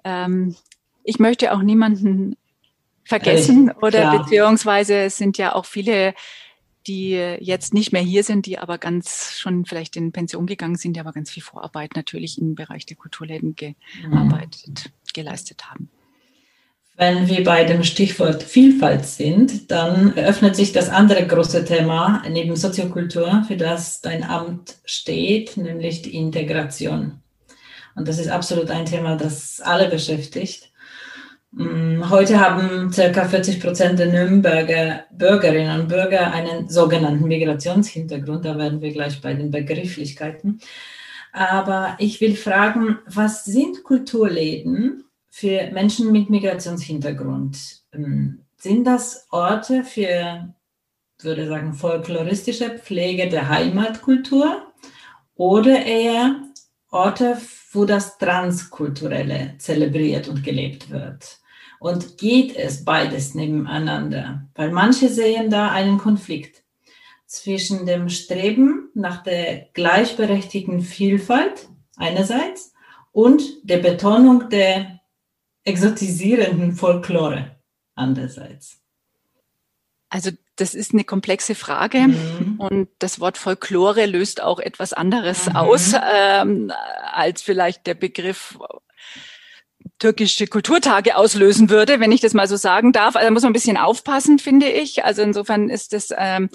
ähm, 0.05 0.55
ich 1.03 1.19
möchte 1.19 1.53
auch 1.53 1.63
niemanden 1.63 2.37
vergessen 3.05 3.73
oder 3.83 4.01
klar. 4.03 4.19
beziehungsweise 4.19 4.95
es 4.99 5.17
sind 5.17 5.39
ja 5.39 5.55
auch 5.55 5.65
viele, 5.65 6.15
die 6.89 7.12
jetzt 7.41 7.74
nicht 7.74 7.93
mehr 7.93 8.03
hier 8.03 8.24
sind, 8.24 8.47
die 8.47 8.59
aber 8.59 8.78
ganz 8.78 9.36
schon 9.39 9.66
vielleicht 9.66 9.97
in 9.97 10.12
Pension 10.12 10.47
gegangen 10.47 10.76
sind, 10.76 10.97
die 10.97 11.01
aber 11.01 11.12
ganz 11.12 11.30
viel 11.30 11.43
Vorarbeit 11.43 11.95
natürlich 11.95 12.39
im 12.39 12.55
Bereich 12.55 12.86
der 12.86 12.97
Kulturläden 12.97 13.55
gearbeitet, 13.55 14.66
mhm. 14.86 15.12
geleistet 15.12 15.70
haben. 15.70 15.91
Wenn 16.97 17.28
wir 17.28 17.45
bei 17.45 17.62
dem 17.62 17.84
Stichwort 17.84 18.43
Vielfalt 18.43 19.07
sind, 19.07 19.70
dann 19.70 20.16
eröffnet 20.16 20.57
sich 20.57 20.72
das 20.72 20.89
andere 20.89 21.24
große 21.24 21.64
Thema 21.64 22.24
neben 22.28 22.57
Soziokultur, 22.57 23.45
für 23.47 23.57
das 23.57 24.01
dein 24.01 24.24
Amt 24.24 24.74
steht, 24.84 25.57
nämlich 25.57 26.03
die 26.03 26.16
Integration. 26.16 27.20
Und 27.95 28.09
das 28.09 28.18
ist 28.18 28.28
absolut 28.28 28.70
ein 28.70 28.84
Thema, 28.84 29.14
das 29.14 29.61
alle 29.61 29.89
beschäftigt. 29.89 30.70
Mm, 31.51 32.11
heute 32.11 32.38
haben 32.40 32.90
ca. 32.90 33.24
40 33.24 33.61
Prozent 33.61 33.99
der 33.99 34.12
Nürnberger 34.12 35.05
Bürgerinnen 35.11 35.80
und 35.80 35.88
Bürger 35.88 36.32
einen 36.32 36.68
sogenannten 36.68 37.26
Migrationshintergrund. 37.26 38.44
Da 38.44 38.59
werden 38.59 38.82
wir 38.82 38.92
gleich 38.92 39.20
bei 39.20 39.32
den 39.34 39.51
Begrifflichkeiten. 39.51 40.61
Aber 41.32 41.96
ich 41.99 42.20
will 42.20 42.36
fragen, 42.36 42.99
was 43.07 43.44
sind 43.44 43.82
Kulturläden 43.84 45.05
für 45.30 45.70
Menschen 45.72 46.12
mit 46.12 46.30
Migrationshintergrund. 46.30 47.82
Ähm, 47.92 48.44
sind 48.57 48.84
das 48.84 49.26
Orte 49.30 49.84
für, 49.84 50.55
würde 51.22 51.46
sagen, 51.46 51.72
folkloristische 51.74 52.78
Pflege 52.78 53.28
der 53.28 53.49
Heimatkultur 53.49 54.72
oder 55.34 55.84
eher 55.84 56.42
Orte, 56.90 57.38
wo 57.72 57.84
das 57.84 58.18
Transkulturelle 58.18 59.55
zelebriert 59.59 60.28
und 60.28 60.42
gelebt 60.42 60.90
wird? 60.90 61.38
Und 61.81 62.18
geht 62.18 62.57
es 62.57 62.85
beides 62.85 63.35
nebeneinander? 63.35 64.49
Weil 64.55 64.70
manche 64.70 65.09
sehen 65.09 65.51
da 65.51 65.70
einen 65.70 65.99
Konflikt 65.99 66.64
zwischen 67.26 67.87
dem 67.87 68.09
Streben 68.09 68.91
nach 68.95 69.22
der 69.22 69.68
gleichberechtigten 69.74 70.81
Vielfalt 70.81 71.68
einerseits 71.97 72.72
und 73.12 73.43
der 73.62 73.79
Betonung 73.79 74.49
der 74.49 75.01
exotisierenden 75.64 76.72
Folklore 76.72 77.57
andererseits? 77.95 78.81
Also 80.11 80.31
das 80.57 80.74
ist 80.74 80.93
eine 80.95 81.05
komplexe 81.05 81.55
Frage 81.55 82.09
mhm. 82.09 82.55
und 82.59 82.89
das 82.99 83.20
Wort 83.20 83.37
Folklore 83.37 84.07
löst 84.07 84.43
auch 84.43 84.59
etwas 84.59 84.93
anderes 84.93 85.49
mhm. 85.49 85.57
aus 85.57 85.93
ähm, 85.95 86.72
als 87.12 87.43
vielleicht 87.43 87.87
der 87.87 87.95
Begriff 87.95 88.59
türkische 89.99 90.46
Kulturtage 90.46 91.16
auslösen 91.16 91.70
würde, 91.70 92.01
wenn 92.01 92.12
ich 92.12 92.20
das 92.20 92.34
mal 92.34 92.46
so 92.46 92.57
sagen 92.57 92.92
darf. 92.92 93.16
Also 93.16 93.26
da 93.26 93.30
muss 93.32 93.42
man 93.42 93.51
ein 93.51 93.55
bisschen 93.55 93.76
aufpassen, 93.76 94.38
finde 94.38 94.68
ich. 94.68 95.05
Also 95.05 95.22
insofern 95.22 95.68
ist 95.68 95.92
das 95.92 96.12
ähm, 96.16 96.49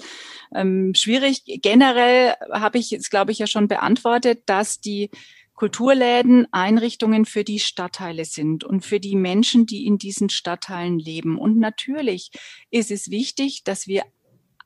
ähm, 0.54 0.94
schwierig. 0.94 1.42
Generell 1.44 2.34
habe 2.52 2.78
ich 2.78 2.90
jetzt, 2.90 3.10
glaube 3.10 3.32
ich, 3.32 3.38
ja 3.38 3.46
schon 3.46 3.68
beantwortet, 3.68 4.42
dass 4.46 4.80
die 4.80 5.10
Kulturläden 5.54 6.48
Einrichtungen 6.52 7.26
für 7.26 7.44
die 7.44 7.60
Stadtteile 7.60 8.24
sind 8.24 8.64
und 8.64 8.84
für 8.84 8.98
die 8.98 9.14
Menschen, 9.14 9.66
die 9.66 9.86
in 9.86 9.98
diesen 9.98 10.28
Stadtteilen 10.28 10.98
leben. 10.98 11.38
Und 11.38 11.58
natürlich 11.58 12.32
ist 12.70 12.90
es 12.90 13.10
wichtig, 13.10 13.62
dass 13.62 13.86
wir 13.86 14.02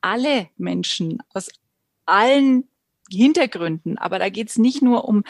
alle 0.01 0.49
Menschen 0.57 1.19
aus 1.33 1.49
allen 2.05 2.69
Hintergründen, 3.11 3.97
aber 3.97 4.19
da 4.19 4.29
geht 4.29 4.49
es 4.49 4.57
nicht 4.57 4.81
nur 4.81 5.05
um 5.05 5.23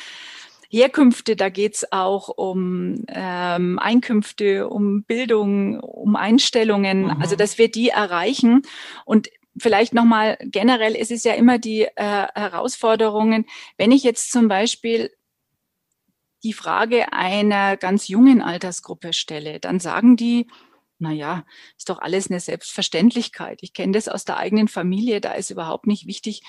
Herkünfte, 0.69 1.35
da 1.35 1.49
geht 1.49 1.75
es 1.75 1.91
auch 1.91 2.29
um 2.29 3.03
ähm, 3.07 3.79
Einkünfte, 3.79 4.69
um 4.69 5.03
Bildung, 5.03 5.79
um 5.79 6.15
Einstellungen, 6.15 7.05
mhm. 7.05 7.21
also 7.21 7.35
dass 7.35 7.57
wir 7.57 7.71
die 7.71 7.89
erreichen. 7.89 8.61
Und 9.03 9.29
vielleicht 9.57 9.93
nochmal 9.93 10.37
generell 10.41 10.95
ist 10.95 11.11
es 11.11 11.23
ja 11.23 11.33
immer 11.33 11.57
die 11.57 11.83
äh, 11.83 12.27
Herausforderungen, 12.35 13.45
wenn 13.77 13.91
ich 13.91 14.03
jetzt 14.03 14.31
zum 14.31 14.47
Beispiel 14.47 15.11
die 16.43 16.53
Frage 16.53 17.11
einer 17.11 17.75
ganz 17.75 18.07
jungen 18.07 18.41
Altersgruppe 18.41 19.11
stelle, 19.13 19.59
dann 19.59 19.79
sagen 19.79 20.15
die, 20.15 20.47
na 20.99 21.11
ja, 21.11 21.45
ist 21.77 21.89
doch 21.89 21.99
alles 21.99 22.29
eine 22.29 22.39
Selbstverständlichkeit. 22.39 23.59
Ich 23.61 23.73
kenne 23.73 23.93
das 23.93 24.07
aus 24.07 24.25
der 24.25 24.37
eigenen 24.37 24.67
Familie. 24.67 25.21
Da 25.21 25.33
ist 25.33 25.49
überhaupt 25.49 25.87
nicht 25.87 26.07
wichtig, 26.07 26.41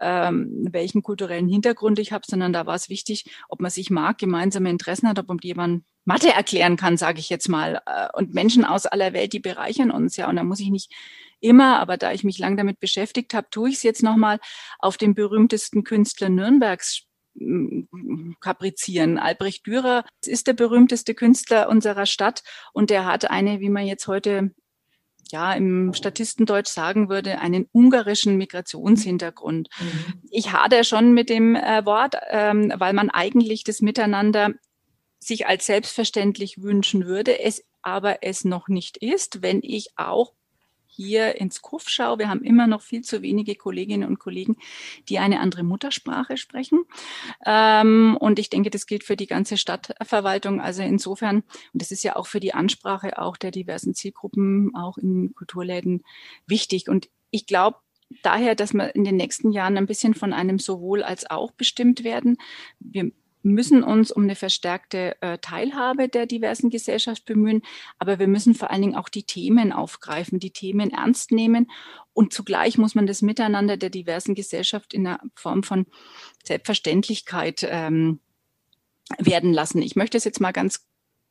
ähm, 0.00 0.66
welchen 0.70 1.02
kulturellen 1.02 1.48
Hintergrund 1.48 1.98
ich 1.98 2.12
habe, 2.12 2.24
sondern 2.26 2.52
da 2.52 2.66
war 2.66 2.74
es 2.74 2.88
wichtig, 2.88 3.30
ob 3.48 3.60
man 3.60 3.70
sich 3.70 3.90
mag, 3.90 4.18
gemeinsame 4.18 4.70
Interessen 4.70 5.08
hat, 5.08 5.18
ob 5.18 5.28
man 5.28 5.38
jemand 5.42 5.84
Mathe 6.04 6.32
erklären 6.32 6.76
kann, 6.76 6.96
sage 6.96 7.20
ich 7.20 7.28
jetzt 7.28 7.48
mal. 7.48 7.82
Äh, 7.86 8.08
und 8.14 8.34
Menschen 8.34 8.64
aus 8.64 8.86
aller 8.86 9.12
Welt, 9.12 9.34
die 9.34 9.40
bereichern 9.40 9.90
uns 9.90 10.16
ja. 10.16 10.28
Und 10.28 10.36
da 10.36 10.44
muss 10.44 10.60
ich 10.60 10.70
nicht 10.70 10.90
immer, 11.40 11.78
aber 11.78 11.98
da 11.98 12.12
ich 12.12 12.24
mich 12.24 12.38
lang 12.38 12.56
damit 12.56 12.80
beschäftigt 12.80 13.34
habe, 13.34 13.48
tue 13.50 13.68
ich 13.68 13.76
es 13.76 13.82
jetzt 13.82 14.02
nochmal 14.02 14.40
auf 14.78 14.96
den 14.96 15.14
berühmtesten 15.14 15.84
Künstler 15.84 16.30
Nürnbergs 16.30 17.07
kaprizieren. 18.40 19.18
Albrecht 19.18 19.66
Dürer 19.66 20.04
ist 20.24 20.46
der 20.46 20.54
berühmteste 20.54 21.14
Künstler 21.14 21.68
unserer 21.68 22.06
Stadt 22.06 22.42
und 22.72 22.90
der 22.90 23.04
hat 23.04 23.30
eine, 23.30 23.60
wie 23.60 23.70
man 23.70 23.86
jetzt 23.86 24.06
heute 24.06 24.50
ja, 25.30 25.52
im 25.52 25.92
Statistendeutsch 25.92 26.68
sagen 26.68 27.08
würde, 27.08 27.38
einen 27.40 27.68
ungarischen 27.72 28.36
Migrationshintergrund. 28.36 29.68
Mhm. 29.78 30.22
Ich 30.30 30.52
hadere 30.52 30.84
schon 30.84 31.12
mit 31.12 31.28
dem 31.28 31.54
äh, 31.54 31.84
Wort, 31.84 32.14
ähm, 32.30 32.72
weil 32.76 32.94
man 32.94 33.10
eigentlich 33.10 33.64
das 33.64 33.82
Miteinander 33.82 34.52
sich 35.18 35.46
als 35.46 35.66
selbstverständlich 35.66 36.62
wünschen 36.62 37.06
würde, 37.06 37.38
es 37.40 37.64
aber 37.82 38.22
es 38.22 38.44
noch 38.44 38.68
nicht 38.68 38.96
ist, 38.98 39.42
wenn 39.42 39.60
ich 39.62 39.88
auch 39.96 40.32
hier 40.98 41.40
ins 41.40 41.62
KUF 41.62 41.88
schaue, 41.88 42.18
wir 42.18 42.28
haben 42.28 42.42
immer 42.42 42.66
noch 42.66 42.82
viel 42.82 43.02
zu 43.02 43.22
wenige 43.22 43.54
Kolleginnen 43.54 44.08
und 44.08 44.18
Kollegen, 44.18 44.56
die 45.08 45.20
eine 45.20 45.38
andere 45.38 45.62
Muttersprache 45.62 46.36
sprechen. 46.36 46.80
Ähm, 47.46 48.16
und 48.18 48.40
ich 48.40 48.50
denke, 48.50 48.70
das 48.70 48.86
gilt 48.86 49.04
für 49.04 49.14
die 49.14 49.28
ganze 49.28 49.56
Stadtverwaltung. 49.56 50.60
Also 50.60 50.82
insofern, 50.82 51.36
und 51.72 51.82
das 51.82 51.92
ist 51.92 52.02
ja 52.02 52.16
auch 52.16 52.26
für 52.26 52.40
die 52.40 52.52
Ansprache 52.52 53.16
auch 53.16 53.36
der 53.36 53.52
diversen 53.52 53.94
Zielgruppen, 53.94 54.74
auch 54.74 54.98
in 54.98 55.34
Kulturläden 55.36 56.02
wichtig. 56.48 56.88
Und 56.88 57.08
ich 57.30 57.46
glaube, 57.46 57.78
daher, 58.24 58.56
dass 58.56 58.74
wir 58.74 58.92
in 58.96 59.04
den 59.04 59.16
nächsten 59.16 59.52
Jahren 59.52 59.76
ein 59.76 59.86
bisschen 59.86 60.14
von 60.14 60.32
einem 60.32 60.58
sowohl 60.58 61.04
als 61.04 61.30
auch 61.30 61.52
bestimmt 61.52 62.02
werden. 62.02 62.38
Wir 62.80 63.12
müssen 63.48 63.82
uns 63.82 64.10
um 64.10 64.24
eine 64.24 64.34
verstärkte 64.34 65.20
äh, 65.20 65.38
Teilhabe 65.38 66.08
der 66.08 66.26
diversen 66.26 66.70
Gesellschaft 66.70 67.24
bemühen, 67.24 67.62
aber 67.98 68.18
wir 68.18 68.28
müssen 68.28 68.54
vor 68.54 68.70
allen 68.70 68.82
Dingen 68.82 68.96
auch 68.96 69.08
die 69.08 69.24
Themen 69.24 69.72
aufgreifen, 69.72 70.38
die 70.38 70.52
Themen 70.52 70.90
ernst 70.90 71.32
nehmen 71.32 71.70
und 72.12 72.32
zugleich 72.32 72.78
muss 72.78 72.94
man 72.94 73.06
das 73.06 73.22
Miteinander 73.22 73.76
der 73.76 73.90
diversen 73.90 74.34
Gesellschaft 74.34 74.92
in 74.92 75.04
der 75.04 75.20
Form 75.34 75.62
von 75.62 75.86
Selbstverständlichkeit 76.44 77.66
ähm, 77.68 78.20
werden 79.18 79.52
lassen. 79.52 79.82
Ich 79.82 79.96
möchte 79.96 80.16
es 80.16 80.24
jetzt 80.24 80.40
mal 80.40 80.52
ganz 80.52 80.86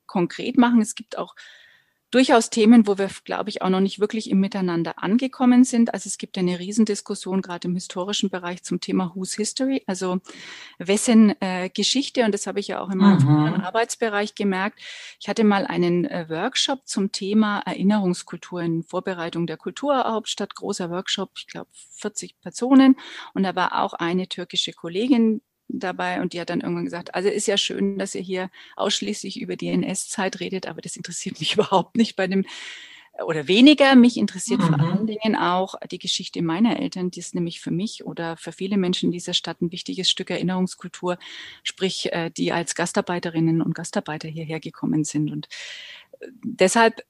konkret 0.05 0.57
machen. 0.57 0.81
Es 0.81 0.95
gibt 0.95 1.17
auch 1.17 1.35
durchaus 2.11 2.49
Themen, 2.49 2.87
wo 2.87 2.97
wir, 2.97 3.09
glaube 3.25 3.49
ich, 3.49 3.61
auch 3.61 3.69
noch 3.69 3.81
nicht 3.81 3.99
wirklich 3.99 4.29
im 4.29 4.39
Miteinander 4.39 5.03
angekommen 5.03 5.63
sind. 5.63 5.93
Also 5.93 6.07
es 6.07 6.17
gibt 6.17 6.37
eine 6.37 6.59
Riesendiskussion 6.59 7.41
gerade 7.41 7.67
im 7.67 7.75
historischen 7.75 8.29
Bereich 8.29 8.63
zum 8.63 8.79
Thema 8.79 9.11
Whose 9.13 9.35
History, 9.35 9.83
also 9.87 10.19
wessen 10.79 11.35
äh, 11.41 11.69
Geschichte. 11.69 12.23
Und 12.23 12.33
das 12.33 12.47
habe 12.47 12.59
ich 12.59 12.69
ja 12.69 12.79
auch 12.79 12.89
in 12.89 12.99
meinem 12.99 13.23
mhm. 13.23 13.61
Arbeitsbereich 13.61 14.35
gemerkt. 14.35 14.79
Ich 15.19 15.27
hatte 15.27 15.43
mal 15.43 15.65
einen 15.65 16.05
äh, 16.05 16.27
Workshop 16.29 16.87
zum 16.87 17.11
Thema 17.11 17.59
Erinnerungskultur 17.65 18.61
in 18.61 18.83
Vorbereitung 18.83 19.45
der 19.45 19.57
Kulturhauptstadt, 19.57 20.55
großer 20.55 20.89
Workshop, 20.89 21.31
ich 21.35 21.47
glaube 21.47 21.69
40 21.73 22.39
Personen. 22.39 22.95
Und 23.33 23.43
da 23.43 23.55
war 23.55 23.83
auch 23.83 23.93
eine 23.93 24.27
türkische 24.27 24.71
Kollegin, 24.71 25.41
dabei 25.69 26.21
und 26.21 26.33
die 26.33 26.39
hat 26.39 26.49
dann 26.49 26.61
irgendwann 26.61 26.85
gesagt, 26.85 27.13
also 27.15 27.29
ist 27.29 27.47
ja 27.47 27.57
schön, 27.57 27.97
dass 27.97 28.15
ihr 28.15 28.21
hier 28.21 28.49
ausschließlich 28.75 29.41
über 29.41 29.55
die 29.55 29.69
NS-Zeit 29.69 30.39
redet, 30.39 30.67
aber 30.67 30.81
das 30.81 30.95
interessiert 30.95 31.39
mich 31.39 31.53
überhaupt 31.55 31.97
nicht 31.97 32.15
bei 32.15 32.27
dem 32.27 32.45
oder 33.25 33.47
weniger. 33.47 33.95
Mich 33.95 34.17
interessiert 34.17 34.61
mhm. 34.61 34.67
vor 34.67 34.79
allen 34.79 35.07
Dingen 35.07 35.35
auch 35.35 35.75
die 35.91 35.99
Geschichte 35.99 36.41
meiner 36.41 36.79
Eltern, 36.79 37.11
die 37.11 37.19
ist 37.19 37.35
nämlich 37.35 37.59
für 37.59 37.71
mich 37.71 38.05
oder 38.05 38.37
für 38.37 38.51
viele 38.51 38.77
Menschen 38.77 39.07
in 39.07 39.11
dieser 39.11 39.33
Stadt 39.33 39.61
ein 39.61 39.71
wichtiges 39.71 40.09
Stück 40.09 40.29
Erinnerungskultur, 40.29 41.17
sprich, 41.63 42.11
äh, 42.13 42.29
die 42.29 42.51
als 42.51 42.75
Gastarbeiterinnen 42.75 43.61
und 43.61 43.75
Gastarbeiter 43.75 44.27
hierher 44.27 44.59
gekommen 44.59 45.03
sind. 45.03 45.31
Und 45.31 45.47
äh, 46.19 46.27
deshalb 46.43 47.03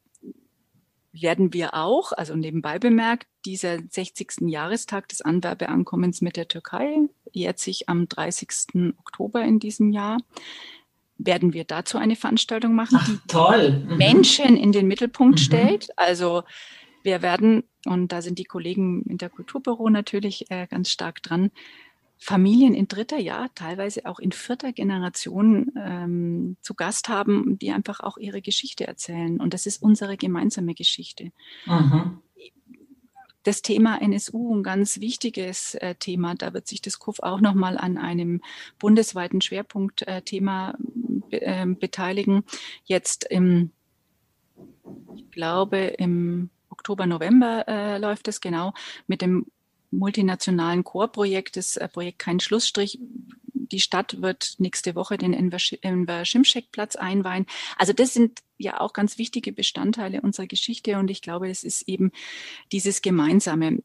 werden 1.22 1.54
wir 1.54 1.74
auch, 1.74 2.12
also 2.12 2.36
nebenbei 2.36 2.80
bemerkt, 2.80 3.28
dieser 3.46 3.80
60. 3.90 4.48
Jahrestag 4.48 5.08
des 5.10 5.22
Anwerbeankommens 5.22 6.22
mit 6.22 6.38
der 6.38 6.48
Türkei 6.48 6.98
jährt 7.32 7.60
sich 7.60 7.90
am 7.90 8.08
30. 8.08 8.94
Oktober 9.00 9.44
in 9.44 9.60
diesem 9.60 9.92
Jahr. 9.92 10.18
Werden 11.18 11.54
wir 11.54 11.64
dazu 11.64 11.98
eine 11.98 12.16
Veranstaltung 12.16 12.76
machen, 12.76 13.00
Ach, 13.02 13.28
toll. 13.28 13.86
Mhm. 13.88 13.98
Menschen 13.98 14.58
in 14.58 14.72
den 14.72 14.88
Mittelpunkt 14.88 15.40
mhm. 15.40 15.44
stellt. 15.44 15.90
Also 15.98 16.44
wir 17.04 17.22
werden, 17.22 17.64
und 17.86 18.12
da 18.12 18.22
sind 18.22 18.38
die 18.38 18.44
Kollegen 18.44 19.04
in 19.04 19.18
der 19.18 19.30
Kulturbüro 19.30 19.90
natürlich 19.90 20.52
äh, 20.52 20.68
ganz 20.68 20.90
stark 20.90 21.24
dran, 21.24 21.52
Familien 22.20 22.74
in 22.74 22.88
dritter, 22.88 23.20
ja, 23.20 23.48
teilweise 23.54 24.06
auch 24.06 24.20
in 24.20 24.32
vierter 24.32 24.74
Generation 24.74 25.72
ähm, 25.78 26.58
zu 26.62 26.74
Gast 26.74 27.10
haben, 27.10 27.60
die 27.60 27.72
einfach 27.72 28.00
auch 28.00 28.18
ihre 28.18 28.42
Geschichte 28.42 28.88
erzählen. 28.88 29.40
Und 29.40 29.54
das 29.54 29.66
ist 29.66 29.82
unsere 29.82 30.18
gemeinsame 30.18 30.74
Geschichte. 30.74 31.32
Mhm. 31.66 32.22
Das 33.44 33.62
Thema 33.62 34.02
NSU, 34.02 34.56
ein 34.56 34.64
ganz 34.64 35.00
wichtiges 35.00 35.76
äh, 35.76 35.96
Thema, 35.96 36.36
da 36.36 36.54
wird 36.54 36.68
sich 36.68 36.82
das 36.82 37.00
KUF 37.00 37.20
auch 37.22 37.40
nochmal 37.40 37.78
an 37.78 37.98
einem 37.98 38.42
bundesweiten 38.78 39.40
Schwerpunktthema 39.40 40.78
äh, 41.32 41.38
äh, 41.38 41.66
beteiligen. 41.66 42.44
Jetzt 42.84 43.24
im, 43.30 43.72
ich 45.16 45.32
glaube, 45.32 45.78
im 45.78 46.50
Oktober, 46.70 47.06
November 47.06 47.64
äh, 47.68 47.98
läuft 48.00 48.28
es 48.28 48.42
genau 48.42 48.74
mit 49.08 49.22
dem 49.22 49.46
multinationalen 49.92 50.84
Chorprojekt, 50.84 51.58
das 51.58 51.78
äh, 51.78 51.88
Projekt 51.88 52.20
Kein 52.20 52.40
Schlussstrich. 52.40 53.00
Die 53.54 53.80
Stadt 53.80 54.22
wird 54.22 54.56
nächste 54.60 54.96
Woche 54.96 55.18
den 55.18 55.34
Enver 55.34 56.26
Schimschek-Platz 56.26 56.96
einweihen. 56.96 57.46
Also 57.78 57.92
das 57.92 58.14
sind 58.14 58.40
ja 58.58 58.80
auch 58.80 58.94
ganz 58.94 59.18
wichtige 59.18 59.52
Bestandteile 59.52 60.22
unserer 60.22 60.48
Geschichte 60.48 60.98
und 60.98 61.10
ich 61.10 61.22
glaube, 61.22 61.50
es 61.50 61.64
ist 61.64 61.88
eben 61.88 62.12
dieses 62.72 63.02
Gemeinsame. 63.02 63.84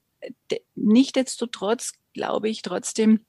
Nichtsdestotrotz 0.76 1.94
glaube 2.12 2.48
ich 2.48 2.62
trotzdem, 2.62 3.20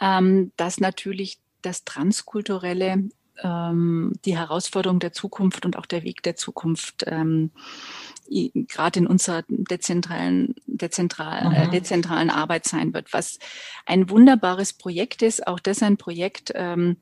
ähm, 0.00 0.52
dass 0.56 0.80
natürlich 0.80 1.38
das 1.62 1.84
Transkulturelle 1.84 3.08
ähm, 3.42 4.12
die 4.24 4.36
Herausforderung 4.36 4.98
der 4.98 5.12
Zukunft 5.12 5.64
und 5.64 5.76
auch 5.76 5.86
der 5.86 6.02
Weg 6.02 6.22
der 6.22 6.36
Zukunft 6.36 7.04
ähm, 7.06 7.50
gerade 8.28 9.00
in 9.00 9.06
unserer 9.06 9.44
dezentralen, 9.48 10.54
dezentral, 10.66 11.52
äh, 11.54 11.70
dezentralen 11.70 12.30
Arbeit 12.30 12.66
sein 12.66 12.92
wird, 12.94 13.12
was 13.12 13.38
ein 13.84 14.10
wunderbares 14.10 14.72
Projekt 14.72 15.22
ist. 15.22 15.46
Auch 15.46 15.60
das 15.60 15.82
ein 15.82 15.96
Projekt, 15.96 16.52
ähm, 16.54 16.96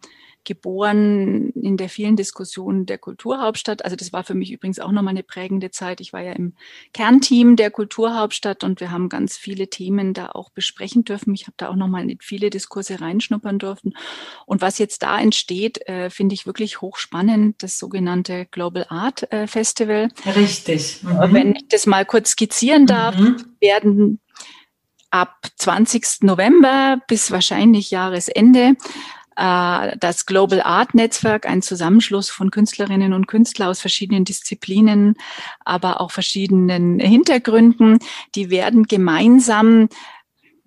geboren 0.44 1.50
in 1.50 1.76
der 1.76 1.88
vielen 1.88 2.16
Diskussion 2.16 2.86
der 2.86 2.98
Kulturhauptstadt. 2.98 3.84
Also 3.84 3.96
das 3.96 4.12
war 4.12 4.24
für 4.24 4.34
mich 4.34 4.52
übrigens 4.52 4.78
auch 4.78 4.92
nochmal 4.92 5.12
eine 5.12 5.22
prägende 5.22 5.70
Zeit. 5.70 6.00
Ich 6.00 6.12
war 6.12 6.20
ja 6.20 6.32
im 6.32 6.54
Kernteam 6.92 7.56
der 7.56 7.70
Kulturhauptstadt 7.70 8.64
und 8.64 8.80
wir 8.80 8.90
haben 8.90 9.08
ganz 9.08 9.36
viele 9.36 9.68
Themen 9.68 10.14
da 10.14 10.30
auch 10.30 10.50
besprechen 10.50 11.04
dürfen. 11.04 11.34
Ich 11.34 11.46
habe 11.46 11.54
da 11.56 11.68
auch 11.68 11.76
nochmal 11.76 12.08
in 12.08 12.18
viele 12.20 12.50
Diskurse 12.50 13.00
reinschnuppern 13.00 13.58
dürfen. 13.58 13.94
Und 14.46 14.62
was 14.62 14.78
jetzt 14.78 15.02
da 15.02 15.18
entsteht, 15.18 15.86
äh, 15.88 16.10
finde 16.10 16.34
ich 16.34 16.46
wirklich 16.46 16.80
hochspannend, 16.80 17.62
das 17.62 17.78
sogenannte 17.78 18.46
Global 18.50 18.86
Art 18.88 19.30
äh, 19.32 19.46
Festival. 19.46 20.08
Richtig. 20.36 21.02
Mhm. 21.02 21.34
Wenn 21.34 21.56
ich 21.56 21.68
das 21.68 21.86
mal 21.86 22.04
kurz 22.04 22.30
skizzieren 22.30 22.86
darf, 22.86 23.16
mhm. 23.16 23.36
werden 23.60 24.20
ab 25.14 25.46
20. 25.56 26.22
November 26.22 27.00
bis 27.06 27.30
wahrscheinlich 27.30 27.92
Jahresende 27.92 28.74
das 29.36 30.26
Global 30.26 30.62
Art 30.62 30.94
Netzwerk, 30.94 31.46
ein 31.46 31.62
Zusammenschluss 31.62 32.30
von 32.30 32.50
Künstlerinnen 32.50 33.12
und 33.12 33.26
Künstlern 33.26 33.68
aus 33.68 33.80
verschiedenen 33.80 34.24
Disziplinen, 34.24 35.16
aber 35.64 36.00
auch 36.00 36.10
verschiedenen 36.10 36.98
Hintergründen, 36.98 37.98
die 38.34 38.50
werden 38.50 38.84
gemeinsam 38.84 39.88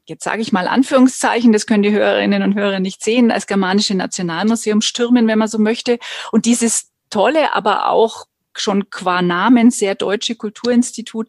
jetzt 0.10 0.24
sage 0.24 0.42
ich 0.42 0.54
mal 0.54 0.70
Anführungszeichen, 0.70 1.52
das 1.52 1.68
können 1.68 1.84
die 1.84 1.92
Hörerinnen 1.92 2.42
und 2.42 2.56
Hörer 2.56 2.80
nicht 2.80 3.04
sehen, 3.04 3.30
als 3.30 3.46
Germanische 3.46 3.94
Nationalmuseum 3.94 4.80
stürmen, 4.80 5.28
wenn 5.28 5.38
man 5.38 5.50
so 5.50 5.60
möchte. 5.60 6.00
Und 6.32 6.46
dieses 6.46 6.92
tolle, 7.10 7.54
aber 7.54 7.90
auch 7.90 8.26
schon 8.60 8.90
qua 8.90 9.22
Namen 9.22 9.72
sehr 9.72 9.96
deutsche 9.96 10.36
Kulturinstitut, 10.36 11.28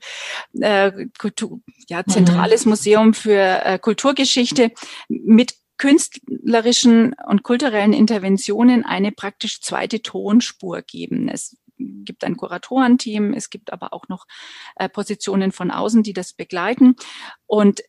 äh, 0.60 0.92
Kultur, 1.18 1.60
ja, 1.88 2.04
zentrales 2.04 2.64
mhm. 2.64 2.70
Museum 2.70 3.14
für 3.14 3.64
äh, 3.64 3.78
Kulturgeschichte 3.78 4.72
mit 5.08 5.54
künstlerischen 5.78 7.14
und 7.26 7.42
kulturellen 7.42 7.92
Interventionen 7.92 8.84
eine 8.84 9.12
praktisch 9.12 9.60
zweite 9.60 10.02
Tonspur 10.02 10.82
geben. 10.82 11.28
Es 11.28 11.56
gibt 11.78 12.24
ein 12.24 12.36
Kuratorenteam, 12.36 13.32
es 13.32 13.50
gibt 13.50 13.72
aber 13.72 13.92
auch 13.92 14.08
noch 14.08 14.26
äh, 14.76 14.88
Positionen 14.88 15.52
von 15.52 15.70
außen, 15.70 16.02
die 16.02 16.12
das 16.12 16.32
begleiten. 16.32 16.96
Und 17.46 17.82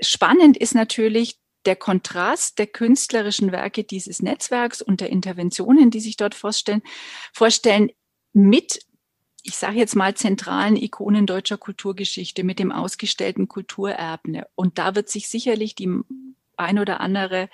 spannend 0.00 0.56
ist 0.56 0.74
natürlich 0.74 1.38
der 1.64 1.76
Kontrast 1.76 2.58
der 2.58 2.66
künstlerischen 2.66 3.52
Werke 3.52 3.84
dieses 3.84 4.20
Netzwerks 4.20 4.82
und 4.82 5.00
der 5.00 5.10
Interventionen, 5.10 5.90
die 5.90 6.00
sich 6.00 6.16
dort 6.16 6.34
vorstellen, 6.34 6.82
vorstellen 7.32 7.90
mit 8.32 8.80
ich 9.44 9.56
sage 9.56 9.78
jetzt 9.78 9.96
mal, 9.96 10.14
zentralen 10.14 10.76
Ikonen 10.76 11.26
deutscher 11.26 11.58
Kulturgeschichte 11.58 12.44
mit 12.44 12.60
dem 12.60 12.70
ausgestellten 12.70 13.48
Kulturerbe. 13.48 14.46
Und 14.54 14.78
da 14.78 14.94
wird 14.94 15.08
sich 15.08 15.28
sicherlich 15.28 15.74
die 15.74 15.90
ein 16.62 16.78
oder 16.78 17.00
andere 17.00 17.48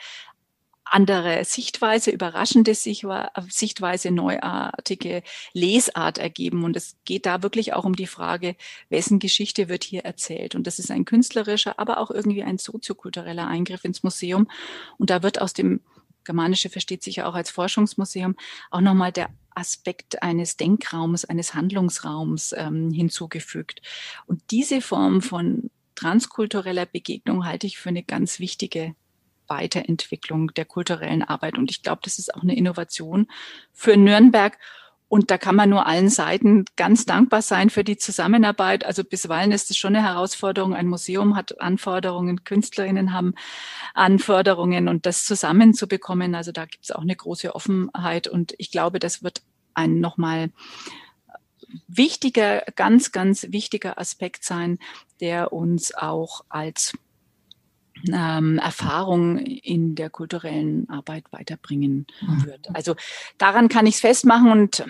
andere 0.90 1.44
Sichtweise, 1.44 2.10
überraschende 2.10 2.74
Sichtweise, 2.74 4.10
neuartige 4.10 5.22
Lesart 5.52 6.18
ergeben. 6.18 6.64
Und 6.64 6.76
es 6.76 6.96
geht 7.04 7.26
da 7.26 7.42
wirklich 7.42 7.74
auch 7.74 7.84
um 7.84 7.96
die 7.96 8.06
Frage, 8.06 8.56
wessen 8.88 9.18
Geschichte 9.18 9.68
wird 9.68 9.84
hier 9.84 10.04
erzählt. 10.04 10.54
Und 10.54 10.66
das 10.66 10.78
ist 10.78 10.90
ein 10.90 11.04
künstlerischer, 11.04 11.78
aber 11.78 11.98
auch 11.98 12.10
irgendwie 12.10 12.42
ein 12.42 12.58
soziokultureller 12.58 13.46
Eingriff 13.46 13.84
ins 13.84 14.02
Museum. 14.02 14.48
Und 14.96 15.10
da 15.10 15.22
wird 15.22 15.40
aus 15.40 15.52
dem 15.52 15.80
Germanische 16.24 16.68
versteht 16.68 17.02
sich 17.02 17.16
ja 17.16 17.26
auch 17.26 17.34
als 17.34 17.50
Forschungsmuseum 17.50 18.36
auch 18.70 18.82
nochmal 18.82 19.12
der 19.12 19.30
Aspekt 19.54 20.22
eines 20.22 20.58
Denkraums, 20.58 21.24
eines 21.24 21.54
Handlungsraums 21.54 22.54
ähm, 22.56 22.90
hinzugefügt. 22.90 23.80
Und 24.26 24.42
diese 24.50 24.82
Form 24.82 25.22
von 25.22 25.70
transkultureller 25.98 26.86
Begegnung 26.86 27.44
halte 27.44 27.66
ich 27.66 27.78
für 27.78 27.88
eine 27.88 28.04
ganz 28.04 28.38
wichtige 28.38 28.94
Weiterentwicklung 29.48 30.54
der 30.54 30.64
kulturellen 30.64 31.22
Arbeit. 31.22 31.58
Und 31.58 31.70
ich 31.70 31.82
glaube, 31.82 32.02
das 32.04 32.18
ist 32.18 32.34
auch 32.34 32.42
eine 32.42 32.56
Innovation 32.56 33.26
für 33.72 33.96
Nürnberg. 33.96 34.58
Und 35.08 35.30
da 35.30 35.38
kann 35.38 35.56
man 35.56 35.70
nur 35.70 35.86
allen 35.86 36.10
Seiten 36.10 36.66
ganz 36.76 37.06
dankbar 37.06 37.40
sein 37.40 37.70
für 37.70 37.82
die 37.82 37.96
Zusammenarbeit. 37.96 38.84
Also 38.84 39.02
bisweilen 39.02 39.52
ist 39.52 39.70
es 39.70 39.78
schon 39.78 39.96
eine 39.96 40.06
Herausforderung. 40.06 40.74
Ein 40.74 40.86
Museum 40.86 41.34
hat 41.34 41.60
Anforderungen, 41.60 42.44
Künstlerinnen 42.44 43.12
haben 43.12 43.34
Anforderungen 43.94 44.86
und 44.86 45.06
das 45.06 45.24
zusammenzubekommen. 45.24 46.34
Also 46.34 46.52
da 46.52 46.66
gibt 46.66 46.84
es 46.84 46.90
auch 46.90 47.02
eine 47.02 47.16
große 47.16 47.54
Offenheit. 47.54 48.28
Und 48.28 48.54
ich 48.58 48.70
glaube, 48.70 48.98
das 48.98 49.22
wird 49.22 49.42
ein 49.74 49.98
nochmal 49.98 50.50
wichtiger, 51.86 52.62
ganz, 52.76 53.10
ganz 53.10 53.46
wichtiger 53.50 53.98
Aspekt 53.98 54.44
sein, 54.44 54.78
der 55.20 55.52
uns 55.52 55.94
auch 55.94 56.44
als 56.48 56.92
ähm, 58.12 58.58
Erfahrung 58.58 59.38
in 59.38 59.94
der 59.94 60.10
kulturellen 60.10 60.88
Arbeit 60.88 61.24
weiterbringen 61.30 62.06
mhm. 62.20 62.46
wird. 62.46 62.68
Also 62.74 62.94
daran 63.38 63.68
kann 63.68 63.86
ich 63.86 63.96
es 63.96 64.00
festmachen 64.00 64.50
und 64.50 64.84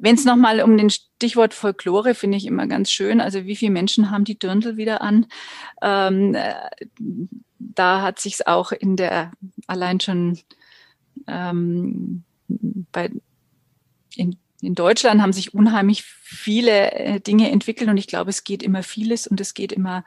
wenn 0.00 0.14
es 0.14 0.24
nochmal 0.24 0.62
um 0.62 0.76
den 0.76 0.90
Stichwort 0.90 1.52
Folklore 1.54 2.14
finde 2.14 2.38
ich 2.38 2.46
immer 2.46 2.66
ganz 2.66 2.90
schön. 2.90 3.20
Also 3.20 3.44
wie 3.44 3.56
viele 3.56 3.72
Menschen 3.72 4.10
haben 4.10 4.24
die 4.24 4.38
Dirndl 4.38 4.76
wieder 4.76 5.02
an? 5.02 5.26
Ähm, 5.82 6.34
äh, 6.34 6.54
da 7.58 8.02
hat 8.02 8.18
sich 8.18 8.46
auch 8.46 8.72
in 8.72 8.96
der 8.96 9.32
allein 9.66 10.00
schon 10.00 10.38
ähm, 11.26 12.24
bei 12.92 13.10
in 14.60 14.74
Deutschland 14.74 15.22
haben 15.22 15.32
sich 15.32 15.54
unheimlich 15.54 16.02
viele 16.02 16.92
äh, 16.92 17.20
Dinge 17.20 17.50
entwickelt 17.50 17.88
und 17.88 17.96
ich 17.96 18.08
glaube, 18.08 18.30
es 18.30 18.42
geht 18.42 18.62
immer 18.62 18.82
vieles 18.82 19.26
und 19.26 19.40
es 19.40 19.54
geht 19.54 19.72
immer 19.72 20.04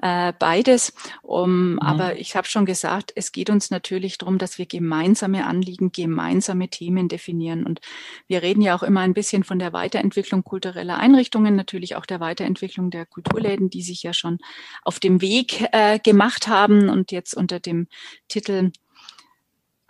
äh, 0.00 0.32
beides. 0.38 0.94
Um, 1.22 1.72
mhm. 1.72 1.78
Aber 1.78 2.18
ich 2.18 2.34
habe 2.34 2.48
schon 2.48 2.64
gesagt, 2.64 3.12
es 3.14 3.32
geht 3.32 3.50
uns 3.50 3.70
natürlich 3.70 4.16
darum, 4.16 4.38
dass 4.38 4.58
wir 4.58 4.66
gemeinsame 4.66 5.46
Anliegen, 5.46 5.92
gemeinsame 5.92 6.68
Themen 6.68 7.08
definieren. 7.08 7.64
Und 7.64 7.80
wir 8.26 8.42
reden 8.42 8.62
ja 8.62 8.74
auch 8.74 8.82
immer 8.82 9.00
ein 9.00 9.14
bisschen 9.14 9.44
von 9.44 9.58
der 9.58 9.74
Weiterentwicklung 9.74 10.42
kultureller 10.42 10.98
Einrichtungen, 10.98 11.54
natürlich 11.54 11.94
auch 11.94 12.06
der 12.06 12.20
Weiterentwicklung 12.20 12.90
der 12.90 13.04
Kulturläden, 13.04 13.68
die 13.68 13.82
sich 13.82 14.02
ja 14.02 14.14
schon 14.14 14.38
auf 14.84 15.00
dem 15.00 15.20
Weg 15.20 15.68
äh, 15.72 15.98
gemacht 15.98 16.48
haben 16.48 16.88
und 16.88 17.12
jetzt 17.12 17.34
unter 17.34 17.60
dem 17.60 17.88
Titel 18.28 18.72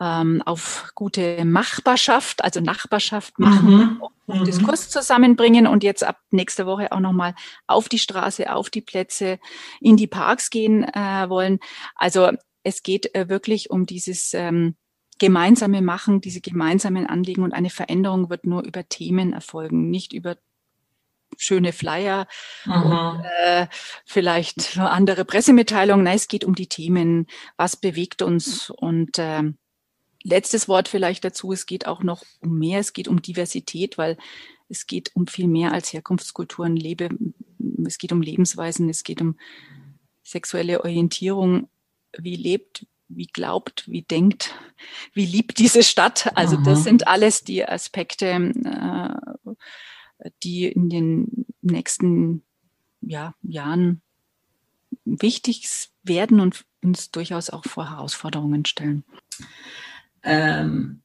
ähm, 0.03 0.43
auf 0.45 0.91
gute 0.97 1.45
Machbarschaft, 1.45 2.43
also 2.43 2.61
Nachbarschaft 2.61 3.39
machen, 3.39 4.01
mhm. 4.27 4.41
mhm. 4.41 4.45
Diskurs 4.45 4.91
zusammenbringen 4.91 5.69
und 5.69 5.85
jetzt 5.85 6.03
ab 6.03 6.19
nächster 6.31 6.67
Woche 6.67 6.91
auch 6.91 7.01
nochmal 7.01 7.35
auf 7.69 7.89
die 7.89 8.01
Straße, 8.01 8.53
auf 8.53 8.69
die 8.69 8.81
Plätze, 8.81 9.39
in 9.81 9.97
die 9.97 10.09
Parks 10.09 10.51
gehen 10.51 10.83
äh, 10.83 11.29
wollen. 11.29 11.61
Also 11.95 12.31
es 12.65 12.83
geht 12.83 13.15
äh, 13.15 13.29
wirklich 13.29 13.71
um 13.71 13.87
dieses 13.87 14.35
ähm, 14.35 14.75
gemeinsame 15.19 15.83
Machen, 15.83 16.21
diese 16.21 16.41
gemeinsamen 16.41 17.07
Anliegen 17.07 17.45
und 17.45 17.53
eine 17.53 17.71
Veränderung 17.71 18.29
wird 18.29 18.45
nur 18.45 18.65
über 18.65 18.89
Themen 18.89 19.33
erfolgen, 19.33 19.89
nicht 19.89 20.13
über 20.13 20.37
schöne 21.39 21.73
Flyer 21.73 22.27
mhm. 22.65 22.73
und 22.73 23.25
äh, 23.45 23.67
vielleicht 24.05 24.79
andere 24.79 25.25
Pressemitteilungen. 25.25 26.05
Nein, 26.05 26.17
es 26.17 26.29
geht 26.29 26.45
um 26.45 26.55
die 26.57 26.67
Themen, 26.67 27.27
was 27.57 27.77
bewegt 27.77 28.21
uns 28.21 28.69
und 28.69 29.19
äh, 29.19 29.43
letztes 30.23 30.69
Wort 30.69 30.89
vielleicht 30.89 31.25
dazu. 31.25 31.53
Es 31.53 31.67
geht 31.67 31.87
auch 31.87 32.03
noch 32.03 32.23
um 32.41 32.59
mehr. 32.59 32.81
Es 32.81 32.93
geht 32.93 33.09
um 33.09 33.23
Diversität, 33.23 33.99
weil 33.99 34.17
es 34.69 34.87
geht 34.87 35.11
um 35.15 35.27
viel 35.27 35.49
mehr 35.49 35.73
als 35.73 35.93
Herkunftskulturen, 35.93 36.77
Lebe. 36.77 37.11
Es 37.85 37.99
geht 37.99 38.13
um 38.13 38.23
Lebensweisen. 38.23 38.89
Es 38.89 39.05
geht 39.05 39.21
um 39.21 39.37
sexuelle 40.23 40.83
Orientierung. 40.83 41.69
Wie 42.17 42.37
lebt, 42.37 42.87
wie 43.09 43.27
glaubt, 43.27 43.85
wie 43.89 44.03
denkt, 44.03 44.55
wie 45.13 45.27
liebt 45.27 45.59
diese 45.59 45.83
Stadt. 45.83 46.37
Also 46.37 46.57
Aha. 46.57 46.65
das 46.65 46.85
sind 46.85 47.07
alles 47.07 47.45
die 47.45 47.65
Aspekte, 47.65 48.27
äh, 48.27 49.53
die 50.43 50.67
in 50.67 50.89
den 50.89 51.47
nächsten 51.61 52.43
ja, 53.01 53.35
Jahren 53.43 54.01
wichtig 55.05 55.69
werden 56.03 56.41
und 56.41 56.65
uns 56.83 57.11
durchaus 57.11 57.51
auch 57.51 57.65
vor 57.65 57.91
Herausforderungen 57.91 58.65
stellen. 58.65 59.05
Ähm, 60.23 61.03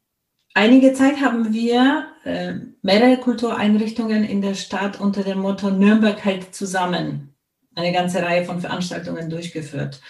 einige 0.53 0.93
Zeit 0.93 1.22
haben 1.22 1.53
wir 1.53 2.07
äh, 2.24 2.55
mehrere 2.82 3.18
Kultureinrichtungen 3.18 4.24
in 4.24 4.41
der 4.41 4.53
Stadt 4.53 4.99
unter 4.99 5.24
dem 5.24 5.39
Motto 5.39 5.70
Nürnberg 5.70 6.24
hält 6.24 6.53
zusammen 6.53 7.36
eine 7.78 7.93
ganze 7.93 8.22
Reihe 8.22 8.43
von 8.43 8.59
Veranstaltungen 8.59 9.30
durchgeführt. 9.30 10.01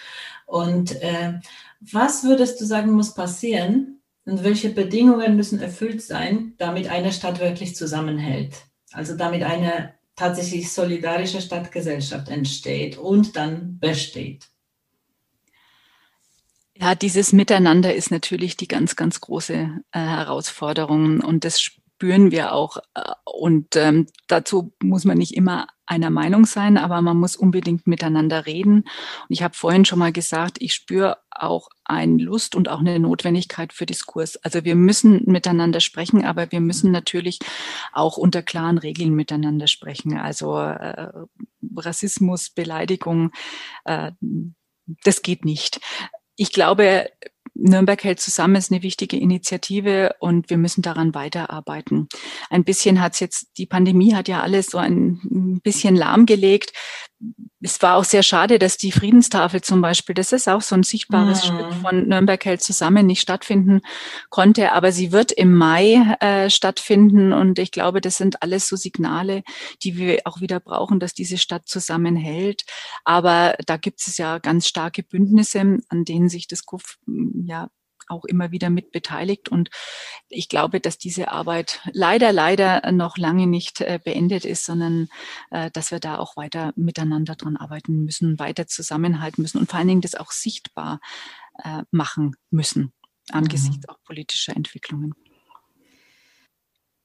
Und 0.46 1.00
äh, 1.02 1.34
was 1.80 2.24
würdest 2.24 2.60
du 2.60 2.64
sagen, 2.64 2.92
muss 2.92 3.14
passieren 3.14 4.00
und 4.24 4.42
welche 4.42 4.70
Bedingungen 4.70 5.36
müssen 5.36 5.60
erfüllt 5.60 6.02
sein, 6.02 6.54
damit 6.58 6.90
eine 6.90 7.12
Stadt 7.12 7.40
wirklich 7.40 7.76
zusammenhält? 7.76 8.54
Also 8.92 9.16
damit 9.16 9.42
eine 9.42 9.94
tatsächlich 10.16 10.72
solidarische 10.72 11.40
Stadtgesellschaft 11.40 12.28
entsteht 12.28 12.96
und 12.96 13.36
dann 13.36 13.78
besteht. 13.78 14.48
Ja, 16.80 16.94
dieses 16.94 17.32
Miteinander 17.32 17.92
ist 17.92 18.12
natürlich 18.12 18.56
die 18.56 18.68
ganz, 18.68 18.94
ganz 18.94 19.20
große 19.20 19.54
äh, 19.54 19.98
Herausforderung 19.98 21.20
und 21.20 21.44
das 21.44 21.60
spüren 21.60 22.30
wir 22.30 22.52
auch. 22.52 22.76
Äh, 22.94 23.02
und 23.24 23.74
ähm, 23.74 24.06
dazu 24.28 24.72
muss 24.80 25.04
man 25.04 25.18
nicht 25.18 25.34
immer 25.34 25.66
einer 25.86 26.10
Meinung 26.10 26.46
sein, 26.46 26.78
aber 26.78 27.02
man 27.02 27.16
muss 27.16 27.34
unbedingt 27.34 27.88
miteinander 27.88 28.46
reden. 28.46 28.82
Und 28.82 29.30
ich 29.30 29.42
habe 29.42 29.56
vorhin 29.56 29.86
schon 29.86 29.98
mal 29.98 30.12
gesagt, 30.12 30.58
ich 30.60 30.72
spüre 30.72 31.18
auch 31.32 31.68
eine 31.84 32.22
Lust 32.22 32.54
und 32.54 32.68
auch 32.68 32.78
eine 32.78 33.00
Notwendigkeit 33.00 33.72
für 33.72 33.86
Diskurs. 33.86 34.36
Also 34.36 34.64
wir 34.64 34.76
müssen 34.76 35.22
miteinander 35.26 35.80
sprechen, 35.80 36.24
aber 36.24 36.52
wir 36.52 36.60
müssen 36.60 36.92
natürlich 36.92 37.40
auch 37.92 38.18
unter 38.18 38.42
klaren 38.42 38.78
Regeln 38.78 39.14
miteinander 39.14 39.66
sprechen. 39.66 40.16
Also 40.16 40.56
äh, 40.56 41.10
Rassismus, 41.76 42.50
Beleidigung, 42.50 43.32
äh, 43.84 44.12
das 45.04 45.22
geht 45.22 45.44
nicht 45.44 45.80
ich 46.38 46.52
glaube, 46.52 47.10
Nürnberg 47.54 48.02
hält 48.04 48.20
zusammen 48.20 48.54
ist 48.54 48.70
eine 48.70 48.84
wichtige 48.84 49.16
Initiative 49.16 50.14
und 50.20 50.48
wir 50.48 50.56
müssen 50.56 50.80
daran 50.80 51.12
weiterarbeiten. 51.12 52.08
Ein 52.48 52.62
bisschen 52.62 53.00
hat 53.00 53.14
es 53.14 53.20
jetzt, 53.20 53.58
die 53.58 53.66
Pandemie 53.66 54.14
hat 54.14 54.28
ja 54.28 54.40
alles 54.40 54.66
so 54.66 54.78
ein 54.78 55.60
bisschen 55.64 55.96
lahmgelegt 55.96 56.72
es 57.60 57.82
war 57.82 57.96
auch 57.96 58.04
sehr 58.04 58.22
schade, 58.22 58.58
dass 58.58 58.76
die 58.76 58.92
Friedenstafel 58.92 59.60
zum 59.60 59.80
Beispiel, 59.80 60.14
das 60.14 60.32
ist 60.32 60.48
auch 60.48 60.62
so 60.62 60.76
ein 60.76 60.84
sichtbares 60.84 61.42
mhm. 61.42 61.46
Stück 61.46 61.74
von 61.74 62.08
Nürnberg 62.08 62.44
hält 62.44 62.62
zusammen, 62.62 63.06
nicht 63.06 63.20
stattfinden 63.20 63.80
konnte, 64.30 64.72
aber 64.72 64.92
sie 64.92 65.10
wird 65.10 65.32
im 65.32 65.54
Mai 65.54 66.16
äh, 66.20 66.50
stattfinden 66.50 67.32
und 67.32 67.58
ich 67.58 67.72
glaube, 67.72 68.00
das 68.00 68.16
sind 68.16 68.42
alles 68.42 68.68
so 68.68 68.76
Signale, 68.76 69.42
die 69.82 69.96
wir 69.96 70.20
auch 70.24 70.40
wieder 70.40 70.60
brauchen, 70.60 71.00
dass 71.00 71.14
diese 71.14 71.38
Stadt 71.38 71.66
zusammenhält. 71.66 72.62
Aber 73.04 73.56
da 73.66 73.76
gibt 73.76 74.06
es 74.06 74.16
ja 74.18 74.38
ganz 74.38 74.68
starke 74.68 75.02
Bündnisse, 75.02 75.78
an 75.88 76.04
denen 76.04 76.28
sich 76.28 76.46
das 76.46 76.64
KUF 76.64 76.98
ja 77.44 77.68
auch 78.08 78.24
immer 78.24 78.50
wieder 78.50 78.70
mit 78.70 78.92
beteiligt. 78.92 79.48
Und 79.48 79.70
ich 80.28 80.48
glaube, 80.48 80.80
dass 80.80 80.98
diese 80.98 81.30
Arbeit 81.30 81.80
leider, 81.92 82.32
leider 82.32 82.92
noch 82.92 83.18
lange 83.18 83.46
nicht 83.46 83.80
äh, 83.80 83.98
beendet 84.02 84.44
ist, 84.44 84.64
sondern 84.64 85.08
äh, 85.50 85.70
dass 85.70 85.90
wir 85.90 86.00
da 86.00 86.18
auch 86.18 86.36
weiter 86.36 86.72
miteinander 86.76 87.36
dran 87.36 87.56
arbeiten 87.56 88.04
müssen, 88.04 88.38
weiter 88.38 88.66
zusammenhalten 88.66 89.42
müssen 89.42 89.58
und 89.58 89.70
vor 89.70 89.78
allen 89.78 89.88
Dingen 89.88 90.00
das 90.00 90.14
auch 90.14 90.30
sichtbar 90.30 91.00
äh, 91.64 91.82
machen 91.90 92.36
müssen 92.50 92.92
angesichts 93.32 93.86
mhm. 93.86 93.88
auch 93.88 94.02
politischer 94.04 94.56
Entwicklungen. 94.56 95.14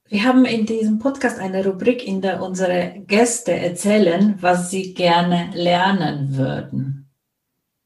Wir 0.07 0.25
haben 0.25 0.45
in 0.45 0.65
diesem 0.65 0.99
Podcast 0.99 1.39
eine 1.39 1.65
Rubrik, 1.65 2.05
in 2.05 2.21
der 2.21 2.41
unsere 2.41 3.03
Gäste 3.07 3.53
erzählen, 3.53 4.35
was 4.41 4.69
sie 4.69 4.93
gerne 4.93 5.49
lernen 5.53 6.37
würden. 6.37 7.09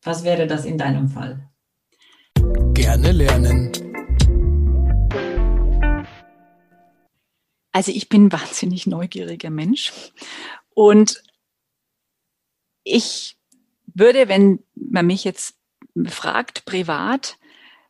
Was 0.04 0.24
wäre 0.24 0.48
das 0.48 0.66
in 0.66 0.78
deinem 0.78 1.10
Fall? 1.10 1.47
Gerne 2.78 3.12
lernen. 3.12 3.72
Also 7.72 7.92
ich 7.92 8.08
bin 8.08 8.28
ein 8.28 8.32
wahnsinnig 8.32 8.86
neugieriger 8.86 9.50
Mensch 9.50 9.92
und 10.76 11.24
ich 12.84 13.36
würde, 13.88 14.30
wenn 14.30 14.60
man 14.76 15.08
mich 15.08 15.24
jetzt 15.24 15.56
fragt, 16.06 16.66
privat, 16.66 17.40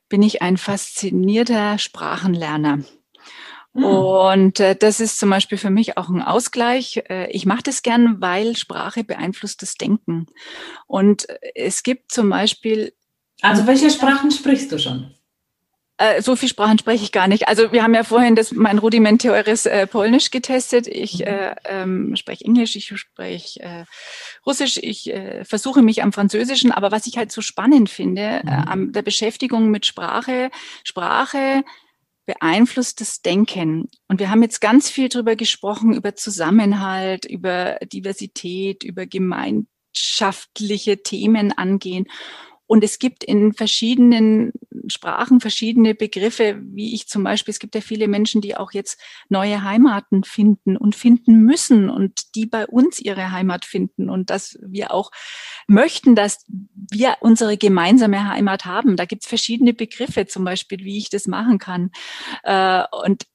bin 0.08 0.24
ich 0.24 0.42
ein 0.42 0.56
faszinierter 0.56 1.80
Sprachenlerner. 1.80 2.80
Hm. 3.74 3.84
Und 3.84 4.60
äh, 4.62 4.78
das 4.78 5.02
ist 5.02 5.20
zum 5.20 5.30
Beispiel 5.30 5.58
für 5.58 5.70
mich 5.70 5.98
auch 5.98 6.08
ein 6.08 6.22
Ausgleich. 6.22 7.04
Äh, 7.10 7.30
ich 7.32 7.46
mache 7.46 7.64
das 7.64 7.84
gern, 7.84 8.22
weil 8.22 8.56
Sprache 8.56 9.04
beeinflusst 9.04 9.62
das 9.62 9.76
Denken. 9.76 10.28
Und 10.88 11.28
äh, 11.28 11.38
es 11.56 11.84
gibt 11.84 12.14
zum 12.14 12.30
Beispiel 12.30 12.94
also 13.42 13.68
welche 13.68 13.90
Sprachen 13.90 14.32
sprichst 14.32 14.72
du 14.72 14.80
schon? 14.80 15.12
Äh, 16.00 16.22
so 16.22 16.36
viel 16.36 16.48
Sprachen 16.48 16.78
spreche 16.78 17.04
ich 17.04 17.12
gar 17.12 17.28
nicht. 17.28 17.48
Also 17.48 17.72
wir 17.72 17.82
haben 17.82 17.96
ja 17.96 18.04
vorhin 18.04 18.36
das, 18.36 18.52
mein 18.52 18.78
rudimentäres 18.78 19.66
äh, 19.66 19.88
Polnisch 19.88 20.30
getestet. 20.30 20.86
Ich 20.88 21.20
mhm. 21.20 21.26
äh, 21.26 21.56
ähm, 21.66 22.16
spreche 22.16 22.46
Englisch, 22.46 22.76
ich 22.76 22.94
spreche 22.96 23.60
äh, 23.62 23.86
Russisch, 24.46 24.78
ich 24.78 25.12
äh, 25.12 25.44
versuche 25.44 25.82
mich 25.82 26.04
am 26.04 26.14
Französischen. 26.14 26.72
Aber 26.72 26.92
was 26.92 27.08
ich 27.08 27.18
halt 27.18 27.32
so 27.32 27.42
spannend 27.42 27.90
finde, 27.90 28.22
äh, 28.22 28.44
mhm. 28.44 28.48
äh, 28.48 28.52
an 28.52 28.92
der 28.92 29.02
Beschäftigung 29.02 29.72
mit 29.72 29.88
Sprache, 29.88 30.52
Sprache 30.84 31.64
beeinflusst 32.28 33.02
das 33.02 33.24
Denken. 33.24 33.90
Und 34.08 34.20
wir 34.20 34.30
haben 34.30 34.44
jetzt 34.44 34.62
ganz 34.62 34.92
viel 34.92 35.10
darüber 35.10 35.36
gesprochen, 35.36 35.94
über 35.94 36.16
Zusammenhalt, 36.16 37.26
über 37.26 37.80
Diversität, 37.82 38.84
über 38.84 39.08
gemeinschaftliche 39.08 41.02
Themen 41.02 41.58
angehen. 41.58 42.06
Und 42.68 42.84
es 42.84 43.00
gibt 43.00 43.24
in 43.24 43.54
verschiedenen 43.54 44.52
Sprachen 44.88 45.40
verschiedene 45.40 45.96
Begriffe, 45.96 46.62
wie 46.62 46.94
ich 46.94 47.08
zum 47.08 47.24
Beispiel, 47.24 47.52
es 47.52 47.60
gibt 47.60 47.76
ja 47.76 47.82
viele 47.82 48.08
Menschen, 48.08 48.42
die 48.42 48.56
auch 48.56 48.72
jetzt 48.72 49.00
neue 49.30 49.64
Heimaten 49.64 50.24
finden 50.24 50.78
und 50.78 50.96
finden 50.96 51.42
müssen 51.42 51.90
und 51.90 52.36
die 52.36 52.46
bei 52.46 52.68
uns 52.68 53.00
ihre 53.00 53.32
Heimat 53.32 53.66
finden 53.66 54.10
und 54.10 54.30
dass 54.30 54.58
wir 54.62 54.94
auch 54.94 55.12
möchten, 55.68 56.16
dass 56.16 56.46
wir 56.48 57.18
unsere 57.22 57.58
gemeinsame 57.58 58.28
Heimat 58.30 58.66
haben. 58.66 58.96
Da 58.96 59.06
gibt 59.06 59.24
es 59.24 59.30
verschiedene 59.30 59.74
Begriffe, 59.74 60.28
zum 60.28 60.44
Beispiel, 60.44 60.80
wie 60.80 60.98
ich 60.98 61.10
das 61.10 61.28
machen 61.28 61.58
kann. 61.60 61.92
Äh, 62.44 62.84
und 63.04 63.26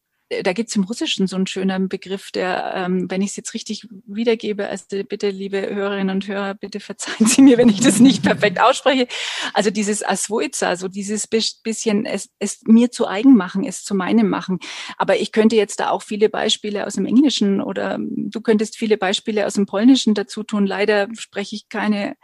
da 0.42 0.52
gibt 0.52 0.70
es 0.70 0.76
im 0.76 0.84
Russischen 0.84 1.26
so 1.26 1.36
einen 1.36 1.46
schönen 1.46 1.88
Begriff, 1.88 2.30
der, 2.30 2.72
ähm, 2.74 3.10
wenn 3.10 3.22
ich 3.22 3.30
es 3.30 3.36
jetzt 3.36 3.54
richtig 3.54 3.86
wiedergebe, 4.06 4.68
also 4.68 4.84
bitte, 5.04 5.30
liebe 5.30 5.60
Hörerinnen 5.74 6.14
und 6.14 6.28
Hörer, 6.28 6.54
bitte 6.54 6.80
verzeihen 6.80 7.26
Sie 7.26 7.42
mir, 7.42 7.58
wenn 7.58 7.68
ich 7.68 7.80
das 7.80 8.00
nicht 8.00 8.22
perfekt 8.22 8.60
ausspreche. 8.60 9.06
Also 9.54 9.70
dieses 9.70 10.04
Asvoiza, 10.04 10.76
so 10.76 10.88
dieses 10.88 11.26
bisschen 11.26 12.06
es, 12.06 12.30
es 12.38 12.60
mir 12.64 12.90
zu 12.90 13.06
eigen 13.06 13.36
machen, 13.36 13.64
es 13.64 13.84
zu 13.84 13.94
meinem 13.94 14.28
machen. 14.28 14.58
Aber 14.96 15.18
ich 15.18 15.32
könnte 15.32 15.56
jetzt 15.56 15.80
da 15.80 15.90
auch 15.90 16.02
viele 16.02 16.28
Beispiele 16.28 16.86
aus 16.86 16.94
dem 16.94 17.06
Englischen 17.06 17.60
oder 17.60 17.98
du 18.00 18.40
könntest 18.40 18.76
viele 18.76 18.96
Beispiele 18.96 19.46
aus 19.46 19.54
dem 19.54 19.66
Polnischen 19.66 20.14
dazu 20.14 20.42
tun. 20.42 20.66
Leider 20.66 21.08
spreche 21.16 21.56
ich 21.56 21.68
keine 21.68 22.16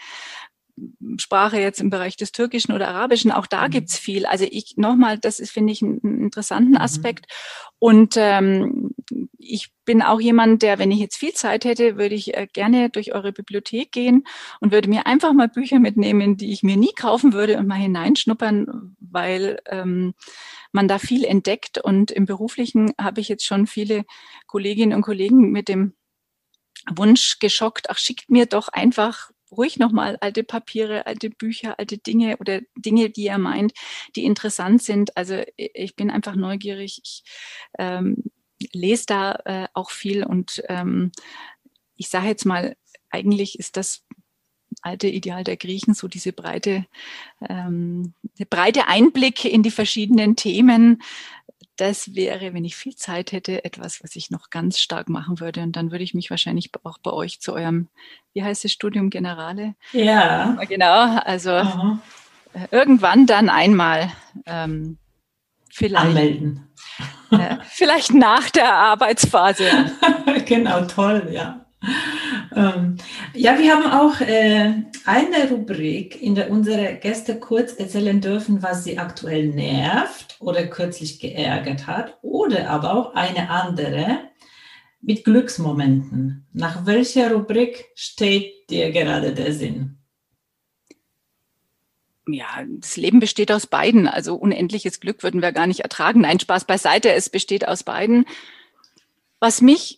Sprache 1.19 1.59
jetzt 1.59 1.81
im 1.81 1.91
Bereich 1.91 2.17
des 2.17 2.33
Türkischen 2.33 2.73
oder 2.73 2.89
Arabischen, 2.89 3.31
auch 3.31 3.47
da 3.47 3.67
mhm. 3.67 3.73
gibt's 3.73 3.99
viel. 3.99 4.27
Also 4.27 4.47
ich 4.49 4.77
nochmal, 4.77 5.19
das 5.19 5.41
ist, 5.41 5.51
finde 5.51 5.73
ich, 5.73 5.83
einen 5.83 6.23
interessanten 6.23 6.73
mhm. 6.73 6.79
Aspekt. 6.79 7.27
Mhm. 7.29 7.68
Und 7.79 8.15
ähm, 8.17 8.91
ich 9.39 9.71
bin 9.85 10.03
auch 10.03 10.21
jemand, 10.21 10.63
der, 10.63 10.79
wenn 10.79 10.91
ich 10.91 10.99
jetzt 10.99 11.17
viel 11.17 11.33
Zeit 11.33 11.65
hätte, 11.65 11.97
würde 11.97 12.15
ich 12.15 12.37
äh, 12.37 12.47
gerne 12.53 12.91
durch 12.91 13.15
eure 13.15 13.33
Bibliothek 13.33 13.93
gehen 13.93 14.27
und 14.61 14.73
würde 14.73 14.89
mir 14.89 15.07
einfach 15.07 15.33
mal 15.33 15.49
Bücher 15.49 15.79
mitnehmen, 15.79 16.37
die 16.37 16.53
ich 16.53 16.63
mir 16.63 16.77
nie 16.77 16.93
kaufen 16.97 17.33
würde 17.33 17.57
und 17.59 17.67
mal 17.67 17.77
hineinschnuppern, 17.77 18.97
weil 19.01 19.61
ähm, 19.67 20.15
man 20.73 20.89
da 20.89 20.99
viel 20.99 21.25
entdeckt. 21.25 21.79
Und 21.79 22.11
im 22.11 22.27
Beruflichen 22.27 22.93
habe 23.01 23.21
ich 23.21 23.29
jetzt 23.29 23.47
schon 23.47 23.67
viele 23.67 24.05
Kolleginnen 24.47 24.95
und 24.95 25.03
Kollegen 25.03 25.51
mit 25.51 25.69
dem 25.69 25.95
Wunsch 26.91 27.39
geschockt, 27.39 27.91
ach, 27.91 27.99
schickt 27.99 28.31
mir 28.31 28.47
doch 28.47 28.69
einfach 28.69 29.31
ruhig 29.51 29.79
nochmal 29.79 30.17
alte 30.21 30.45
Papiere, 30.45 31.07
alte 31.07 31.31
Bücher, 31.31 31.79
alte 31.79 31.99
Dinge 31.99 32.37
oder 32.39 32.61
Dinge, 32.77 33.11
die 33.11 33.27
er 33.27 33.39
meint, 33.39 33.73
die 34.17 34.25
interessant 34.25 34.83
sind. 34.83 35.17
Also 35.17 35.43
ich 35.57 35.97
bin 35.97 36.11
einfach 36.11 36.35
neugierig. 36.35 37.01
Ich 37.05 37.23
ähm, 37.79 38.25
lese 38.73 39.07
da 39.07 39.33
äh, 39.45 39.69
auch 39.75 39.91
viel 39.91 40.25
und 40.25 40.63
ähm, 40.69 41.13
ich 41.97 42.09
sage 42.09 42.29
jetzt 42.29 42.45
mal, 42.45 42.77
eigentlich 43.11 43.59
ist 43.59 43.77
das 43.77 44.05
alte 44.83 45.09
Ideal 45.09 45.45
der 45.45 45.57
Griechen, 45.57 45.95
so 45.95 46.09
diese 46.09 46.33
breite, 46.33 46.87
ähm, 47.49 48.15
breite 48.51 48.87
Einblick 48.87 49.45
in 49.45 49.63
die 49.63 49.71
verschiedenen 49.71 50.37
Themen, 50.37 51.03
das 51.79 52.15
wäre, 52.15 52.53
wenn 52.55 52.65
ich 52.65 52.77
viel 52.77 52.95
Zeit 52.97 53.33
hätte, 53.33 53.65
etwas, 53.65 54.03
was 54.03 54.17
ich 54.17 54.31
noch 54.31 54.51
ganz 54.51 54.79
stark 54.79 55.09
machen 55.09 55.41
würde. 55.41 55.63
Und 55.63 55.77
dann 55.77 55.91
würde 55.91 56.05
ich 56.05 56.13
mich 56.13 56.31
wahrscheinlich 56.31 56.71
auch 56.85 56.99
bei 56.99 57.13
euch 57.13 57.41
zu 57.41 57.55
eurem, 57.55 57.89
wie 58.35 58.43
heißt 58.43 58.65
es, 58.65 58.73
Studium 58.73 59.11
Generale? 59.11 59.75
Ja. 59.93 60.59
Genau, 60.69 61.19
also 61.21 61.51
Aha. 61.53 61.99
Äh, 62.53 62.67
irgendwann 62.71 63.27
dann 63.27 63.49
einmal 63.49 64.11
ähm, 64.47 64.99
vielleicht. 65.71 66.07
Anmelden. 66.07 66.69
Äh, 67.31 67.57
vielleicht 67.69 68.13
nach 68.15 68.51
der 68.51 68.73
Arbeitsphase. 68.73 69.71
genau, 70.47 70.85
toll, 70.87 71.29
ja. 71.31 71.67
Ähm, 72.55 72.97
ja, 73.35 73.59
wir 73.59 73.73
haben 73.73 73.91
auch 73.93 74.21
äh, 74.21 74.73
eine 75.05 75.51
Rubrik, 75.51 76.21
in 76.21 76.35
der 76.35 76.51
unsere 76.51 76.95
Gäste 76.97 77.39
kurz 77.39 77.75
erzählen 77.75 78.21
dürfen, 78.21 78.63
was 78.63 78.85
sie 78.85 78.99
aktuell 78.99 79.49
nervt 79.49 80.37
oder 80.41 80.67
kürzlich 80.67 81.21
geärgert 81.21 81.87
hat 81.87 82.19
oder 82.23 82.71
aber 82.71 82.95
auch 82.95 83.15
eine 83.15 83.51
andere 83.51 84.19
mit 85.01 85.25
Glücksmomenten. 85.25 86.47
Nach 86.53 86.87
welcher 86.87 87.33
Rubrik 87.33 87.87
steht 87.95 88.71
dir 88.71 88.91
gerade 88.91 89.33
der 89.33 89.53
Sinn? 89.53 89.99
ja, 92.35 92.47
das 92.67 92.97
Leben 92.97 93.21
besteht 93.21 93.51
aus 93.53 93.67
beiden. 93.67 94.07
Also 94.07 94.35
unendliches 94.35 95.01
Glück 95.01 95.23
würden 95.23 95.43
wir 95.43 95.53
gar 95.53 95.67
nicht 95.67 95.81
ertragen. 95.81 96.21
Nein, 96.21 96.41
Spaß 96.41 96.65
beiseite. 96.65 97.13
Es 97.13 97.31
besteht 97.31 97.67
aus 97.67 97.83
beiden. 97.83 98.27
Was 99.41 99.61
mich 99.61 99.98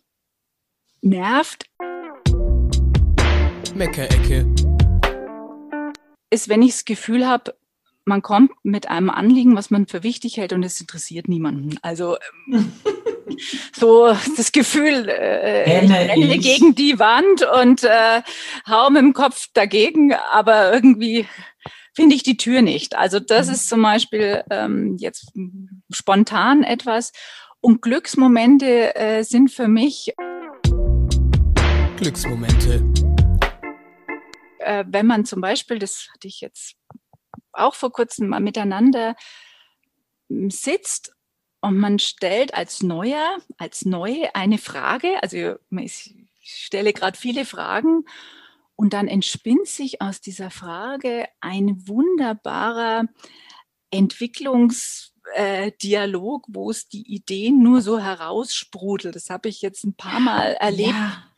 nervt, 1.03 1.67
Meckerecke. 3.75 4.47
Ist, 6.31 6.49
wenn 6.49 6.63
ich 6.63 6.73
das 6.73 6.85
Gefühl 6.85 7.27
habe, 7.27 7.55
man 8.05 8.23
kommt 8.23 8.53
mit 8.63 8.89
einem 8.89 9.11
Anliegen, 9.11 9.57
was 9.57 9.71
man 9.71 9.87
für 9.87 10.03
wichtig 10.03 10.37
hält 10.37 10.53
und 10.53 10.63
es 10.63 10.81
interessiert 10.81 11.29
niemanden. 11.29 11.79
Also 11.83 12.17
ähm, 12.53 12.73
so 13.73 14.15
das 14.37 14.53
Gefühl, 14.53 15.09
äh, 15.09 15.85
ich 15.85 15.91
renne 15.91 16.39
gegen 16.39 16.75
die 16.75 16.99
Wand 16.99 17.47
und 17.61 17.85
äh, 17.85 18.23
hau 18.69 18.91
mit 18.91 19.03
dem 19.03 19.13
Kopf 19.13 19.47
dagegen, 19.55 20.13
aber 20.13 20.73
irgendwie 20.73 21.27
finde 21.95 22.17
ich 22.17 22.23
die 22.23 22.37
Tür 22.37 22.63
nicht. 22.63 22.97
Also 22.97 23.21
das 23.21 23.49
mhm. 23.49 23.53
ist 23.55 23.69
zum 23.69 23.83
Beispiel 23.83 24.45
ähm, 24.51 24.97
jetzt 24.99 25.33
spontan 25.91 26.63
etwas. 26.65 27.13
Und 27.63 27.83
Glücksmomente 27.83 28.95
äh, 28.97 29.23
sind 29.23 29.51
für 29.51 29.69
mich 29.69 30.15
Glücksmomente 32.01 32.83
äh, 34.71 34.85
wenn 34.87 35.07
man 35.07 35.25
zum 35.25 35.41
Beispiel, 35.41 35.79
das 35.79 36.09
hatte 36.13 36.29
ich 36.29 36.41
jetzt 36.41 36.77
auch 37.53 37.75
vor 37.75 37.93
kurzem 37.93 38.29
mal 38.29 38.41
miteinander 38.41 39.17
hm, 40.29 40.51
sitzt 40.51 41.13
und 41.61 41.77
man 41.77 41.99
stellt 41.99 42.55
als 42.55 42.83
Neuer, 42.83 43.39
als 43.59 43.85
Neue 43.85 44.35
eine 44.35 44.59
Frage, 44.59 45.23
also 45.23 45.57
ich 45.79 46.15
stelle 46.43 46.93
gerade 46.93 47.19
viele 47.19 47.45
Fragen 47.45 48.05
und 48.77 48.93
dann 48.93 49.09
entspinnt 49.09 49.67
sich 49.67 50.01
aus 50.01 50.21
dieser 50.21 50.51
Frage 50.51 51.27
ein 51.41 51.87
wunderbarer 51.87 53.05
Entwicklungsdialog, 53.91 56.49
äh, 56.49 56.55
wo 56.55 56.71
es 56.71 56.89
die 56.89 57.13
Ideen 57.13 57.63
nur 57.63 57.83
so 57.83 57.99
heraussprudelt. 57.99 59.17
Das 59.17 59.29
habe 59.29 59.51
ich 59.51 59.61
jetzt 59.61 59.85
ein 59.85 59.95
paar 59.95 60.21
Mal 60.21 60.55
erlebt. 60.55 60.91
Ja. 60.91 61.30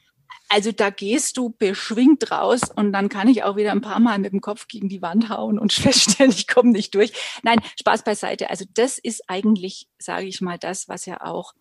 Also 0.53 0.70
da 0.70 0.90
gehst 0.90 1.38
du 1.38 1.48
beschwingt 1.48 2.30
raus 2.30 2.61
und 2.76 2.92
dann 2.92 3.09
kann 3.09 3.26
ich 3.26 3.42
auch 3.42 3.57
wieder 3.57 3.72
ein 3.72 3.80
paar 3.80 4.00
Mal 4.00 4.18
mit 4.18 4.34
dem 4.34 4.42
Kopf 4.42 4.68
gegen 4.68 4.90
die 4.90 5.00
Wand 5.00 5.30
hauen 5.30 5.59
und 5.59 5.72
feststellen, 5.72 6.30
ich 6.30 6.46
komme 6.46 6.72
nicht 6.72 6.94
durch. 6.94 7.14
Nein, 7.42 7.59
Spaß 7.80 8.05
beiseite. 8.05 8.50
Also 8.50 8.66
das 8.74 8.98
ist 8.98 9.22
eigentlich, 9.28 9.88
sage 9.98 10.26
ich 10.26 10.42
mal, 10.42 10.59
das, 10.59 10.90
was 10.90 11.07
ja 11.07 11.22
auch 11.22 11.55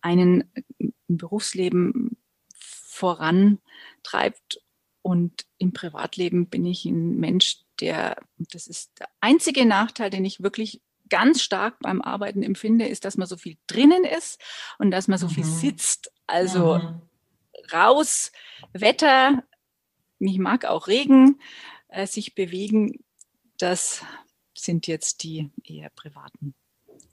einen 0.00 0.44
im 0.78 0.92
Berufsleben 1.08 2.16
vorantreibt. 2.54 4.62
Und 5.02 5.44
im 5.58 5.72
Privatleben 5.72 6.46
bin 6.46 6.64
ich 6.66 6.84
ein 6.84 7.16
Mensch, 7.16 7.56
der, 7.80 8.16
das 8.38 8.68
ist 8.68 8.92
der 9.00 9.08
einzige 9.20 9.66
Nachteil, 9.66 10.10
den 10.10 10.24
ich 10.24 10.40
wirklich 10.40 10.80
ganz 11.08 11.42
stark 11.42 11.80
beim 11.80 12.00
Arbeiten 12.00 12.44
empfinde, 12.44 12.86
ist, 12.86 13.04
dass 13.04 13.16
man 13.16 13.26
so 13.26 13.36
viel 13.36 13.56
drinnen 13.66 14.04
ist 14.04 14.40
und 14.78 14.92
dass 14.92 15.08
man 15.08 15.18
so 15.18 15.26
mhm. 15.26 15.30
viel 15.30 15.44
sitzt. 15.44 16.12
Also 16.28 16.78
mhm 16.78 17.09
raus, 17.72 18.32
Wetter, 18.72 19.42
ich 20.18 20.38
mag 20.38 20.64
auch 20.64 20.88
Regen, 20.88 21.40
äh, 21.88 22.06
sich 22.06 22.34
bewegen, 22.34 23.02
das 23.58 24.02
sind 24.54 24.86
jetzt 24.86 25.22
die 25.22 25.50
eher 25.64 25.90
privaten 25.90 26.54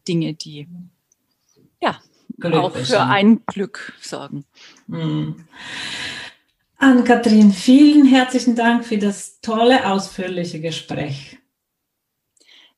Dinge, 0.07 0.33
die 0.33 0.67
ja 1.81 1.99
Glück 2.39 2.53
auch 2.55 2.75
für 2.75 3.01
ein 3.01 3.43
Glück 3.45 3.93
sorgen. 4.01 4.45
Mhm. 4.87 5.47
Ann-Kathrin, 6.77 7.51
vielen 7.51 8.05
herzlichen 8.05 8.55
Dank 8.55 8.85
für 8.85 8.97
das 8.97 9.41
tolle, 9.41 9.89
ausführliche 9.89 10.61
Gespräch. 10.61 11.39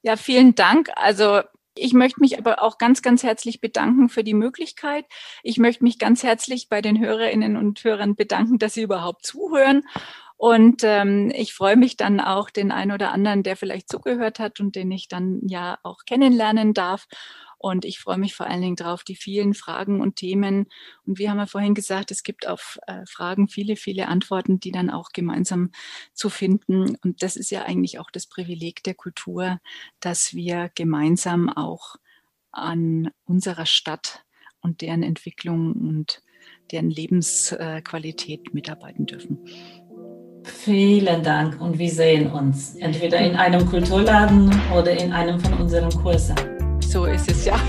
Ja, 0.02 0.16
vielen 0.16 0.56
Dank. 0.56 0.90
Also 0.96 1.42
ich 1.80 1.94
möchte 1.94 2.20
mich 2.20 2.38
aber 2.38 2.62
auch 2.62 2.78
ganz, 2.78 3.02
ganz 3.02 3.24
herzlich 3.24 3.62
bedanken 3.62 4.10
für 4.10 4.24
die 4.24 4.34
Möglichkeit. 4.34 5.06
Ich 5.44 5.58
möchte 5.58 5.84
mich 5.84 6.00
ganz 6.00 6.24
herzlich 6.24 6.70
bei 6.70 6.82
den 6.82 7.00
Hörerinnen 7.00 7.58
und 7.58 7.84
Hörern 7.84 8.16
bedanken, 8.16 8.60
dass 8.60 8.74
sie 8.74 8.84
überhaupt 8.84 9.26
zuhören. 9.26 9.84
Und 10.38 10.84
ähm, 10.86 11.34
ich 11.36 11.54
freue 11.54 11.76
mich 11.76 11.98
dann 11.98 12.22
auch 12.22 12.50
den 12.50 12.72
einen 12.72 12.94
oder 12.94 13.12
anderen, 13.12 13.44
der 13.44 13.58
vielleicht 13.58 13.90
zugehört 13.90 14.40
hat 14.40 14.62
und 14.62 14.76
den 14.76 14.90
ich 14.90 15.10
dann 15.10 15.42
ja 15.46 15.78
auch 15.84 16.06
kennenlernen 16.06 16.74
darf. 16.74 17.08
Und 17.60 17.84
ich 17.84 18.00
freue 18.00 18.18
mich 18.18 18.36
vor 18.36 18.48
allen 18.48 18.62
Dingen 18.62 18.78
drauf, 18.78 19.04
die 19.04 19.16
vielen 19.16 19.54
Fragen 19.54 20.00
und 20.00 20.16
Themen. 20.16 20.68
Und 21.06 21.20
wie 21.20 21.30
haben 21.30 21.38
wir 21.38 21.46
vorhin 21.46 21.76
gesagt, 21.76 22.10
es 22.10 22.24
gibt 22.24 22.48
auf 22.48 22.80
äh, 22.88 23.06
Fragen 23.06 23.50
viele, 23.50 23.76
viele 23.76 24.08
Antworten, 24.08 24.62
die 24.62 24.72
dann 24.72 24.90
auch 24.90 25.10
gemeinsam 25.12 25.72
zu 26.14 26.30
finden. 26.30 26.96
Und 27.04 27.22
das 27.22 27.36
ist 27.36 27.52
ja 27.52 27.64
eigentlich 27.64 28.00
auch 28.00 28.12
das 28.12 28.28
Privileg 28.28 28.82
der 28.84 28.96
Kultur, 28.96 29.60
dass 30.00 30.34
wir 30.34 30.72
gemeinsam 30.74 31.50
auch 31.50 31.98
an 32.52 33.12
unserer 33.26 33.66
Stadt 33.66 34.24
und 34.62 34.82
deren 34.82 35.04
Entwicklung 35.04 35.74
und 35.74 36.24
deren 36.72 36.90
Lebensqualität 36.90 38.54
mitarbeiten 38.54 39.06
dürfen. 39.06 39.38
vielen 40.44 41.22
Dank 41.24 41.60
und 41.60 41.78
wir 41.78 41.90
sehen 41.90 42.32
uns 42.32 42.76
entweder 42.76 43.20
in 43.20 43.36
einem 43.36 43.66
Kulturladen 43.66 44.50
oder 44.72 44.92
in 44.92 45.12
einem 45.12 45.40
von 45.40 45.54
unseren 45.54 45.92
Kursen. 45.92 46.59
So 46.90 47.06
ist 47.06 47.30
es 47.30 47.46
ja. 47.46 47.60